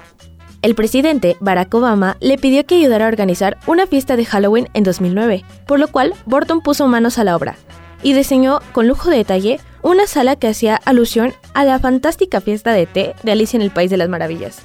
El 0.68 0.76
presidente 0.76 1.38
Barack 1.40 1.74
Obama 1.76 2.18
le 2.20 2.38
pidió 2.38 2.66
que 2.66 2.76
ayudara 2.76 3.06
a 3.06 3.08
organizar 3.08 3.58
una 3.68 3.88
fiesta 3.88 4.18
de 4.18 4.26
Halloween 4.26 4.68
en 4.74 4.84
2009, 4.84 5.46
por 5.66 5.80
lo 5.80 5.88
cual 5.88 6.14
Burton 6.26 6.60
puso 6.60 6.86
manos 6.90 7.18
a 7.18 7.24
la 7.24 7.38
obra 7.38 7.56
y 8.04 8.12
diseñó 8.12 8.60
con 8.74 8.86
lujo 8.86 9.10
de 9.10 9.16
detalle 9.16 9.62
una 9.82 10.08
sala 10.08 10.36
que 10.36 10.50
hacía 10.50 10.76
alusión 10.76 11.34
a 11.54 11.64
la 11.64 11.80
fantástica 11.80 12.42
fiesta 12.42 12.74
de 12.74 12.86
té 12.86 13.16
de 13.24 13.32
Alicia 13.32 13.56
en 13.56 13.62
el 13.62 13.72
País 13.72 13.90
de 13.90 13.96
las 13.96 14.10
Maravillas. 14.10 14.60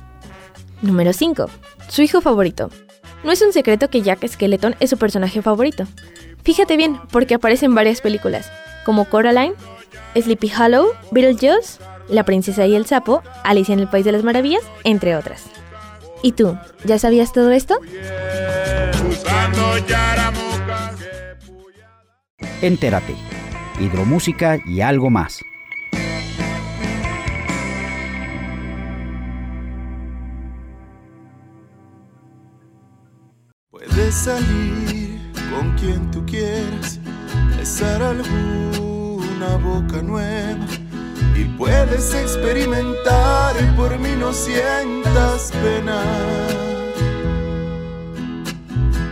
Número 0.81 1.13
5. 1.13 1.49
Su 1.87 2.03
hijo 2.03 2.21
favorito. 2.21 2.69
No 3.23 3.31
es 3.31 3.41
un 3.41 3.53
secreto 3.53 3.89
que 3.89 4.03
Jack 4.03 4.27
Skeleton 4.27 4.75
es 4.81 4.91
su 4.91 4.97
personaje 4.97 5.41
favorito. 5.41 5.87
Fíjate 6.43 6.77
bien, 6.77 6.99
porque 7.13 7.35
aparece 7.35 7.67
en 7.67 7.77
varias 7.77 8.01
películas, 8.01 8.51
como 8.85 9.05
Coraline, 9.05 9.55
Sleepy 10.17 10.51
Hollow, 10.53 10.89
Beetlejuice, 11.13 11.79
La 12.09 12.25
princesa 12.25 12.67
y 12.67 12.75
el 12.75 12.87
sapo, 12.87 13.23
Alicia 13.45 13.73
en 13.73 13.79
el 13.79 13.87
País 13.87 14.05
de 14.05 14.11
las 14.11 14.25
Maravillas, 14.25 14.65
entre 14.83 15.15
otras. 15.15 15.62
¿Y 16.23 16.33
tú, 16.33 16.57
ya 16.85 16.99
sabías 16.99 17.33
todo 17.33 17.51
esto? 17.51 17.79
Entérate. 22.63 23.17
Hidromúsica 23.81 24.59
y 24.65 24.81
algo 24.81 25.11
más. 25.11 25.41
Puedes 33.71 34.15
salir 34.15 35.19
con 35.51 35.77
quien 35.77 36.09
tú 36.13 36.25
quieras, 36.25 37.01
besar 37.59 38.01
alguna 38.01 39.57
boca 39.57 40.01
nueva 40.03 40.67
y 41.35 41.45
puedes 41.57 42.15
experimentar 42.15 43.55
y 43.61 43.77
por 43.77 43.99
mí 43.99 44.15
no 44.19 44.33
sientas 44.33 45.53
pena. 45.63 46.03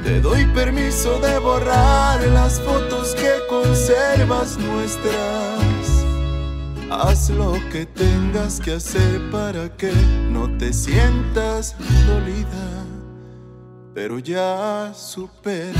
Te 0.04 0.20
doy 0.20 0.44
permiso 0.46 1.18
de 1.20 1.38
borrar 1.38 2.20
las 2.28 2.60
fotos 2.60 3.14
que 3.14 3.30
conservas 3.48 4.58
nuestras. 4.58 5.70
Haz 6.90 7.30
lo 7.30 7.52
que 7.70 7.86
tengas 7.86 8.60
que 8.60 8.72
hacer 8.72 9.30
para 9.30 9.68
que 9.76 9.92
no 10.30 10.50
te 10.58 10.72
sientas 10.72 11.76
dolida, 12.06 12.84
pero 13.94 14.18
ya 14.18 14.92
superé. 14.92 15.72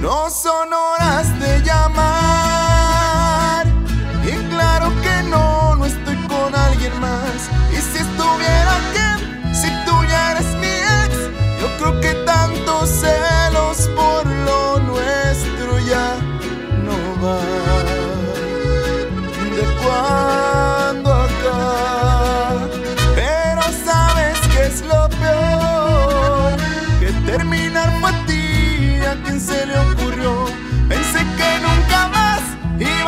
No 0.00 0.30
son 0.30 0.72
horas 0.72 1.38
de 1.38 1.60
llamar, 1.62 2.65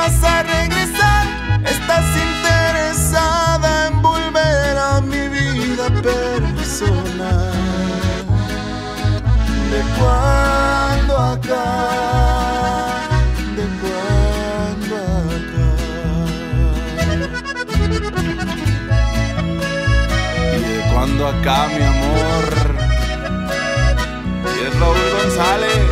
ibas 0.09 0.25
a 0.25 0.43
regresar, 0.43 1.27
estás 1.65 2.05
interesada 2.17 3.89
en 3.89 4.03
volver 4.03 4.79
a 4.79 5.01
mi 5.01 5.29
vida 5.29 5.89
personal. 6.03 7.53
De 9.71 9.81
cuando 9.99 11.17
acá, 11.17 11.71
de 13.57 13.65
cuando 13.81 14.97
acá. 15.37 15.69
De 20.69 20.77
cuando 20.93 21.29
acá, 21.29 21.69
mi 21.77 21.85
amor. 21.85 22.47
Y 24.57 24.67
es 24.67 24.81
Raúl 24.81 24.97
González. 25.23 25.88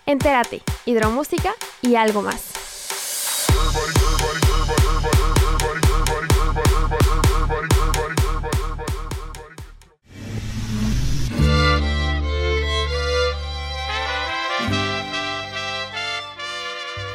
Entérate, 0.06 0.62
hidromúsica 0.86 1.54
y 1.82 1.96
algo 1.96 2.22
más. 2.22 2.52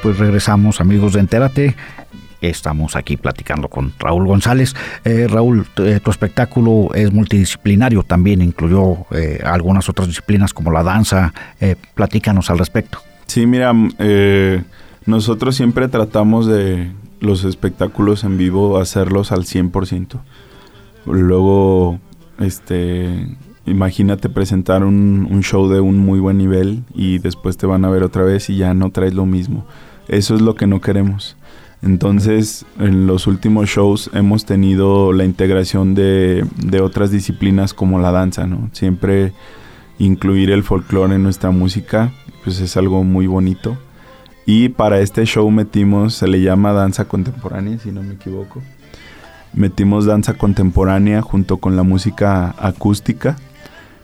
Pues 0.02 0.18
regresamos 0.18 0.80
amigos 0.80 1.12
de 1.12 1.20
Entérate. 1.20 1.76
Estamos 2.40 2.96
aquí 2.96 3.16
platicando 3.16 3.68
con 3.68 3.92
Raúl 3.98 4.26
González. 4.26 4.74
Eh, 5.04 5.26
Raúl, 5.28 5.66
tu, 5.74 5.84
eh, 5.84 6.00
tu 6.00 6.10
espectáculo 6.10 6.88
es 6.94 7.12
multidisciplinario, 7.12 8.02
también 8.02 8.40
incluyó 8.40 9.06
eh, 9.10 9.40
algunas 9.44 9.88
otras 9.88 10.08
disciplinas 10.08 10.54
como 10.54 10.70
la 10.70 10.82
danza. 10.82 11.34
Eh, 11.60 11.76
platícanos 11.94 12.50
al 12.50 12.58
respecto. 12.58 12.98
Sí, 13.26 13.46
mira, 13.46 13.72
nosotros 15.06 15.54
siempre 15.54 15.88
tratamos 15.88 16.46
de 16.46 16.90
los 17.20 17.44
espectáculos 17.44 18.24
en 18.24 18.38
vivo 18.38 18.78
hacerlos 18.78 19.30
al 19.30 19.44
100%. 19.44 20.18
Luego, 21.06 22.00
este, 22.40 23.28
imagínate 23.66 24.28
presentar 24.28 24.82
un 24.82 25.40
show 25.42 25.68
de 25.68 25.80
un 25.80 25.98
muy 25.98 26.18
buen 26.18 26.38
nivel 26.38 26.82
y 26.92 27.18
después 27.18 27.56
te 27.56 27.66
van 27.66 27.84
a 27.84 27.90
ver 27.90 28.02
otra 28.02 28.24
vez 28.24 28.50
y 28.50 28.56
ya 28.56 28.74
no 28.74 28.90
traes 28.90 29.14
lo 29.14 29.26
mismo. 29.26 29.64
Eso 30.08 30.34
es 30.34 30.40
lo 30.40 30.56
que 30.56 30.66
no 30.66 30.80
queremos. 30.80 31.36
Entonces, 31.82 32.66
en 32.78 33.06
los 33.06 33.26
últimos 33.26 33.68
shows 33.68 34.10
hemos 34.12 34.44
tenido 34.44 35.12
la 35.12 35.24
integración 35.24 35.94
de, 35.94 36.44
otras 36.82 37.10
disciplinas 37.10 37.72
como 37.72 37.98
la 37.98 38.12
danza, 38.12 38.46
¿no? 38.46 38.68
Siempre 38.72 39.32
incluir 39.98 40.50
el 40.50 40.62
folclore 40.62 41.14
en 41.14 41.22
nuestra 41.22 41.50
música, 41.50 42.12
pues 42.44 42.60
es 42.60 42.76
algo 42.76 43.02
muy 43.02 43.26
bonito. 43.26 43.78
Y 44.44 44.70
para 44.70 45.00
este 45.00 45.24
show 45.24 45.50
metimos, 45.50 46.14
se 46.14 46.28
le 46.28 46.42
llama 46.42 46.72
danza 46.72 47.06
contemporánea, 47.06 47.78
si 47.78 47.92
no 47.92 48.02
me 48.02 48.14
equivoco. 48.14 48.62
Metimos 49.54 50.04
danza 50.04 50.34
contemporánea 50.34 51.22
junto 51.22 51.56
con 51.58 51.76
la 51.76 51.82
música 51.82 52.54
acústica. 52.58 53.36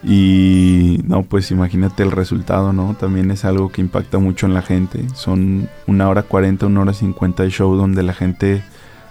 Y 0.05 1.01
no, 1.05 1.23
pues 1.23 1.51
imagínate 1.51 2.03
el 2.03 2.13
resultado, 2.13 2.73
¿no? 2.73 2.95
También 2.95 3.31
es 3.31 3.45
algo 3.45 3.71
que 3.71 3.81
impacta 3.81 4.19
mucho 4.19 4.47
en 4.47 4.55
la 4.55 4.63
gente. 4.63 5.05
Son 5.15 5.69
una 5.87 6.09
hora 6.09 6.23
40, 6.23 6.67
una 6.67 6.83
hora 6.83 6.93
50 6.93 7.43
de 7.43 7.51
show 7.51 7.75
donde 7.75 8.03
la 8.03 8.15
gente 8.15 8.63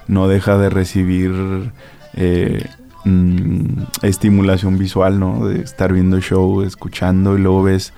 no 0.07 0.27
deja 0.27 0.57
de 0.57 0.69
recibir 0.69 1.71
eh, 2.13 2.65
mm, 3.03 3.83
estimulación 4.03 4.77
visual, 4.77 5.19
¿no? 5.19 5.47
De 5.47 5.61
estar 5.61 5.91
viendo 5.91 6.15
el 6.15 6.21
show, 6.21 6.61
escuchando 6.61 7.37
y 7.37 7.41
luego 7.41 7.63
ves 7.63 7.93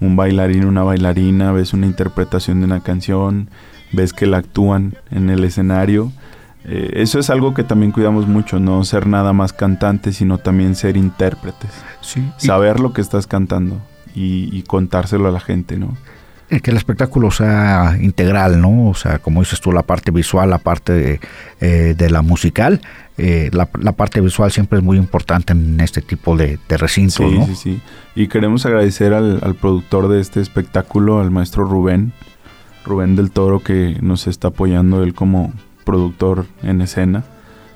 un 0.00 0.16
bailarín, 0.16 0.64
una 0.64 0.82
bailarina, 0.82 1.52
ves 1.52 1.74
una 1.74 1.86
interpretación 1.86 2.60
de 2.60 2.66
una 2.66 2.80
canción, 2.80 3.48
ves 3.92 4.12
que 4.12 4.26
la 4.26 4.38
actúan 4.38 4.94
en 5.10 5.30
el 5.30 5.44
escenario. 5.44 6.10
Eh, 6.64 6.90
eso 6.96 7.18
es 7.18 7.30
algo 7.30 7.54
que 7.54 7.64
también 7.64 7.92
cuidamos 7.92 8.26
mucho, 8.26 8.58
no 8.58 8.84
ser 8.84 9.06
nada 9.06 9.32
más 9.32 9.52
cantante, 9.52 10.12
sino 10.12 10.38
también 10.38 10.74
ser 10.74 10.96
intérpretes. 10.96 11.70
Sí. 12.00 12.30
Saber 12.36 12.80
lo 12.80 12.92
que 12.92 13.00
estás 13.00 13.26
cantando 13.26 13.80
y, 14.14 14.48
y 14.56 14.62
contárselo 14.62 15.28
a 15.28 15.32
la 15.32 15.40
gente, 15.40 15.76
¿no? 15.78 15.96
Eh, 16.50 16.60
que 16.60 16.72
el 16.72 16.76
espectáculo 16.76 17.30
sea 17.30 17.96
integral, 18.00 18.60
¿no? 18.60 18.88
O 18.88 18.94
sea, 18.94 19.20
como 19.20 19.40
dices 19.40 19.60
tú, 19.60 19.70
la 19.70 19.84
parte 19.84 20.10
visual, 20.10 20.50
la 20.50 20.58
parte 20.58 20.92
de, 20.92 21.20
eh, 21.60 21.94
de 21.96 22.10
la 22.10 22.22
musical, 22.22 22.80
eh, 23.18 23.50
la, 23.52 23.68
la, 23.78 23.92
parte 23.92 24.20
visual 24.20 24.50
siempre 24.50 24.80
es 24.80 24.84
muy 24.84 24.98
importante 24.98 25.52
en 25.52 25.78
este 25.78 26.02
tipo 26.02 26.36
de, 26.36 26.58
de 26.68 26.76
recintos, 26.76 27.30
sí, 27.30 27.38
¿no? 27.38 27.46
Sí, 27.46 27.54
sí, 27.54 27.80
Y 28.16 28.26
queremos 28.26 28.66
agradecer 28.66 29.14
al, 29.14 29.38
al, 29.44 29.54
productor 29.54 30.08
de 30.08 30.20
este 30.20 30.40
espectáculo, 30.40 31.20
al 31.20 31.30
maestro 31.30 31.64
Rubén, 31.64 32.12
Rubén 32.84 33.14
del 33.14 33.30
Toro, 33.30 33.60
que 33.60 33.96
nos 34.00 34.26
está 34.26 34.48
apoyando 34.48 35.04
él 35.04 35.14
como 35.14 35.52
productor 35.90 36.46
en 36.62 36.80
escena. 36.82 37.24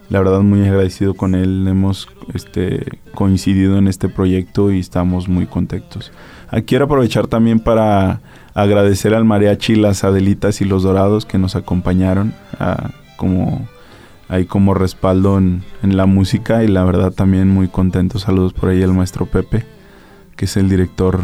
La 0.08 0.20
verdad 0.20 0.40
muy 0.42 0.62
agradecido 0.62 1.14
con 1.14 1.34
él, 1.34 1.66
hemos 1.66 2.08
este, 2.32 3.00
coincidido 3.12 3.76
en 3.76 3.88
este 3.88 4.08
proyecto 4.08 4.70
y 4.70 4.78
estamos 4.78 5.28
muy 5.28 5.46
contentos. 5.46 6.12
Aquí 6.48 6.66
quiero 6.66 6.84
aprovechar 6.84 7.26
también 7.26 7.58
para 7.58 8.20
agradecer 8.54 9.14
al 9.14 9.24
mariachi 9.24 9.74
Las 9.74 10.04
Adelitas 10.04 10.60
y 10.60 10.64
los 10.64 10.84
Dorados 10.84 11.26
que 11.26 11.38
nos 11.38 11.56
acompañaron 11.56 12.34
a, 12.60 12.90
como 13.16 13.66
ahí 14.28 14.44
como 14.44 14.74
respaldo 14.74 15.36
en, 15.36 15.64
en, 15.82 15.96
la 15.96 16.06
música 16.06 16.62
y 16.62 16.68
la 16.68 16.84
verdad 16.84 17.10
también 17.10 17.48
muy 17.48 17.66
contentos. 17.66 18.22
Saludos 18.22 18.52
por 18.52 18.68
ahí 18.68 18.80
al 18.80 18.94
maestro 18.94 19.26
Pepe, 19.26 19.64
que 20.36 20.44
es 20.44 20.56
el 20.56 20.68
director 20.68 21.18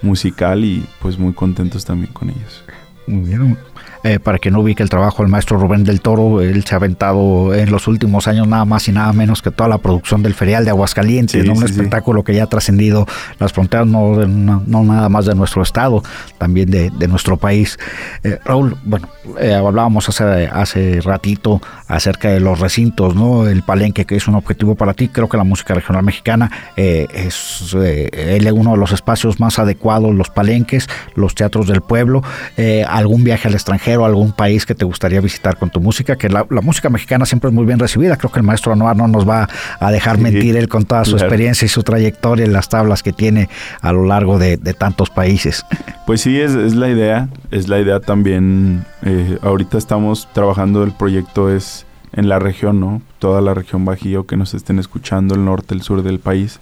musical 0.00 0.64
y 0.64 0.86
pues 1.02 1.18
muy 1.18 1.34
contentos 1.34 1.84
también 1.84 2.14
con 2.14 2.30
ellos. 2.30 2.64
Muy 3.06 3.28
bien. 3.28 3.58
Eh, 4.04 4.18
para 4.18 4.38
que 4.38 4.50
no 4.50 4.60
ubique 4.60 4.82
el 4.82 4.90
trabajo 4.90 5.22
del 5.22 5.30
maestro 5.30 5.58
Rubén 5.58 5.84
del 5.84 6.00
Toro, 6.00 6.40
él 6.40 6.64
se 6.64 6.74
ha 6.74 6.78
aventado 6.78 7.54
en 7.54 7.70
los 7.70 7.86
últimos 7.86 8.26
años 8.26 8.48
nada 8.48 8.64
más 8.64 8.88
y 8.88 8.92
nada 8.92 9.12
menos 9.12 9.42
que 9.42 9.52
toda 9.52 9.68
la 9.68 9.78
producción 9.78 10.22
del 10.22 10.34
Ferial 10.34 10.64
de 10.64 10.70
Aguascalientes, 10.70 11.48
un 11.48 11.62
espectáculo 11.62 12.24
que 12.24 12.34
ya 12.34 12.44
ha 12.44 12.46
trascendido 12.48 13.06
las 13.38 13.52
fronteras, 13.52 13.86
no, 13.86 14.26
no, 14.26 14.82
nada 14.82 15.08
más 15.08 15.26
de 15.26 15.34
nuestro 15.36 15.62
estado, 15.62 16.02
también 16.38 16.70
de, 16.70 16.90
nuestro 17.08 17.36
país. 17.36 17.78
Eh, 18.24 18.38
Raúl, 18.44 18.76
bueno, 18.84 19.08
eh, 19.38 19.54
hablábamos 19.54 20.08
hace, 20.08 20.48
hace 20.48 21.00
ratito 21.00 21.60
acerca 21.86 22.30
de 22.30 22.40
los 22.40 22.58
recintos, 22.58 23.14
¿no? 23.14 23.46
El 23.46 23.62
palenque, 23.62 24.04
que 24.04 24.16
es 24.16 24.26
un 24.26 24.34
objetivo 24.34 24.74
para 24.74 24.94
ti. 24.94 25.08
Creo 25.08 25.28
que 25.28 25.36
la 25.36 25.44
música 25.44 25.74
regional 25.74 26.02
mexicana 26.04 26.50
eh, 26.76 27.06
es 27.12 27.74
uno 27.74 28.72
de 28.72 28.76
los 28.76 28.92
espacios 28.92 29.38
más 29.40 29.58
adecuados, 29.58 30.14
los 30.14 30.30
palenques, 30.30 30.88
los 31.14 31.34
teatros 31.34 31.66
del 31.68 31.82
pueblo. 31.82 32.22
algún 32.88 33.24
viaje 33.24 33.48
al 33.48 33.54
extranjero, 33.54 33.91
algún 34.00 34.32
país 34.32 34.66
que 34.66 34.74
te 34.74 34.84
gustaría 34.84 35.20
visitar 35.20 35.56
con 35.56 35.70
tu 35.70 35.80
música, 35.80 36.16
que 36.16 36.28
la, 36.28 36.44
música 36.62 36.90
mexicana 36.90 37.26
siempre 37.26 37.48
es 37.48 37.54
muy 37.54 37.64
bien 37.64 37.78
recibida. 37.78 38.16
Creo 38.16 38.30
que 38.30 38.40
el 38.40 38.46
maestro 38.46 38.72
Anuar 38.72 38.96
no 38.96 39.08
nos 39.08 39.28
va 39.28 39.48
a 39.78 39.90
dejar 39.90 40.18
mentir 40.18 40.56
él 40.56 40.68
con 40.68 40.84
toda 40.84 41.04
su 41.04 41.16
experiencia 41.16 41.66
y 41.66 41.68
su 41.68 41.82
trayectoria 41.82 42.44
en 42.44 42.52
las 42.52 42.68
tablas 42.68 43.02
que 43.02 43.12
tiene 43.12 43.48
a 43.80 43.92
lo 43.92 44.04
largo 44.04 44.38
de, 44.38 44.56
tantos 44.72 45.10
países. 45.10 45.64
Pues 46.06 46.22
sí, 46.22 46.40
es, 46.40 46.54
es, 46.54 46.74
la 46.74 46.88
idea, 46.88 47.28
es 47.50 47.68
la 47.68 47.78
idea 47.78 48.00
también. 48.00 48.84
Eh, 49.02 49.38
ahorita 49.42 49.78
estamos 49.78 50.28
trabajando, 50.32 50.82
el 50.82 50.92
proyecto 50.92 51.50
es 51.50 51.86
en 52.12 52.28
la 52.28 52.38
región, 52.38 52.80
¿no? 52.80 53.02
Toda 53.18 53.40
la 53.40 53.54
región 53.54 53.84
Bajío 53.84 54.26
que 54.26 54.36
nos 54.36 54.54
estén 54.54 54.78
escuchando, 54.78 55.34
el 55.34 55.44
norte, 55.44 55.74
el 55.74 55.82
sur 55.82 56.02
del 56.02 56.18
país. 56.18 56.60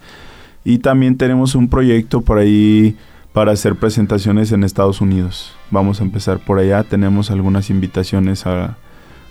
Y 0.65 0.79
también 0.79 1.17
tenemos 1.17 1.55
un 1.55 1.69
proyecto 1.69 2.21
por 2.21 2.39
ahí 2.39 2.97
para 3.33 3.53
hacer 3.53 3.77
presentaciones 3.77 4.53
en 4.53 4.65
Estados 4.65 5.01
Unidos. 5.01 5.55
Vamos 5.71 6.01
a 6.01 6.05
empezar 6.05 6.39
por 6.39 6.59
allá. 6.59 6.83
Tenemos 6.83 7.31
algunas 7.31 7.71
invitaciones 7.71 8.47
a 8.47 8.77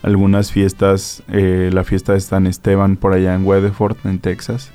algunas 0.01 0.51
fiestas. 0.51 1.23
Eh, 1.29 1.69
la 1.73 1.83
fiesta 1.83 2.13
de 2.13 2.21
San 2.21 2.47
Esteban 2.47 2.95
por 2.95 3.13
allá 3.13 3.35
en 3.35 3.45
Weatherford, 3.45 3.97
en 4.05 4.19
Texas 4.19 4.71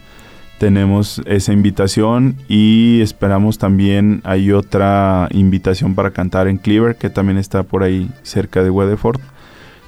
tenemos 0.59 1.21
esa 1.27 1.53
invitación 1.53 2.37
y 2.49 3.01
esperamos 3.01 3.59
también 3.59 4.21
hay 4.25 4.53
otra 4.53 5.29
invitación 5.33 5.95
para 5.95 6.13
cantar 6.13 6.49
en 6.49 6.59
Cleaver 6.59 6.97
que 6.97 7.11
también 7.11 7.39
está 7.39 7.65
por 7.65 7.83
ahí 7.83 8.11
cerca 8.23 8.63
de 8.63 8.71
Weatherford. 8.71 9.21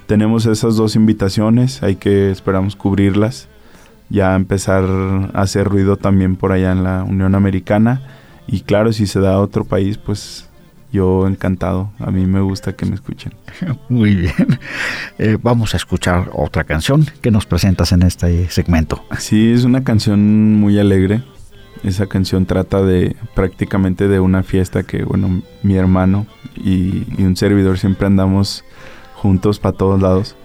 Tenemos 0.06 0.46
esas 0.46 0.76
dos 0.76 0.94
invitaciones, 0.96 1.82
hay 1.82 1.96
que 1.96 2.30
esperamos 2.30 2.76
cubrirlas, 2.76 3.48
ya 4.08 4.34
empezar 4.34 4.84
a 4.84 5.40
hacer 5.40 5.66
ruido 5.66 5.96
también 5.96 6.36
por 6.36 6.52
allá 6.52 6.72
en 6.72 6.84
la 6.84 7.04
Unión 7.04 7.34
Americana 7.34 8.02
y 8.46 8.60
claro, 8.60 8.92
si 8.92 9.06
se 9.06 9.20
da 9.20 9.34
a 9.34 9.40
otro 9.40 9.64
país, 9.64 9.98
pues 9.98 10.45
yo 10.92 11.26
encantado. 11.26 11.90
A 11.98 12.10
mí 12.10 12.26
me 12.26 12.40
gusta 12.40 12.74
que 12.74 12.86
me 12.86 12.94
escuchen. 12.94 13.32
Muy 13.88 14.14
bien. 14.14 14.58
Eh, 15.18 15.38
vamos 15.42 15.74
a 15.74 15.76
escuchar 15.76 16.30
otra 16.32 16.64
canción 16.64 17.06
que 17.20 17.30
nos 17.30 17.46
presentas 17.46 17.92
en 17.92 18.02
este 18.02 18.48
segmento. 18.50 19.04
Sí, 19.18 19.52
es 19.52 19.64
una 19.64 19.84
canción 19.84 20.54
muy 20.54 20.78
alegre. 20.78 21.22
Esa 21.82 22.06
canción 22.06 22.46
trata 22.46 22.82
de 22.82 23.16
prácticamente 23.34 24.08
de 24.08 24.20
una 24.20 24.42
fiesta 24.42 24.82
que, 24.82 25.04
bueno, 25.04 25.42
mi 25.62 25.76
hermano 25.76 26.26
y, 26.56 27.04
y 27.16 27.24
un 27.24 27.36
servidor 27.36 27.78
siempre 27.78 28.06
andamos 28.06 28.64
juntos 29.14 29.58
para 29.58 29.76
todos 29.76 30.00
lados. 30.00 30.36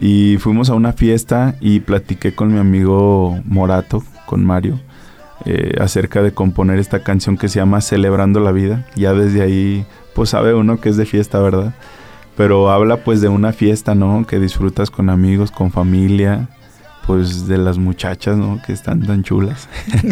Y 0.00 0.36
fuimos 0.38 0.70
a 0.70 0.74
una 0.74 0.92
fiesta 0.92 1.56
y 1.60 1.80
platiqué 1.80 2.34
con 2.34 2.52
mi 2.52 2.58
amigo 2.58 3.40
Morato, 3.44 4.04
con 4.26 4.44
Mario 4.44 4.80
eh, 5.46 5.76
acerca 5.80 6.22
de 6.22 6.32
componer 6.32 6.80
esta 6.80 7.04
canción 7.04 7.36
que 7.36 7.48
se 7.48 7.60
llama 7.60 7.80
Celebrando 7.80 8.40
la 8.40 8.50
Vida. 8.50 8.84
Ya 8.96 9.12
desde 9.12 9.42
ahí, 9.42 9.86
pues 10.12 10.30
sabe 10.30 10.54
uno 10.54 10.80
que 10.80 10.88
es 10.88 10.96
de 10.96 11.06
fiesta, 11.06 11.38
¿verdad? 11.38 11.72
Pero 12.36 12.70
habla 12.70 12.98
pues 12.98 13.20
de 13.20 13.28
una 13.28 13.52
fiesta, 13.52 13.94
¿no? 13.94 14.26
Que 14.26 14.40
disfrutas 14.40 14.90
con 14.90 15.08
amigos, 15.08 15.52
con 15.52 15.70
familia, 15.70 16.48
pues 17.06 17.46
de 17.46 17.58
las 17.58 17.78
muchachas, 17.78 18.36
¿no? 18.36 18.60
Que 18.66 18.72
están 18.72 19.06
tan 19.06 19.22
chulas. 19.22 19.68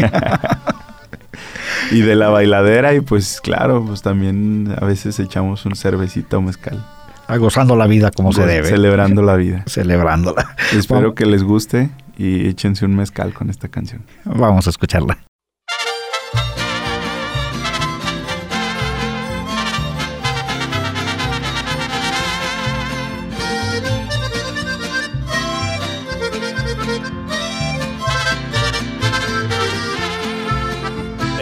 y 1.90 2.00
de 2.00 2.14
la 2.14 2.28
bailadera 2.28 2.94
y 2.94 3.00
pues 3.00 3.40
claro, 3.40 3.84
pues 3.84 4.02
también 4.02 4.72
a 4.80 4.84
veces 4.84 5.18
echamos 5.18 5.66
un 5.66 5.74
cervecita 5.74 6.38
o 6.38 6.42
mezcal. 6.42 6.84
Ah, 7.26 7.38
gozando 7.38 7.74
la 7.74 7.86
vida 7.86 8.10
como 8.10 8.32
se 8.32 8.44
debe. 8.44 8.68
Celebrando 8.68 9.22
la 9.22 9.36
vida. 9.36 9.64
Celebrándola. 9.66 10.56
Espero 10.72 11.14
que 11.14 11.24
les 11.26 11.42
guste 11.42 11.90
y 12.18 12.48
échense 12.48 12.84
un 12.84 12.94
mezcal 12.94 13.32
con 13.32 13.50
esta 13.50 13.68
canción. 13.68 14.02
Vamos 14.24 14.66
a 14.66 14.70
escucharla. 14.70 15.18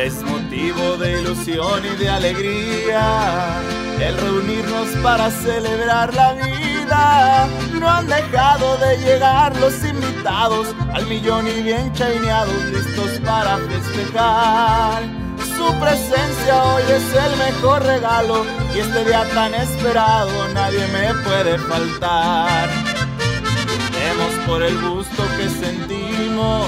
Es 0.01 0.23
motivo 0.25 0.97
de 0.97 1.21
ilusión 1.21 1.83
y 1.85 1.97
de 2.03 2.09
alegría 2.09 3.82
el 4.03 4.17
reunirnos 4.19 4.89
para 5.03 5.31
celebrar 5.31 6.13
la 6.15 6.35
vida. 6.35 7.49
No 7.79 7.89
han 7.89 8.07
dejado 8.07 8.77
de 8.79 8.99
llegar 8.99 9.57
los 9.57 9.75
invitados 9.85 10.75
al 10.93 11.07
millón 11.07 11.47
y 11.47 11.63
bien 11.63 11.93
chaineados, 11.93 12.65
listos 12.73 13.21
para 13.25 13.59
festejar. 13.59 15.03
Su 15.57 15.73
presencia 15.79 16.65
hoy 16.65 16.83
es 16.83 17.15
el 17.15 17.37
mejor 17.39 17.85
regalo 17.85 18.45
y 18.75 18.81
este 18.81 19.05
día 19.05 19.25
tan 19.35 19.55
esperado 19.55 20.49
nadie 20.53 20.87
me 20.89 21.15
puede 21.23 21.59
faltar. 21.59 22.69
Tenemos 23.93 24.33
por 24.47 24.63
el 24.63 24.81
gusto 24.81 25.23
que 25.37 25.49
sentimos 25.49 26.67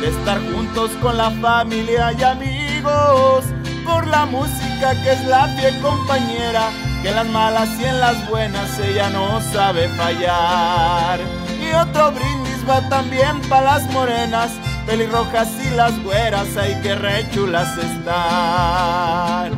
de 0.00 0.08
estar 0.08 0.38
juntos 0.52 0.90
con 1.00 1.16
la 1.16 1.30
familia 1.30 2.12
y 2.12 2.22
amigos 2.22 3.44
por 3.84 4.06
la 4.06 4.26
música 4.26 4.67
que 4.78 5.12
es 5.12 5.24
la 5.24 5.48
fiel 5.56 5.80
compañera, 5.80 6.70
que 7.02 7.08
en 7.08 7.16
las 7.16 7.26
malas 7.26 7.68
y 7.80 7.84
en 7.84 8.00
las 8.00 8.28
buenas 8.28 8.78
ella 8.78 9.10
no 9.10 9.40
sabe 9.40 9.88
fallar. 9.88 11.18
Y 11.60 11.74
otro 11.74 12.12
brindis 12.12 12.68
va 12.68 12.88
también 12.88 13.40
para 13.48 13.78
las 13.78 13.90
morenas, 13.90 14.52
pelirrojas 14.86 15.48
y 15.66 15.70
las 15.70 16.00
güeras, 16.04 16.46
ay 16.56 16.78
que 16.82 16.94
rechulas 16.94 17.76
están. 17.76 19.52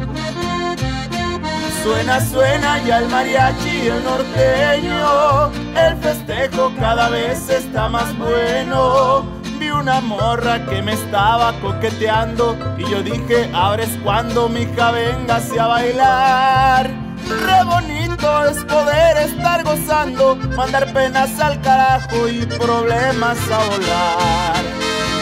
Suena, 1.82 2.20
suena 2.20 2.78
ya 2.84 2.98
el 2.98 3.08
mariachi 3.08 3.88
el 3.88 4.04
norteño, 4.04 5.50
el 5.76 5.96
festejo 5.96 6.72
cada 6.78 7.08
vez 7.10 7.48
está 7.48 7.88
más 7.88 8.16
bueno 8.18 9.39
vi 9.60 9.70
una 9.70 10.00
morra 10.00 10.64
que 10.64 10.80
me 10.80 10.94
estaba 10.94 11.52
coqueteando 11.60 12.56
y 12.78 12.90
yo 12.90 13.02
dije, 13.02 13.50
ahora 13.52 13.82
es 13.82 13.94
cuando 14.02 14.48
mi 14.48 14.62
hija 14.62 14.90
vengase 14.90 15.60
a 15.60 15.66
bailar. 15.66 16.90
Re 17.46 17.64
bonito 17.64 18.44
es 18.46 18.64
poder 18.64 19.18
estar 19.18 19.62
gozando, 19.62 20.36
mandar 20.56 20.90
penas 20.94 21.38
al 21.38 21.60
carajo 21.60 22.28
y 22.28 22.46
problemas 22.46 23.38
a 23.50 23.58
volar. 23.68 24.62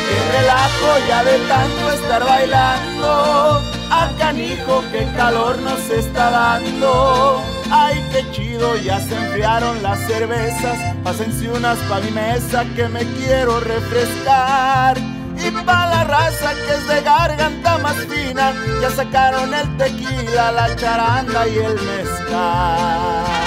Qué 0.06 0.38
relajo 0.38 0.88
ya 1.08 1.24
de 1.24 1.38
tanto 1.48 1.92
estar 1.92 2.24
bailando, 2.24 3.62
a 3.90 4.08
canijo 4.18 4.84
qué 4.92 5.06
calor 5.16 5.58
nos 5.58 5.90
está 5.90 6.30
dando. 6.30 7.57
Ay, 7.70 8.02
qué 8.12 8.30
chido, 8.30 8.76
ya 8.76 8.98
se 9.00 9.14
enfriaron 9.14 9.82
las 9.82 9.98
cervezas. 10.06 10.78
Pásense 11.04 11.50
unas 11.50 11.78
pa' 11.88 12.00
mi 12.00 12.10
mesa 12.10 12.64
que 12.74 12.88
me 12.88 13.00
quiero 13.16 13.60
refrescar. 13.60 14.96
Y 15.36 15.50
pa' 15.50 15.86
la 15.86 16.04
raza 16.04 16.52
que 16.54 16.74
es 16.74 16.88
de 16.88 17.02
garganta 17.02 17.78
más 17.78 17.96
fina, 18.06 18.52
ya 18.80 18.90
sacaron 18.90 19.54
el 19.54 19.76
tequila, 19.76 20.52
la 20.52 20.74
charanda 20.76 21.46
y 21.46 21.58
el 21.58 21.74
mezcal. 21.74 23.37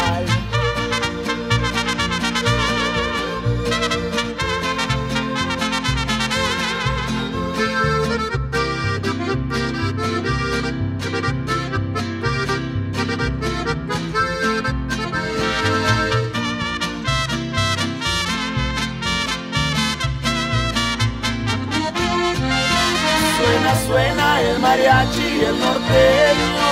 Suena 23.88 24.41
el 24.41 24.59
mariachi 24.59 25.28
y 25.39 25.45
el 25.45 25.59
norteño. 25.59 26.72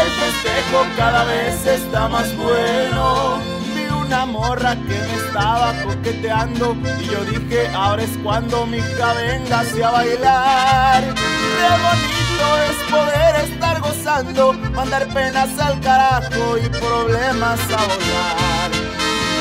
El 0.00 0.08
festejo 0.20 0.86
cada 0.96 1.24
vez 1.24 1.66
está 1.66 2.08
más 2.08 2.34
bueno. 2.36 3.38
Vi 3.74 3.84
una 3.88 4.26
morra 4.26 4.76
que 4.76 4.98
me 5.08 5.14
estaba 5.26 5.72
coqueteando 5.82 6.76
y 7.00 7.06
yo 7.06 7.24
dije, 7.24 7.68
ahora 7.74 8.02
es 8.02 8.16
cuando 8.22 8.66
mi 8.66 8.78
hija 8.78 9.12
venga 9.14 9.60
a 9.60 9.90
bailar. 9.90 11.02
Qué 11.02 11.70
bonito 11.86 12.46
es 12.68 12.76
poder 12.90 13.36
estar 13.50 13.80
gozando, 13.80 14.52
mandar 14.52 15.06
penas 15.08 15.58
al 15.58 15.80
carajo 15.80 16.58
y 16.58 16.68
problemas 16.68 17.60
a 17.70 17.82
volar. 17.86 18.73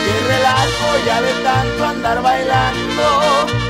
Qué 0.03 0.27
relajo 0.27 1.05
ya 1.05 1.21
de 1.21 1.33
tanto 1.43 1.85
andar 1.85 2.21
bailando. 2.21 3.07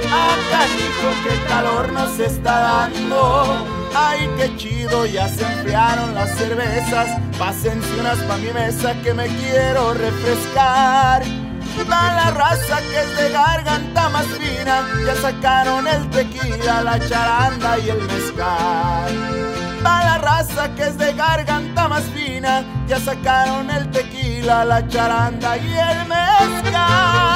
Acá 0.08 0.66
dijo 0.78 1.08
que 1.24 1.48
calor 1.48 1.92
nos 1.92 2.20
está 2.20 2.60
dando. 2.60 3.68
Ay, 3.96 4.30
qué 4.38 4.56
chido, 4.58 5.06
ya 5.06 5.28
se 5.28 5.44
enfriaron 5.44 6.16
las 6.16 6.36
cervezas. 6.36 7.10
Pásense 7.38 8.00
unas 8.00 8.18
pa' 8.20 8.38
mi 8.38 8.52
mesa 8.52 8.96
que 9.04 9.14
me 9.14 9.28
quiero 9.28 9.94
refrescar. 9.94 11.24
Va 11.90 12.14
la 12.14 12.32
raza 12.32 12.78
que 12.82 13.00
es 13.00 13.18
de 13.18 13.30
garganta 13.32 14.10
más 14.10 14.26
fina, 14.26 14.88
ya 15.06 15.16
sacaron 15.16 15.88
el 15.88 16.10
tequila, 16.10 16.84
la 16.84 17.00
charanda 17.08 17.80
y 17.80 17.90
el 17.90 18.02
mezcal. 18.02 19.63
La 19.84 20.18
raza 20.18 20.74
que 20.76 20.84
es 20.84 20.98
de 20.98 21.14
garganta 21.14 21.90
más 21.90 22.04
fina, 22.16 22.64
ya 22.88 23.00
sacaron 23.00 23.70
el 23.70 23.92
tequila, 23.92 24.64
la 24.64 24.88
charanda 24.88 25.58
y 25.58 25.74
el 25.74 26.08
mezcal. 26.08 27.34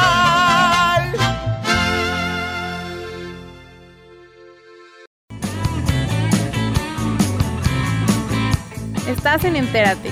Estás 9.08 9.44
en 9.44 9.58
Entérate. 9.58 10.10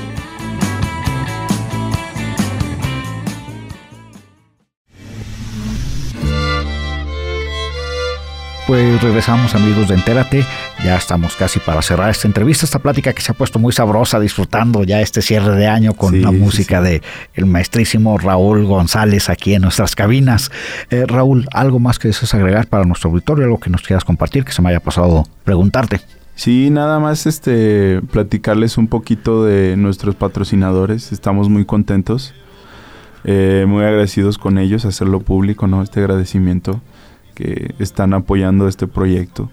Pues 8.68 9.02
regresamos 9.02 9.56
amigos 9.56 9.88
de 9.88 9.96
Entérate, 9.96 10.46
ya 10.86 10.98
estamos 10.98 11.36
casi 11.36 11.60
para 11.60 11.82
cerrar 11.82 12.12
esta 12.12 12.28
entrevista, 12.28 12.64
esta 12.64 12.78
plática 12.78 13.12
que 13.12 13.22
se 13.24 13.32
ha 13.32 13.36
puesto 13.36 13.58
muy 13.58 13.74
sabrosa, 13.74 14.20
disfrutando 14.20 14.84
ya 14.84 15.02
este 15.02 15.24
cierre 15.24 15.56
de 15.56 15.68
año 15.68 15.96
con 15.96 16.22
la 16.22 16.30
música 16.30 16.80
de 16.80 17.02
el 17.34 17.48
maestrísimo 17.48 18.20
Raúl 18.20 18.66
González 18.66 19.30
aquí 19.30 19.56
en 19.56 19.64
nuestras 19.64 19.96
cabinas. 19.96 20.52
Eh, 20.92 21.06
Raúl, 21.08 21.48
¿algo 21.52 21.80
más 21.80 21.98
que 21.98 22.10
desees 22.10 22.36
agregar 22.36 22.68
para 22.68 22.86
nuestro 22.86 23.10
auditorio, 23.10 23.46
algo 23.46 23.60
que 23.60 23.72
nos 23.72 23.82
quieras 23.82 24.04
compartir, 24.04 24.46
que 24.46 24.52
se 24.52 24.62
me 24.62 24.70
haya 24.70 24.80
pasado 24.80 25.24
preguntarte? 25.44 26.02
Sí, 26.36 26.70
nada 26.70 27.00
más 27.00 27.26
este 27.26 28.02
platicarles 28.12 28.78
un 28.78 28.88
poquito 28.88 29.44
de 29.44 29.76
nuestros 29.78 30.14
patrocinadores, 30.14 31.12
estamos 31.12 31.50
muy 31.50 31.66
contentos, 31.66 32.36
eh, 33.24 33.66
muy 33.68 33.84
agradecidos 33.84 34.38
con 34.38 34.60
ellos, 34.60 34.86
hacerlo 34.86 35.22
público, 35.22 35.66
¿no? 35.66 35.82
Este 35.82 36.02
agradecimiento 36.02 36.80
que 37.34 37.74
están 37.80 38.14
apoyando 38.14 38.68
este 38.68 38.86
proyecto. 38.86 39.50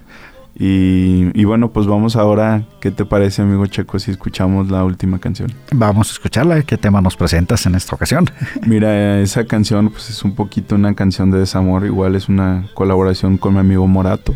Y, 0.54 1.44
bueno, 1.44 1.70
pues 1.70 1.86
vamos 1.86 2.14
ahora, 2.14 2.64
¿qué 2.80 2.90
te 2.90 3.04
parece 3.04 3.42
amigo 3.42 3.66
Checo 3.66 3.98
si 3.98 4.10
escuchamos 4.10 4.70
la 4.70 4.84
última 4.84 5.18
canción? 5.18 5.50
Vamos 5.72 6.10
a 6.10 6.12
escucharla, 6.12 6.62
¿qué 6.62 6.76
tema 6.76 7.00
nos 7.00 7.16
presentas 7.16 7.64
en 7.66 7.74
esta 7.74 7.96
ocasión? 7.96 8.26
Mira, 8.66 9.20
esa 9.20 9.44
canción 9.44 9.88
pues 9.88 10.10
es 10.10 10.22
un 10.22 10.34
poquito 10.34 10.74
una 10.74 10.94
canción 10.94 11.30
de 11.30 11.38
desamor, 11.38 11.86
igual 11.86 12.16
es 12.16 12.28
una 12.28 12.68
colaboración 12.74 13.38
con 13.38 13.54
mi 13.54 13.60
amigo 13.60 13.86
Morato. 13.86 14.34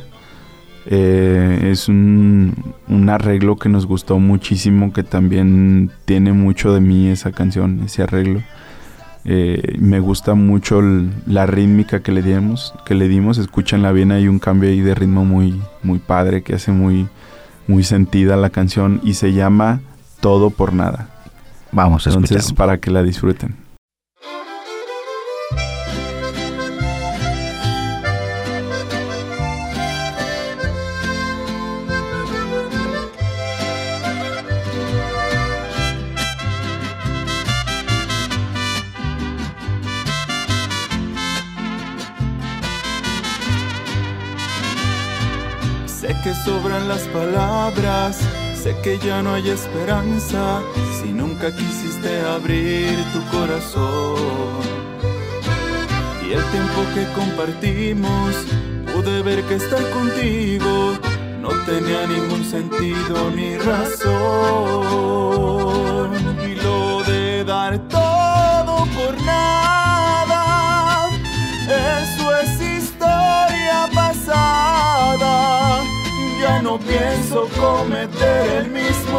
Eh, 0.89 1.71
es 1.73 1.89
un, 1.89 2.75
un 2.89 3.09
arreglo 3.11 3.57
que 3.57 3.69
nos 3.69 3.87
gustó 3.87 4.19
muchísimo, 4.19 4.93
que 4.93 5.03
también 5.03 5.91
tiene 6.07 6.33
mucho 6.33 6.73
de 6.73 6.81
mí 6.81 7.09
esa 7.09 7.33
canción, 7.33 7.83
ese 7.85 8.03
arreglo. 8.05 8.43
Eh, 9.29 9.77
me 9.81 9.99
gusta 9.99 10.35
mucho 10.35 10.81
la 11.27 11.47
rítmica 11.47 12.01
que 12.01 12.13
le 12.13 12.23
dimos, 12.23 12.73
que 12.85 12.95
le 12.95 13.09
dimos. 13.09 13.39
Escúchanla 13.39 13.91
bien, 13.91 14.13
hay 14.13 14.29
un 14.29 14.39
cambio 14.39 14.71
ahí 14.71 14.81
de 14.81 14.95
ritmo 14.95 15.25
muy, 15.25 15.61
muy 15.83 15.99
padre 15.99 16.43
que 16.43 16.55
hace 16.55 16.71
muy, 16.71 17.09
muy 17.67 17.83
sentida 17.83 18.37
la 18.37 18.51
canción 18.51 19.01
y 19.03 19.15
se 19.15 19.33
llama 19.33 19.81
Todo 20.21 20.51
por 20.51 20.73
Nada. 20.73 21.09
Vamos 21.73 22.07
a 22.07 22.11
Entonces, 22.11 22.53
para 22.53 22.79
que 22.79 22.93
la 22.93 23.03
disfruten. 23.03 23.66
Sé 48.55 48.77
que 48.83 48.99
ya 48.99 49.23
no 49.23 49.35
hay 49.35 49.49
esperanza 49.49 50.61
si 50.99 51.13
nunca 51.13 51.55
quisiste 51.55 52.21
abrir 52.21 52.97
tu 53.13 53.21
corazón. 53.37 54.17
Y 56.27 56.33
el 56.33 56.45
tiempo 56.51 56.81
que 56.95 57.05
compartimos, 57.15 58.35
pude 58.93 59.23
ver 59.23 59.43
que 59.45 59.55
estar 59.55 59.83
contigo 59.91 60.99
no 61.41 61.51
tenía 61.65 62.07
ningún 62.07 62.45
sentido 62.45 63.31
ni 63.31 63.57
razón. 63.57 64.11
Y 66.49 66.55
lo 66.57 67.03
de 67.05 67.45
dar 67.45 67.79
todo 67.89 68.87
por 68.97 69.15
nada, 69.23 71.09
eso 71.69 72.37
es 72.43 72.61
historia 72.61 73.89
pasada 73.95 75.56
no 76.67 76.79
pienso 76.81 77.49
cometer 77.61 78.45
el 78.61 78.71
mismo 78.71 79.19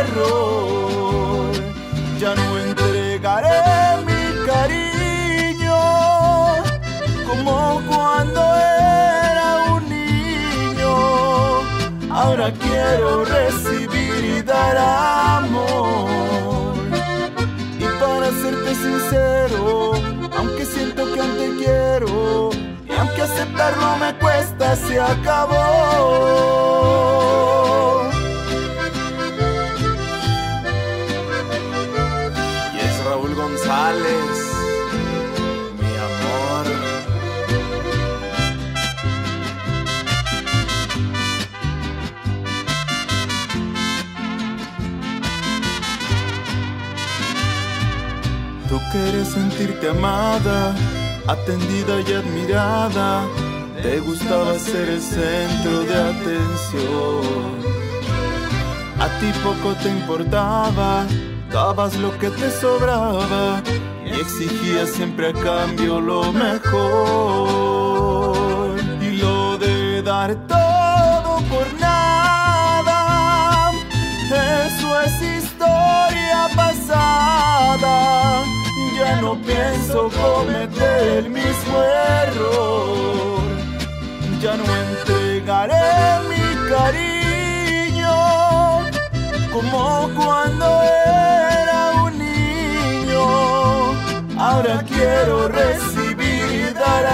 error. 0.00 1.52
Ya 2.18 2.34
no 2.34 2.58
entregaré 2.58 3.60
mi 4.08 4.22
cariño 4.50 5.80
como 7.28 7.54
cuando 7.88 8.40
era 9.30 9.48
un 9.74 9.82
niño. 9.88 10.92
Ahora 12.10 12.52
quiero 12.64 13.24
recibir 13.24 14.20
y 14.36 14.42
dar 14.42 14.76
amor. 14.76 16.74
Y 17.78 17.86
para 18.00 18.28
serte 18.42 18.74
sincero, 18.74 19.92
aunque 20.36 20.64
siento 20.66 21.00
que 21.12 21.20
aún 21.20 21.36
te 21.42 21.48
quiero 21.62 22.47
aunque 23.18 23.22
aceptarlo 23.22 23.96
me 23.96 24.14
cuesta, 24.18 24.76
se 24.76 25.00
acabó. 25.00 25.56
Y 32.74 32.78
es 32.78 33.04
Raúl 33.04 33.34
González, 33.34 34.30
mi 35.80 35.96
amor. 35.96 36.66
Tú 48.68 48.80
quieres 48.92 49.28
sentirte 49.28 49.88
amada 49.88 50.74
atendida 51.28 52.00
y 52.00 52.12
admirada, 52.14 53.22
te 53.82 54.00
gustaba 54.00 54.58
ser 54.58 54.88
el 54.88 55.00
centro 55.00 55.82
de 55.82 55.94
atención. 55.94 57.58
A 58.98 59.06
ti 59.20 59.30
poco 59.44 59.76
te 59.82 59.90
importaba, 59.90 61.06
dabas 61.52 61.94
lo 61.96 62.18
que 62.18 62.30
te 62.30 62.50
sobraba 62.50 63.62
y 64.04 64.10
exigías 64.20 64.90
siempre 64.90 65.28
a 65.28 65.32
cambio 65.34 66.00
lo 66.00 66.32
mejor. 66.32 66.66
Y 69.00 69.18
lo 69.18 69.56
de 69.58 70.02
dar 70.02 70.34
todo 70.46 71.40
por 71.50 71.72
nada, 71.78 73.70
eso 74.64 75.00
es 75.02 75.22
historia 75.22 76.48
pasada 76.56 78.08
no 79.20 79.36
pienso 79.42 80.10
cometer 80.10 81.18
el 81.18 81.30
mismo 81.30 81.82
error. 82.22 83.40
Ya 84.40 84.56
no 84.56 84.64
entregaré 84.64 85.88
mi 86.30 86.46
cariño 86.70 88.16
como 89.52 90.08
cuando 90.16 90.66
era 90.82 91.80
un 92.04 92.12
niño. 92.18 93.24
Ahora 94.38 94.84
quiero 94.86 95.48
recibir 95.48 96.70
y 96.70 96.72
dar 96.72 97.04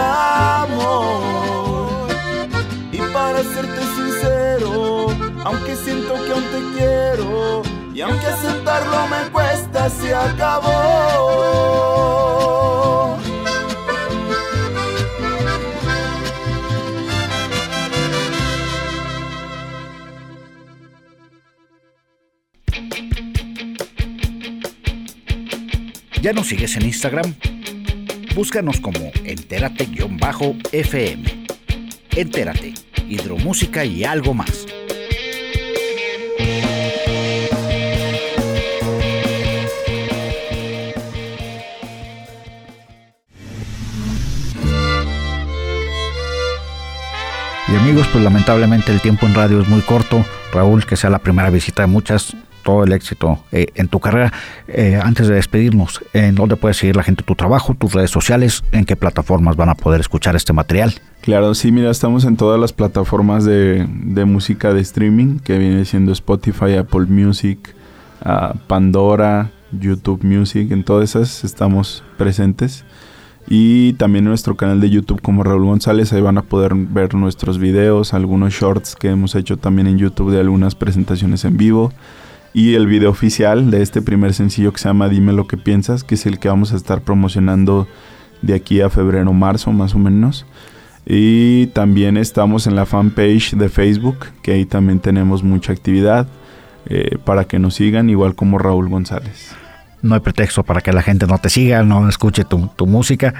amor. 0.63 2.09
Y 2.93 2.99
para 3.13 3.43
serte 3.43 3.83
sincero, 3.97 5.07
aunque 5.45 5.77
siento 5.77 6.15
que 6.15 6.33
aún 6.33 6.45
te 6.55 6.61
quiero, 6.77 7.63
y 7.95 8.01
aunque 8.03 8.27
aceptarlo 8.27 9.07
me 9.09 9.31
cuesta, 9.31 9.89
se 9.89 10.15
acabó. 10.15 10.84
¿Ya 26.25 26.33
nos 26.33 26.47
sigues 26.47 26.75
en 26.77 26.87
Instagram? 26.87 27.35
Búscanos 28.35 28.81
como 28.81 29.13
entérate-fm. 29.27 29.85
Entérate, 32.17 32.73
hidromúsica 33.07 33.85
y 33.85 34.05
algo 34.05 34.33
más. 34.33 34.65
Y 47.69 47.77
amigos, 47.77 48.09
pues 48.11 48.25
lamentablemente 48.25 48.93
el 48.93 49.03
tiempo 49.03 49.27
en 49.27 49.35
radio 49.35 49.61
es 49.61 49.69
muy 49.69 49.83
corto. 49.83 50.25
Raúl, 50.55 50.87
que 50.87 50.97
sea 50.97 51.11
la 51.11 51.19
primera 51.19 51.51
visita 51.51 51.83
de 51.83 51.89
muchas, 51.89 52.35
todo 52.65 52.83
el 52.83 52.93
éxito 52.93 53.45
eh, 53.53 53.67
en 53.77 53.87
tu 53.87 54.01
carrera. 54.01 54.33
Eh, 54.67 54.99
antes 55.01 55.29
de 55.29 55.35
despedirnos, 55.35 56.01
¿en 56.13 56.35
dónde 56.35 56.57
puede 56.57 56.75
seguir 56.75 56.97
la 56.97 57.05
gente 57.05 57.23
tu 57.23 57.37
trabajo, 57.37 57.75
tus 57.75 57.93
redes 57.93 58.11
sociales? 58.11 58.65
¿En 58.73 58.85
qué 58.85 58.97
plataformas 58.97 59.55
van 59.55 59.69
a 59.69 59.77
poder 59.77 60.01
escuchar 60.01 60.35
este 60.35 60.53
material? 60.53 60.95
Claro, 61.21 61.55
sí, 61.55 61.71
mira, 61.71 61.91
estamos 61.91 62.25
en 62.25 62.37
todas 62.37 62.61
las 62.61 62.73
plataformas 62.73 63.45
de, 63.45 63.87
música 64.27 64.75
de 64.75 64.81
streaming, 64.81 65.39
que 65.39 65.59
viene 65.59 65.85
siendo 65.85 66.13
Spotify, 66.13 66.75
Apple 66.79 67.07
Music, 67.07 67.75
ah, 68.23 68.55
Pandora, 68.67 69.51
YouTube 69.71 70.25
Music, 70.25 70.71
en 70.73 70.83
todas 70.85 71.11
esas 71.11 71.45
estamos 71.45 72.03
presentes. 72.17 72.85
Y 73.47 73.93
también 73.95 74.25
nuestro 74.25 74.57
canal 74.57 74.81
de 74.81 74.89
YouTube 74.89 75.21
como 75.21 75.45
Raúl 75.45 75.65
González, 75.65 76.13
ahí 76.13 76.23
van 76.23 76.39
a 76.39 76.43
poder 76.43 76.75
ver 76.75 77.15
nuestros 77.15 77.59
videos, 77.59 78.15
algunos 78.15 78.55
shorts 78.55 78.97
que 78.97 79.09
hemos 79.09 79.35
hecho 79.35 79.59
también 79.59 79.87
en 79.87 79.99
YouTube 79.99 80.31
de 80.31 80.41
algunas 80.41 80.75
presentaciones 80.75 81.45
en 81.45 81.57
vivo. 81.59 81.93
Y 82.55 82.75
el 82.75 82.87
video 82.87 83.11
oficial 83.11 83.71
de 83.71 83.83
este 83.83 84.01
primer 84.01 84.33
sencillo 84.33 84.73
que 84.73 84.79
se 84.79 84.89
llama 84.89 85.09
Dime 85.09 85.33
lo 85.33 85.49
que 85.49 85.57
piensas, 85.57 86.05
que 86.05 86.15
es 86.15 86.25
el 86.25 86.39
que 86.39 86.49
vamos 86.49 86.73
a 86.73 86.77
estar 86.77 87.03
promocionando 87.03 87.89
de 88.43 88.55
aquí 88.55 88.81
a 88.81 88.89
febrero, 88.89 89.33
marzo 89.33 89.73
más 89.73 89.95
o 89.95 89.99
menos. 89.99 90.47
Y 91.05 91.67
también 91.69 92.17
estamos 92.17 92.69
en 92.69 92.77
la 92.77 92.87
fanpage 92.87 93.57
de 93.57 93.69
Facebook, 93.69 94.27
que 94.41 94.53
ahí 94.53 94.65
también 94.65 95.01
tenemos 95.01 95.43
mucha 95.43 95.73
actividad 95.73 96.29
eh, 96.87 97.19
para 97.25 97.45
que 97.45 97.59
nos 97.59 97.75
sigan, 97.75 98.09
igual 98.09 98.37
como 98.37 98.59
Raúl 98.59 98.89
González 98.89 99.57
no 100.05 100.15
hay 100.15 100.21
pretexto 100.21 100.63
para 100.63 100.83
que 100.83 100.93
la 100.93 101.03
gente 101.03 101.27
no 101.27 101.39
te 101.39 101.49
siga, 101.49 101.83
no 101.83 102.09
escuche 102.09 102.45
tu, 102.45 102.87
música. 102.87 103.35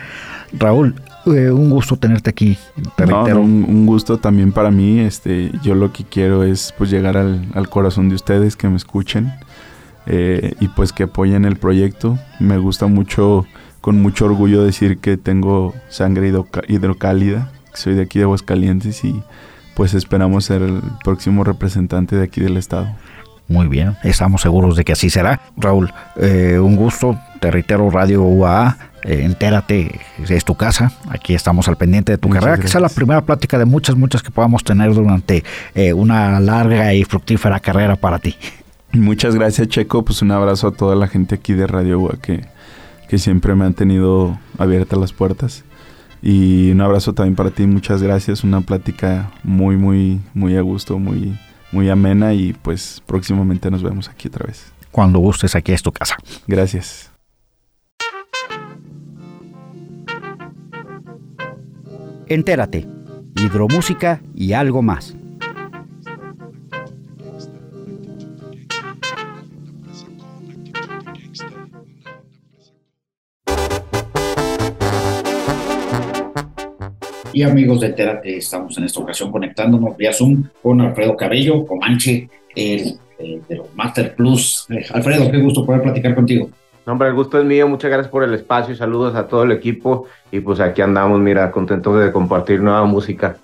Raúl, 0.53 0.95
eh, 1.27 1.51
un 1.51 1.69
gusto 1.69 1.97
tenerte 1.97 2.31
aquí. 2.31 2.57
un, 2.99 3.87
gusto 3.87 4.19
también 4.19 4.51
para 4.51 4.71
mí. 4.71 5.01
Este, 5.01 5.53
yo 5.63 5.75
lo 5.75 5.93
que 5.93 6.05
quiero 6.05 6.43
es 6.43 6.75
pues 6.77 6.91
llegar 6.91 7.17
al, 7.19 7.69
corazón 7.69 8.09
de 8.09 8.15
ustedes, 8.15 8.57
que 8.57 8.69
me 8.69 8.77
escuchen 8.77 9.33
eh, 10.07 10.55
y 10.59 10.69
pues 10.69 10.93
que 10.93 11.05
apoyen 11.05 11.45
el 11.45 11.57
proyecto. 11.57 12.19
Me 12.41 12.57
gusta 12.57 12.87
mucho, 12.87 13.47
con 13.83 14.01
mucho 14.01 14.25
orgullo 14.25 14.65
decir 14.65 14.99
que 14.99 15.19
tengo 15.19 15.75
sangre 15.91 16.33
hidrocálida, 16.69 17.51
que 17.73 17.77
soy 17.77 17.95
de 17.95 18.03
aquí 18.03 18.19
de 18.19 18.25
Aguascalientes 18.25 19.05
y 19.05 19.23
pues 19.77 19.93
esperamos 19.93 20.47
ser 20.47 20.63
el 20.63 20.81
próximo 21.05 21.45
representante 21.45 22.17
de 22.17 22.25
aquí 22.25 22.41
del 22.41 22.57
estado. 22.57 22.89
Muy 23.49 23.69
bien, 23.69 23.97
estamos 24.03 24.41
seguros 24.43 24.77
de 24.77 24.85
que 24.85 24.93
así 24.93 25.11
será. 25.11 25.41
Raúl, 25.57 25.93
eh, 26.17 26.59
un 26.59 26.77
gusto, 26.77 27.19
te 27.41 27.51
reitero, 27.51 27.91
Radio 27.91 28.23
UAA, 28.23 28.79
eh, 29.05 29.21
entérate, 29.23 30.01
es 30.27 30.45
tu 30.47 30.55
casa, 30.55 30.93
aquí 31.11 31.35
estamos 31.35 31.69
al 31.69 31.77
pendiente 31.77 32.13
de 32.13 32.19
tu 32.19 32.31
carrera, 32.31 32.57
que 32.57 32.69
sea 32.69 32.81
la 32.81 32.89
primera 32.89 33.21
plática 33.21 33.59
de 33.59 33.67
muchas, 33.67 33.97
muchas 33.97 34.23
que 34.23 34.31
podamos 34.31 34.65
tener 34.65 34.95
durante 34.95 35.45
eh, 35.75 35.93
una 35.93 36.41
larga 36.41 36.95
y 36.95 37.05
fructífera 37.05 37.61
carrera 37.61 37.97
para 37.97 38.19
ti. 38.19 38.35
Muchas 38.93 39.35
gracias 39.35 39.69
Checo, 39.69 40.05
pues 40.05 40.23
un 40.23 40.31
abrazo 40.31 40.69
a 40.69 40.71
toda 40.71 40.97
la 40.97 41.07
gente 41.09 41.35
aquí 41.35 41.53
de 41.53 41.67
Radio 41.67 42.01
UAA 42.01 42.17
que, 42.23 42.45
que 43.09 43.19
siempre 43.19 43.55
me 43.55 43.67
han 43.67 43.75
tenido 43.75 44.39
abiertas 44.57 44.99
las 44.99 45.13
puertas. 45.13 45.65
Y 46.23 46.71
un 46.71 46.81
abrazo 46.81 47.13
también 47.13 47.37
para 47.37 47.51
ti, 47.51 47.67
muchas 47.67 48.03
gracias, 48.03 48.43
una 48.43 48.63
plática 48.63 49.31
muy, 49.43 49.77
muy, 49.77 50.23
muy 50.33 50.57
a 50.57 50.63
gusto, 50.63 50.99
muy 50.99 51.39
muy 51.75 51.91
amena 51.91 52.33
y 52.33 52.53
pues 52.53 53.03
próximamente 53.05 53.71
nos 53.71 53.83
vemos 53.83 54.09
aquí 54.09 54.29
otra 54.29 54.47
vez. 54.47 54.73
Cuando 54.93 55.19
gustes, 55.19 55.57
aquí 55.57 55.73
es 55.73 55.83
tu 55.83 55.93
casa. 55.93 56.17
Gracias. 56.47 57.11
Entérate, 62.27 62.87
hidromúsica 63.37 64.23
y 64.35 64.53
algo 64.53 64.83
más. 64.83 65.17
Y 77.35 77.43
amigos 77.43 77.81
de 77.81 77.89
Entérate, 77.89 78.37
estamos 78.37 78.79
en 78.79 78.85
esta 78.85 79.01
ocasión 79.01 79.33
conectándonos 79.33 79.97
vía 79.97 80.13
Zoom 80.13 80.45
con 80.63 80.81
Alfredo 80.81 81.17
Cabello, 81.17 81.67
Comanche, 81.67 82.29
el, 82.55 82.97
de 83.19 83.57
los 83.57 83.75
Master 83.75 84.15
Plus. 84.15 84.67
Eh, 84.71 84.87
Alfredo, 84.93 85.29
qué 85.33 85.39
gusto 85.39 85.67
poder 85.67 85.83
platicar 85.83 86.15
contigo. 86.15 86.49
hombre, 86.87 87.09
el 87.09 87.15
gusto 87.15 87.41
es 87.41 87.45
mío. 87.45 87.67
Muchas 87.67 87.91
gracias 87.91 88.09
por 88.09 88.23
el 88.23 88.33
espacio 88.35 88.73
y 88.73 88.77
saludos 88.77 89.17
a 89.17 89.27
todo 89.27 89.43
el 89.43 89.51
equipo. 89.51 90.07
Y 90.31 90.39
pues 90.39 90.61
aquí 90.61 90.81
andamos, 90.81 91.19
mira, 91.19 91.51
contentos 91.51 92.01
de 92.01 92.13
compartir 92.13 92.61
nueva 92.61 92.85
música. 92.85 93.37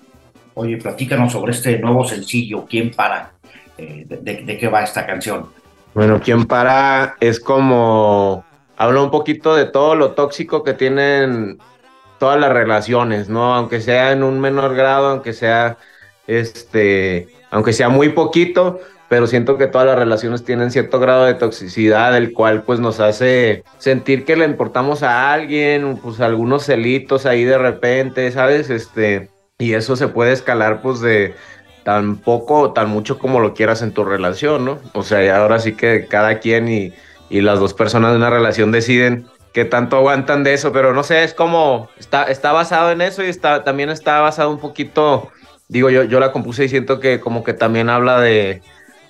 Oye, 0.53 0.77
platícanos 0.77 1.33
sobre 1.33 1.51
este 1.51 1.77
nuevo 1.79 2.05
sencillo, 2.05 2.65
¿Quién 2.69 2.91
para? 2.91 3.33
Eh, 3.77 4.05
de, 4.07 4.41
de, 4.41 4.57
qué 4.57 4.69
va 4.69 4.83
esta 4.83 5.05
canción? 5.05 5.47
Bueno, 5.93 6.21
¿Quién 6.23 6.45
para? 6.45 7.17
Es 7.19 7.41
como... 7.41 8.45
Habla 8.77 9.01
un 9.03 9.11
poquito 9.11 9.53
de 9.53 9.65
todo 9.65 9.95
lo 9.95 10.11
tóxico 10.11 10.63
que 10.63 10.73
tienen 10.73 11.59
todas 12.21 12.39
las 12.39 12.53
relaciones, 12.53 13.29
¿no? 13.29 13.55
Aunque 13.55 13.81
sea 13.81 14.11
en 14.11 14.21
un 14.21 14.39
menor 14.39 14.75
grado, 14.75 15.07
aunque 15.07 15.33
sea 15.33 15.79
este, 16.27 17.29
aunque 17.49 17.73
sea 17.73 17.89
muy 17.89 18.09
poquito, 18.09 18.79
pero 19.09 19.25
siento 19.25 19.57
que 19.57 19.65
todas 19.65 19.87
las 19.87 19.97
relaciones 19.97 20.43
tienen 20.43 20.69
cierto 20.69 20.99
grado 20.99 21.25
de 21.25 21.33
toxicidad, 21.33 22.15
el 22.15 22.31
cual 22.31 22.61
pues 22.61 22.79
nos 22.79 22.99
hace 22.99 23.63
sentir 23.79 24.23
que 24.23 24.35
le 24.35 24.45
importamos 24.45 25.01
a 25.01 25.33
alguien, 25.33 25.97
pues 25.97 26.19
algunos 26.21 26.63
celitos 26.63 27.25
ahí 27.25 27.43
de 27.43 27.57
repente, 27.57 28.31
¿sabes? 28.31 28.69
Este, 28.69 29.31
y 29.57 29.73
eso 29.73 29.95
se 29.95 30.07
puede 30.07 30.31
escalar 30.31 30.83
pues 30.83 31.01
de 31.01 31.33
tan 31.83 32.17
poco 32.17 32.59
o 32.59 32.71
tan 32.71 32.87
mucho 32.87 33.17
como 33.17 33.39
lo 33.39 33.55
quieras 33.55 33.81
en 33.81 33.93
tu 33.93 34.03
relación, 34.03 34.63
¿no? 34.63 34.77
O 34.93 35.01
sea, 35.01 35.37
ahora 35.37 35.57
sí 35.57 35.73
que 35.73 36.05
cada 36.05 36.37
quien 36.37 36.69
y, 36.69 36.93
y 37.31 37.41
las 37.41 37.59
dos 37.59 37.73
personas 37.73 38.11
de 38.11 38.17
una 38.17 38.29
relación 38.29 38.71
deciden 38.71 39.25
que 39.53 39.65
tanto 39.65 39.97
aguantan 39.97 40.43
de 40.43 40.53
eso, 40.53 40.71
pero 40.71 40.93
no 40.93 41.03
sé, 41.03 41.23
es 41.23 41.33
como, 41.33 41.89
está, 41.99 42.23
está 42.23 42.51
basado 42.51 42.91
en 42.91 43.01
eso 43.01 43.23
y 43.23 43.27
está, 43.27 43.63
también 43.63 43.89
está 43.89 44.19
basado 44.21 44.49
un 44.49 44.59
poquito, 44.59 45.31
digo, 45.67 45.89
yo, 45.89 46.03
yo 46.03 46.19
la 46.19 46.31
compuse 46.31 46.65
y 46.65 46.69
siento 46.69 46.99
que 46.99 47.19
como 47.19 47.43
que 47.43 47.53
también 47.53 47.89
habla 47.89 48.19
de 48.21 48.61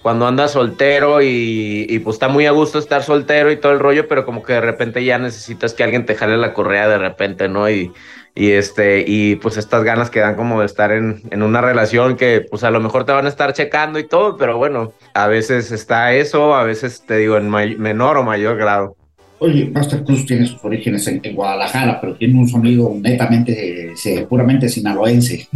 cuando 0.02 0.26
andas 0.28 0.52
soltero 0.52 1.22
y, 1.22 1.86
y, 1.88 2.00
pues 2.00 2.16
está 2.16 2.28
muy 2.28 2.48
a 2.48 2.52
gusto 2.52 2.80
estar 2.80 3.04
soltero 3.04 3.52
y 3.52 3.58
todo 3.58 3.72
el 3.72 3.80
rollo, 3.80 4.08
pero 4.08 4.26
como 4.26 4.42
que 4.42 4.54
de 4.54 4.62
repente 4.62 5.04
ya 5.04 5.20
necesitas 5.20 5.74
que 5.74 5.84
alguien 5.84 6.06
te 6.06 6.16
jale 6.16 6.38
la 6.38 6.54
correa 6.54 6.88
de 6.88 6.98
repente, 6.98 7.48
¿no? 7.48 7.70
Y, 7.70 7.92
y 8.34 8.52
este, 8.52 9.04
y 9.06 9.36
pues 9.36 9.58
estas 9.58 9.84
ganas 9.84 10.10
que 10.10 10.22
dan 10.22 10.36
como 10.36 10.62
de 10.62 10.66
estar 10.66 10.92
en, 10.92 11.22
en 11.30 11.44
una 11.44 11.62
relación 11.62 12.16
que 12.16 12.46
pues 12.50 12.64
a 12.64 12.72
lo 12.72 12.80
mejor 12.80 13.06
te 13.06 13.12
van 13.12 13.26
a 13.26 13.30
estar 13.30 13.54
checando 13.54 14.00
y 14.00 14.08
todo, 14.08 14.38
pero 14.38 14.58
bueno, 14.58 14.94
a 15.14 15.28
veces 15.28 15.72
está 15.72 16.14
eso, 16.14 16.56
a 16.56 16.64
veces 16.64 17.06
te 17.06 17.18
digo 17.18 17.38
en 17.38 17.50
menor 17.50 18.18
o 18.18 18.24
mayor 18.24 18.58
grado. 18.58 18.96
Oye, 19.44 19.72
Master 19.74 20.04
Cruz 20.04 20.28
tiene 20.28 20.46
sus 20.46 20.64
orígenes 20.64 21.08
en, 21.08 21.20
Guadalajara, 21.34 22.00
pero 22.00 22.14
tiene 22.14 22.38
un 22.38 22.48
sonido 22.48 22.94
netamente, 22.96 23.92
eh, 23.92 24.26
puramente 24.30 24.70
sinaloense. 24.70 25.48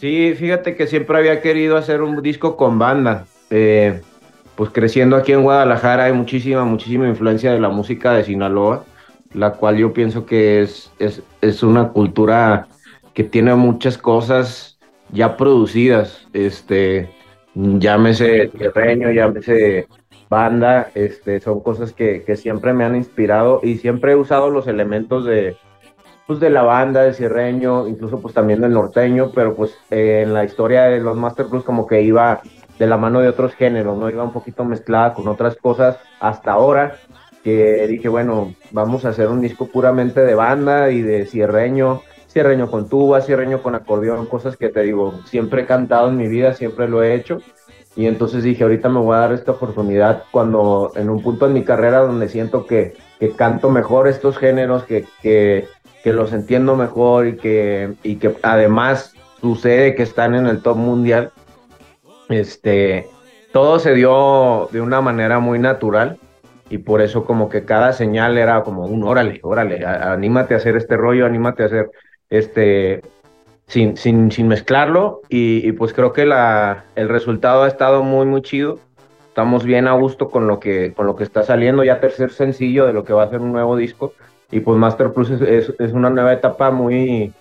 Sí, 0.00 0.34
fíjate 0.36 0.76
que 0.76 0.86
siempre 0.86 1.18
había 1.18 1.40
querido 1.40 1.76
hacer 1.76 2.02
un 2.02 2.22
disco 2.22 2.56
con 2.56 2.78
banda. 2.78 3.26
Eh, 3.50 4.00
pues 4.54 4.70
creciendo 4.70 5.16
aquí 5.16 5.32
en 5.32 5.42
Guadalajara 5.42 6.04
hay 6.04 6.12
muchísima, 6.12 6.64
muchísima 6.64 7.08
influencia 7.08 7.50
de 7.52 7.58
la 7.58 7.68
música 7.68 8.12
de 8.12 8.22
Sinaloa, 8.22 8.84
la 9.34 9.54
cual 9.54 9.76
yo 9.76 9.92
pienso 9.92 10.24
que 10.24 10.62
es, 10.62 10.92
es, 11.00 11.20
es 11.40 11.64
una 11.64 11.88
cultura 11.88 12.68
que 13.12 13.24
tiene 13.24 13.56
muchas 13.56 13.98
cosas 13.98 14.78
ya 15.10 15.36
producidas. 15.36 16.28
Este, 16.32 17.10
llámese 17.56 18.52
terreño, 18.56 19.10
llámese 19.10 19.88
banda, 20.32 20.90
este, 20.94 21.40
son 21.40 21.60
cosas 21.60 21.92
que, 21.92 22.24
siempre 22.36 22.72
me 22.72 22.84
han 22.84 22.96
inspirado 22.96 23.60
y 23.62 23.76
siempre 23.76 24.12
he 24.12 24.16
usado 24.16 24.48
los 24.48 24.66
elementos 24.66 25.26
de, 25.26 25.58
pues, 26.26 26.40
de 26.40 26.48
la 26.48 26.62
banda, 26.62 27.02
del 27.02 27.14
cierreño, 27.14 27.86
incluso 27.86 28.18
pues 28.22 28.32
también 28.32 28.62
del 28.62 28.72
norteño, 28.72 29.30
pero 29.34 29.54
pues 29.54 29.76
eh, 29.90 30.22
en 30.24 30.32
la 30.32 30.44
historia 30.44 30.84
de 30.84 31.00
los 31.00 31.18
Master 31.18 31.46
Plus 31.46 31.64
como 31.64 31.86
que 31.86 32.00
iba 32.00 32.40
de 32.78 32.86
la 32.86 32.96
mano 32.96 33.20
de 33.20 33.28
otros 33.28 33.54
géneros, 33.54 33.98
¿no? 33.98 34.08
Iba 34.08 34.24
un 34.24 34.32
poquito 34.32 34.64
mezclada 34.64 35.12
con 35.12 35.28
otras 35.28 35.54
cosas 35.56 35.98
hasta 36.18 36.52
ahora, 36.52 36.96
que 37.44 37.86
dije, 37.86 38.08
bueno, 38.08 38.54
vamos 38.70 39.04
a 39.04 39.10
hacer 39.10 39.28
un 39.28 39.42
disco 39.42 39.66
puramente 39.66 40.22
de 40.22 40.34
banda 40.34 40.90
y 40.90 41.02
de 41.02 41.26
cierreño, 41.26 42.00
cierreño 42.28 42.70
con 42.70 42.88
tuba, 42.88 43.20
cierreño 43.20 43.62
con 43.62 43.74
acordeón, 43.74 44.24
cosas 44.24 44.56
que 44.56 44.70
te 44.70 44.80
digo, 44.80 45.20
siempre 45.26 45.62
he 45.62 45.66
cantado 45.66 46.08
en 46.08 46.16
mi 46.16 46.28
vida, 46.28 46.54
siempre 46.54 46.88
lo 46.88 47.02
he 47.02 47.14
hecho 47.14 47.42
y 47.94 48.06
entonces 48.06 48.42
dije, 48.42 48.62
ahorita 48.62 48.88
me 48.88 49.00
voy 49.00 49.14
a 49.14 49.20
dar 49.20 49.32
esta 49.32 49.52
oportunidad 49.52 50.24
cuando 50.30 50.92
en 50.96 51.10
un 51.10 51.22
punto 51.22 51.46
en 51.46 51.52
mi 51.52 51.62
carrera 51.62 51.98
donde 51.98 52.28
siento 52.28 52.66
que, 52.66 52.94
que 53.20 53.30
canto 53.32 53.70
mejor 53.70 54.08
estos 54.08 54.38
géneros, 54.38 54.84
que, 54.84 55.04
que, 55.20 55.68
que 56.02 56.12
los 56.12 56.32
entiendo 56.32 56.74
mejor 56.74 57.26
y 57.26 57.36
que, 57.36 57.92
y 58.02 58.16
que 58.16 58.34
además 58.42 59.14
sucede 59.40 59.94
que 59.94 60.02
están 60.02 60.34
en 60.34 60.46
el 60.46 60.62
top 60.62 60.76
mundial. 60.78 61.32
Este, 62.30 63.08
todo 63.52 63.78
se 63.78 63.94
dio 63.94 64.68
de 64.72 64.80
una 64.80 65.02
manera 65.02 65.38
muy 65.38 65.58
natural 65.58 66.18
y 66.70 66.78
por 66.78 67.02
eso 67.02 67.26
como 67.26 67.50
que 67.50 67.66
cada 67.66 67.92
señal 67.92 68.38
era 68.38 68.62
como 68.62 68.86
un 68.86 69.04
órale, 69.04 69.40
órale, 69.42 69.84
anímate 69.84 70.54
a 70.54 70.56
hacer 70.56 70.76
este 70.76 70.96
rollo, 70.96 71.26
anímate 71.26 71.64
a 71.64 71.66
hacer 71.66 71.90
este, 72.30 73.02
sin, 73.72 73.96
sin, 73.96 74.30
sin 74.30 74.48
mezclarlo 74.48 75.22
y, 75.30 75.72
pues 75.72 75.94
creo 75.94 76.12
que 76.12 76.26
la, 76.26 76.84
el 76.94 77.08
resultado 77.08 77.62
ha 77.62 77.68
estado 77.68 78.02
muy, 78.02 78.26
muy 78.26 78.42
chido. 78.42 78.78
Estamos 79.28 79.64
bien 79.64 79.88
a 79.88 79.92
gusto 79.94 80.28
con 80.28 80.46
lo 80.46 80.60
que, 80.60 80.92
con 80.92 81.06
lo 81.06 81.16
que 81.16 81.24
está 81.24 81.42
saliendo, 81.42 81.82
ya 81.82 81.98
tercer 81.98 82.32
sencillo 82.32 82.86
de 82.86 82.92
lo 82.92 83.02
que 83.04 83.14
va 83.14 83.22
a 83.22 83.30
ser 83.30 83.40
un 83.40 83.50
nuevo 83.50 83.74
disco 83.76 84.12
y 84.50 84.60
pues 84.60 84.78
Master 84.78 85.12
Plus 85.12 85.30
es, 85.30 85.72
es, 85.78 85.92
una 85.92 86.10
nueva 86.10 86.34
etapa 86.34 86.70
muy, 86.70 87.32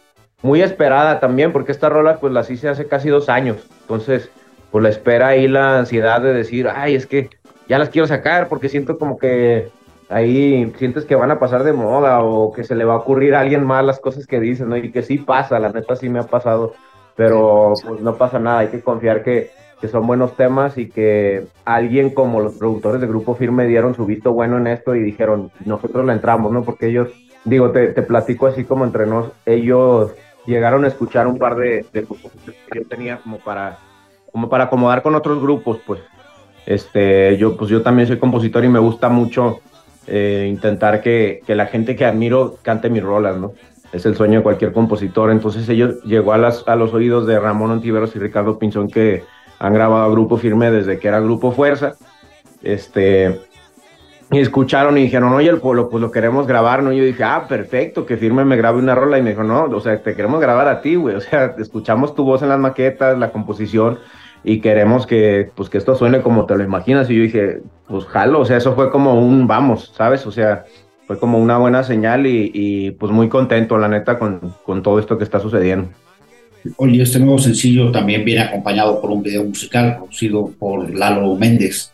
muy 0.42 0.62
esperada 0.62 1.20
también 1.20 1.52
porque 1.52 1.74
esta 1.74 1.90
rola 1.90 2.16
pues 2.22 2.32
la 2.32 2.46
hice 2.50 2.70
hace 2.70 2.88
casi 2.88 3.10
dos 3.10 3.28
años, 3.28 3.68
entonces 3.82 4.32
pues 4.72 4.82
la 4.84 4.90
espera 4.90 5.28
ahí 5.28 5.50
la 5.50 5.80
ansiedad 5.80 6.22
de 6.22 6.34
decir, 6.34 6.70
ay, 6.74 6.96
es 6.96 7.08
que 7.08 7.30
ya 7.68 7.78
las 7.78 7.90
quiero 7.90 8.08
sacar 8.08 8.48
porque 8.48 8.70
siento 8.70 8.98
como 8.98 9.18
que 9.18 9.68
ahí 10.12 10.72
sientes 10.78 11.06
que 11.06 11.16
van 11.16 11.32
a 11.32 11.40
pasar 11.40 11.64
de 11.64 11.74
moda 11.74 12.22
o 12.22 12.52
que 12.52 12.64
se 12.64 12.76
le 12.76 12.86
va 12.86 12.94
a 12.94 12.98
ocurrir 12.98 13.34
a 13.34 13.40
alguien 13.40 13.66
más 13.66 13.84
las 13.84 14.00
cosas 14.00 14.28
que 14.28 14.40
dicen, 14.40 14.70
¿no? 14.70 14.78
Y 14.78 14.92
que 14.92 15.02
sí 15.02 15.18
pasa, 15.18 15.60
la 15.60 15.72
neta 15.72 15.96
sí 15.96 16.10
me 16.10 16.20
ha 16.20 16.24
pasado, 16.24 16.74
pero 17.16 17.74
pues 17.84 18.02
no 18.02 18.16
pasa 18.16 18.38
nada, 18.38 18.60
hay 18.60 18.68
que 18.68 18.82
confiar 18.82 19.24
que, 19.24 19.52
que 19.80 19.88
son 19.88 20.06
buenos 20.06 20.36
temas 20.36 20.78
y 20.78 20.90
que 20.90 21.46
alguien 21.66 22.12
como 22.12 22.42
los 22.42 22.56
productores 22.56 23.02
de 23.02 23.08
Grupo 23.08 23.36
Firme 23.36 23.66
dieron 23.68 23.96
su 23.96 24.06
visto 24.06 24.34
bueno 24.34 24.58
en 24.58 24.68
esto 24.68 24.96
y 24.96 25.02
dijeron, 25.02 25.50
nosotros 25.66 26.06
le 26.06 26.14
entramos, 26.14 26.52
¿no? 26.52 26.64
Porque 26.64 26.88
ellos, 26.88 27.10
digo, 27.46 27.72
te, 27.72 27.88
te 27.88 28.02
platico 28.02 28.48
así 28.48 28.66
como 28.66 28.84
entre 28.84 29.08
nos, 29.08 29.32
ellos 29.46 30.12
llegaron 30.46 30.84
a 30.84 30.88
escuchar 30.88 31.28
un 31.28 31.38
par 31.38 31.56
de, 31.56 31.86
de 31.94 32.04
que 32.04 32.80
yo 32.80 32.88
tenía 32.88 33.18
como 33.18 33.38
para, 33.38 33.80
como 34.32 34.50
para 34.50 34.66
acomodar 34.66 35.02
con 35.02 35.16
otros 35.16 35.42
grupos, 35.42 35.80
pues 35.86 36.02
este, 36.66 37.38
yo, 37.38 37.56
pues 37.58 37.70
yo 37.70 37.82
también 37.82 38.08
soy 38.08 38.20
compositor 38.20 38.64
y 38.66 38.70
me 38.70 38.80
gusta 38.80 39.10
mucho 39.10 39.62
eh, 40.08 40.48
intentar 40.50 41.02
que, 41.02 41.42
que, 41.46 41.56
la 41.56 41.68
gente 41.68 41.96
que 41.96 42.06
admiro 42.06 42.58
cante 42.62 42.90
mis 42.90 43.04
rolas, 43.04 43.38
¿no? 43.38 43.54
Es 43.94 44.06
el 44.06 44.16
sueño 44.16 44.40
de 44.40 44.44
cualquier 44.44 44.72
compositor. 44.72 45.32
Entonces 45.32 45.68
ellos 45.70 46.02
llegó 46.04 46.34
a, 46.34 46.38
las, 46.38 46.68
a 46.68 46.76
los 46.76 46.94
oídos 46.94 47.28
de 47.28 47.40
Ramón 47.40 47.72
Ontiveros 47.72 48.16
y 48.16 48.20
Ricardo 48.20 48.58
Pinzón 48.58 48.90
que 48.90 49.24
han 49.60 49.74
grabado 49.74 50.12
Grupo 50.12 50.38
Firme 50.38 50.72
desde 50.72 50.98
que 50.98 51.08
era 51.08 51.20
Grupo 51.20 51.52
Fuerza. 51.52 51.96
Este, 52.64 53.40
y 54.32 54.40
escucharon 54.40 54.98
y 54.98 55.02
dijeron, 55.02 55.34
oye, 55.34 55.50
el 55.50 55.60
pueblo, 55.60 55.90
pues 55.90 56.02
lo 56.02 56.10
queremos 56.10 56.48
grabar, 56.48 56.82
¿no? 56.84 56.94
Y 56.94 56.98
yo 56.98 57.04
dije, 57.04 57.24
ah, 57.24 57.48
perfecto, 57.50 58.06
que 58.06 58.16
Firme 58.16 58.46
me 58.46 58.56
grabe 58.56 58.80
una 58.80 58.96
rola. 58.96 59.20
Y 59.20 59.22
me 59.22 59.32
dijo, 59.32 59.44
no, 59.44 59.66
o 59.66 59.80
sea, 59.82 60.02
te 60.02 60.16
queremos 60.16 60.40
grabar 60.40 60.70
a 60.70 60.82
ti, 60.82 60.96
güey. 60.96 61.16
O 61.16 61.22
sea, 61.22 61.56
escuchamos 61.60 62.16
tu 62.16 62.24
voz 62.24 62.42
en 62.42 62.50
las 62.50 62.60
maquetas, 62.60 63.18
la 63.20 63.32
composición 63.32 64.00
y 64.44 64.60
queremos 64.60 65.06
que, 65.06 65.52
pues, 65.56 65.70
que 65.70 65.78
esto 65.78 65.96
suene 65.96 66.22
como 66.22 66.46
te 66.46 66.56
lo 66.56 66.64
imaginas. 66.64 67.10
Y 67.10 67.16
yo 67.16 67.24
dije, 67.24 67.62
pues 67.88 68.06
jalo, 68.06 68.40
o 68.40 68.46
sea, 68.46 68.58
eso 68.58 68.74
fue 68.74 68.92
como 68.92 69.20
un 69.20 69.48
vamos, 69.48 69.92
¿sabes? 69.96 70.26
O 70.26 70.32
sea, 70.32 70.66
fue 71.06 71.20
como 71.20 71.40
una 71.40 71.58
buena 71.58 71.84
señal 71.84 72.26
y, 72.26 72.92
pues 72.92 73.12
muy 73.12 73.30
contento, 73.30 73.78
la 73.78 73.88
neta, 73.88 74.18
con, 74.18 74.56
con, 74.66 74.82
todo 74.82 75.00
esto 75.00 75.18
que 75.18 75.24
está 75.24 75.40
sucediendo. 75.40 75.90
Oye, 76.78 77.02
este 77.02 77.20
nuevo 77.20 77.40
sencillo 77.40 77.92
también 77.92 78.24
viene 78.24 78.42
acompañado 78.42 79.02
por 79.02 79.10
un 79.10 79.24
video 79.24 79.44
musical 79.44 79.98
producido 79.98 80.52
por 80.58 80.94
Lalo 80.94 81.36
Méndez. 81.36 81.92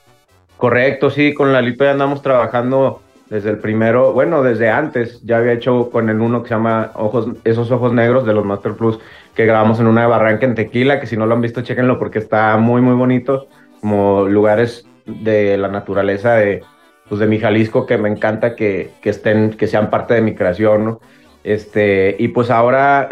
Correcto, 0.57 1.09
sí, 1.09 1.33
con 1.33 1.53
la 1.53 1.61
ya 1.61 1.91
andamos 1.91 2.21
trabajando 2.21 3.01
desde 3.29 3.49
el 3.49 3.57
primero, 3.57 4.13
bueno, 4.13 4.41
desde 4.41 4.69
antes, 4.69 5.21
ya 5.23 5.37
había 5.37 5.53
hecho 5.53 5.89
con 5.89 6.09
el 6.09 6.21
uno 6.21 6.41
que 6.41 6.49
se 6.49 6.55
llama 6.55 6.91
Ojos, 6.95 7.27
Esos 7.43 7.71
Ojos 7.71 7.93
Negros 7.93 8.25
de 8.25 8.33
los 8.33 8.45
Master 8.45 8.73
Plus, 8.73 8.99
que 9.35 9.45
grabamos 9.45 9.79
en 9.79 9.87
una 9.87 10.07
barranca 10.07 10.45
en 10.45 10.55
Tequila, 10.55 10.99
que 10.99 11.07
si 11.07 11.17
no 11.17 11.25
lo 11.25 11.35
han 11.35 11.41
visto, 11.41 11.61
chéquenlo 11.61 11.99
porque 11.99 12.19
está 12.19 12.55
muy, 12.57 12.81
muy 12.81 12.95
bonito, 12.95 13.47
como 13.81 14.25
lugares 14.25 14.87
de 15.05 15.57
la 15.57 15.67
naturaleza 15.67 16.35
de, 16.35 16.63
pues 17.09 17.19
de 17.19 17.27
mi 17.27 17.39
Jalisco 17.39 17.85
que 17.85 17.97
me 17.97 18.09
encanta 18.09 18.55
que, 18.55 18.91
que 19.01 19.09
estén, 19.09 19.51
que 19.51 19.67
sean 19.67 19.89
parte 19.89 20.13
de 20.13 20.21
mi 20.21 20.33
creación, 20.33 20.85
¿no? 20.85 20.99
Este, 21.43 22.15
y 22.19 22.29
pues 22.29 22.49
ahora 22.49 23.07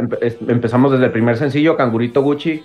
empezamos 0.47 0.91
desde 0.91 1.05
el 1.05 1.11
primer 1.11 1.37
sencillo, 1.37 1.77
Cangurito 1.77 2.21
Gucci, 2.21 2.63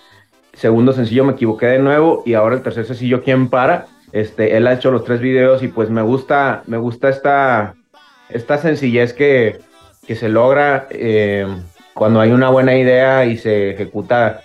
segundo 0.53 0.93
sencillo, 0.93 1.25
Me 1.25 1.33
Equivoqué 1.33 1.67
de 1.67 1.79
nuevo, 1.79 2.23
y 2.27 2.35
ahora 2.35 2.57
el 2.57 2.63
tercer 2.63 2.85
sencillo, 2.87 3.23
¿Quién 3.23 3.49
para? 3.49 3.87
Este, 4.13 4.57
él 4.57 4.67
ha 4.67 4.73
hecho 4.73 4.91
los 4.91 5.05
tres 5.05 5.21
videos 5.21 5.63
y 5.63 5.69
pues 5.69 5.91
me 5.91 6.03
gusta, 6.03 6.63
me 6.67 6.77
gusta 6.77 7.09
esta, 7.09 7.75
esta 8.29 8.59
sencillez 8.59 9.13
que, 9.13 9.61
que 10.07 10.17
se 10.17 10.29
logra 10.29 10.87
eh, 10.91 11.47
cuando 11.95 12.21
hay 12.21 12.33
una 12.33 12.51
buena 12.51 12.77
idea 12.77 13.25
y 13.27 13.37
se 13.37 13.71
ejecuta 13.71 14.41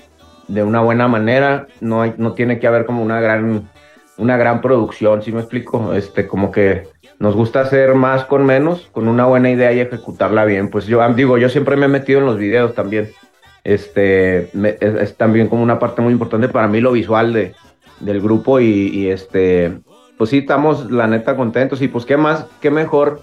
de 0.47 0.63
una 0.63 0.81
buena 0.81 1.07
manera. 1.07 1.67
No, 1.81 2.05
no 2.17 2.33
tiene 2.33 2.59
que 2.59 2.67
haber 2.67 2.85
como 2.85 3.03
una 3.03 3.19
gran, 3.19 3.69
una 4.17 4.37
gran 4.37 4.61
producción, 4.61 5.23
si 5.23 5.31
me 5.31 5.39
explico? 5.39 5.93
Este, 5.93 6.27
como 6.27 6.51
que 6.51 6.87
nos 7.17 7.35
gusta 7.35 7.61
hacer 7.61 7.95
más 7.95 8.25
con 8.25 8.45
menos, 8.45 8.89
con 8.91 9.07
una 9.07 9.25
buena 9.25 9.49
idea 9.49 9.71
y 9.73 9.79
ejecutarla 9.79 10.45
bien. 10.45 10.69
Pues 10.69 10.85
yo 10.85 11.07
digo, 11.13 11.37
yo 11.37 11.49
siempre 11.49 11.75
me 11.75 11.85
he 11.85 11.89
metido 11.89 12.19
en 12.19 12.25
los 12.25 12.37
videos 12.37 12.75
también. 12.75 13.11
Este, 13.63 14.51
es 14.79 15.17
también 15.17 15.47
como 15.47 15.63
una 15.63 15.79
parte 15.79 15.99
muy 16.03 16.13
importante 16.13 16.49
para 16.49 16.67
mí 16.67 16.81
lo 16.81 16.91
visual 16.91 17.33
de, 17.33 17.55
del 18.05 18.21
grupo 18.21 18.59
y, 18.59 19.09
este, 19.09 19.79
pues 20.17 20.29
sí, 20.29 20.39
estamos 20.39 20.91
la 20.91 21.07
neta 21.07 21.35
contentos 21.35 21.81
y 21.81 21.87
pues 21.87 22.05
qué 22.05 22.17
más, 22.17 22.45
qué 22.61 22.71
mejor 22.71 23.21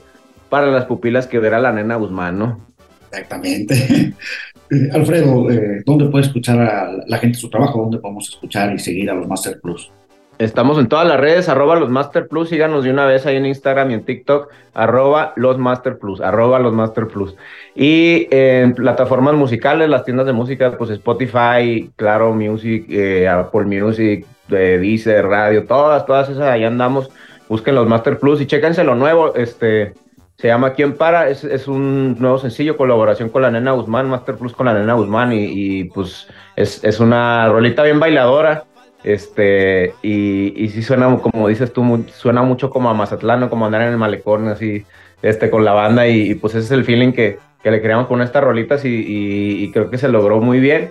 para 0.49 0.67
las 0.67 0.85
pupilas 0.85 1.27
que 1.27 1.39
ver 1.39 1.55
a 1.55 1.61
la 1.61 1.73
nena 1.73 1.97
Guzmán, 1.97 2.39
¿no? 2.39 2.67
Exactamente. 3.11 4.15
Alfredo, 4.93 5.51
eh, 5.51 5.83
¿dónde 5.85 6.07
puede 6.07 6.25
escuchar 6.25 6.61
a 6.61 6.91
la 7.07 7.19
gente 7.19 7.39
su 7.39 7.49
trabajo? 7.49 7.81
¿Dónde 7.81 7.99
podemos 7.99 8.29
escuchar 8.29 8.73
y 8.75 8.79
seguir 8.79 9.11
a 9.11 9.15
los 9.15 9.29
Master 9.29 9.61
Plus? 9.61 9.91
Estamos 10.39 10.79
en 10.79 10.89
todas 10.89 11.07
las 11.07 11.21
redes, 11.21 11.49
arroba 11.49 11.77
los 11.77 11.91
Master 11.91 12.27
Plus, 12.27 12.49
síganos 12.49 12.83
de 12.83 12.91
una 12.91 13.05
vez 13.05 13.27
ahí 13.27 13.37
en 13.37 13.47
Instagram 13.47 13.91
y 13.91 13.95
en 13.95 14.05
TikTok, 14.05 14.49
arroba 14.75 15.35
los 15.37 15.59
Master 15.59 15.99
Plus, 15.99 16.21
arroba 16.21 16.59
los 16.59 16.73
Master 16.73 17.07
Plus. 17.07 17.37
Y 17.77 18.27
en 18.31 18.75
plataformas 18.75 19.35
musicales, 19.35 19.89
las 19.89 20.05
tiendas 20.05 20.27
de 20.27 20.33
música, 20.33 20.77
pues 20.77 20.91
Spotify, 20.91 21.91
Claro 21.97 22.35
Music, 22.35 22.87
eh, 22.89 23.29
Apple 23.29 23.67
Music, 23.67 24.27
de 24.53 24.79
Deezer, 24.79 25.27
Radio, 25.27 25.65
todas, 25.67 26.07
todas 26.07 26.29
esas, 26.29 26.45
ahí 26.45 26.65
andamos. 26.65 27.11
Busquen 27.49 27.75
los 27.75 27.89
Master 27.89 28.19
Plus 28.19 28.41
y 28.41 28.47
chéquense 28.47 28.85
lo 28.85 28.95
nuevo, 28.95 29.35
este, 29.35 29.95
se 30.37 30.49
llama 30.49 30.73
¿Quién 30.73 30.95
para? 30.95 31.29
Es, 31.29 31.45
es, 31.45 31.69
un 31.69 32.17
nuevo 32.19 32.39
sencillo, 32.39 32.77
colaboración 32.77 33.29
con 33.29 33.43
la 33.43 33.51
nena 33.51 33.73
Guzmán, 33.73 34.09
Master 34.09 34.37
Plus 34.37 34.53
con 34.53 34.67
la 34.67 34.75
nena 34.75 34.95
Guzmán, 34.95 35.33
y, 35.33 35.45
y 35.45 35.85
pues 35.85 36.29
es, 36.57 36.83
es, 36.83 37.01
una 37.01 37.49
rolita 37.49 37.83
bien 37.83 38.01
bailadora. 38.01 38.65
Este, 39.05 39.95
y, 40.03 40.65
y 40.65 40.69
sí 40.69 40.83
suena, 40.83 41.17
como 41.19 41.49
dices 41.49 41.73
tú, 41.73 42.05
suena 42.13 42.43
mucho 42.43 42.71
como 42.71 42.89
a 42.89 42.95
Mazatlán, 42.95 43.49
como 43.49 43.67
andar 43.67 43.83
en 43.83 43.89
el 43.89 43.99
malecón, 43.99 44.49
así, 44.49 44.85
este, 45.23 45.51
con 45.51 45.65
la 45.65 45.73
banda, 45.73 46.07
y, 46.09 46.35
pues 46.35 46.55
ese 46.55 46.67
es 46.67 46.71
el 46.73 46.85
feeling 46.85 47.13
que, 47.13 47.39
que 47.63 47.71
le 47.71 47.83
creamos 47.83 48.07
con 48.07 48.23
estas 48.23 48.45
rolitas, 48.45 48.83
y, 48.85 49.71
creo 49.73 49.91
que 49.91 49.99
se 49.99 50.09
logró 50.09 50.41
muy 50.41 50.61
bien. 50.61 50.91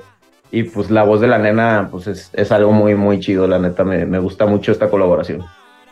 Y 0.52 0.64
pues 0.64 0.92
la 0.92 1.04
voz 1.04 1.22
de 1.22 1.28
la 1.28 1.38
nena, 1.38 1.88
pues 1.90 2.08
es, 2.08 2.30
es 2.34 2.52
algo 2.52 2.74
muy, 2.74 2.96
muy 2.96 3.20
chido, 3.20 3.48
la 3.48 3.60
neta, 3.60 3.84
me, 3.84 4.06
me 4.06 4.20
gusta 4.20 4.46
mucho 4.46 4.72
esta 4.72 4.90
colaboración 4.90 5.44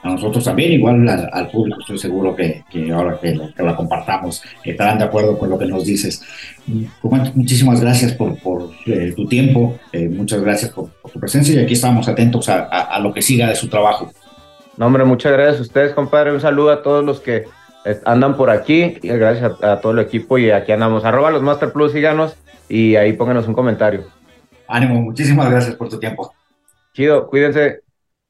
a 0.01 0.09
nosotros 0.11 0.43
también, 0.45 0.71
igual 0.71 1.07
al, 1.09 1.49
público, 1.49 1.81
estoy 1.81 1.97
seguro 1.97 2.35
que, 2.35 2.63
ahora 2.93 3.19
que, 3.19 3.37
la 3.57 3.75
compartamos, 3.75 4.41
estarán 4.63 4.97
de 4.97 5.03
acuerdo 5.03 5.37
con 5.37 5.49
lo 5.49 5.57
que 5.57 5.65
nos 5.65 5.85
dices. 5.85 6.23
Muchísimas 7.35 7.81
gracias 7.81 8.13
por, 8.13 8.37
eh, 8.85 9.13
tu 9.15 9.27
tiempo, 9.27 9.77
eh, 9.91 10.07
muchas 10.07 10.41
gracias 10.41 10.71
por, 10.71 10.89
tu 11.11 11.19
presencia 11.19 11.55
y 11.55 11.63
aquí 11.63 11.73
estamos 11.73 12.07
atentos 12.07 12.47
a, 12.49 12.97
lo 13.01 13.13
que 13.13 13.21
siga 13.21 13.49
de 13.49 13.55
su 13.55 13.67
trabajo. 13.67 14.11
No, 14.77 14.85
hombre, 14.85 15.03
muchas 15.03 15.33
gracias 15.33 15.59
a 15.59 15.63
ustedes, 15.63 15.93
compadre. 15.93 16.31
Un 16.31 16.39
saludo 16.39 16.71
a 16.71 16.81
todos 16.81 17.03
los 17.03 17.19
que 17.19 17.43
andan 18.05 18.37
por 18.37 18.49
aquí, 18.49 18.97
gracias 19.01 19.51
a, 19.61 19.81
todo 19.81 19.91
el 19.91 19.99
equipo 19.99 20.37
y 20.37 20.51
aquí 20.51 20.71
andamos. 20.71 21.03
Arroba 21.03 21.31
los 21.31 21.41
Master 21.41 21.73
Plus, 21.73 21.91
síganos 21.91 22.37
y 22.69 22.95
ahí 22.95 23.13
pónganos 23.13 23.47
un 23.47 23.53
comentario. 23.53 24.18
Ánimo, 24.71 25.01
muchísimas 25.01 25.49
gracias 25.49 25.75
por 25.75 25.89
tu 25.89 25.99
tiempo. 25.99 26.31
Chido, 26.93 27.27
cuídense. 27.27 27.81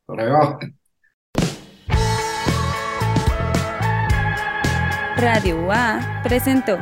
Hasta 0.08 0.24
luego. 0.24 0.60
Radio 5.18 5.70
A 5.70 6.22
presentó. 6.24 6.80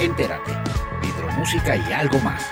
Entérate, 0.00 0.52
hidromúsica 1.02 1.76
y 1.76 1.92
algo 1.92 2.18
más. 2.20 2.50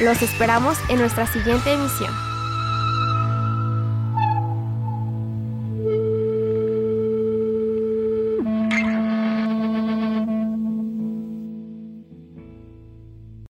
Los 0.00 0.22
esperamos 0.22 0.78
en 0.88 1.00
nuestra 1.00 1.26
siguiente 1.26 1.72
emisión. 1.72 2.31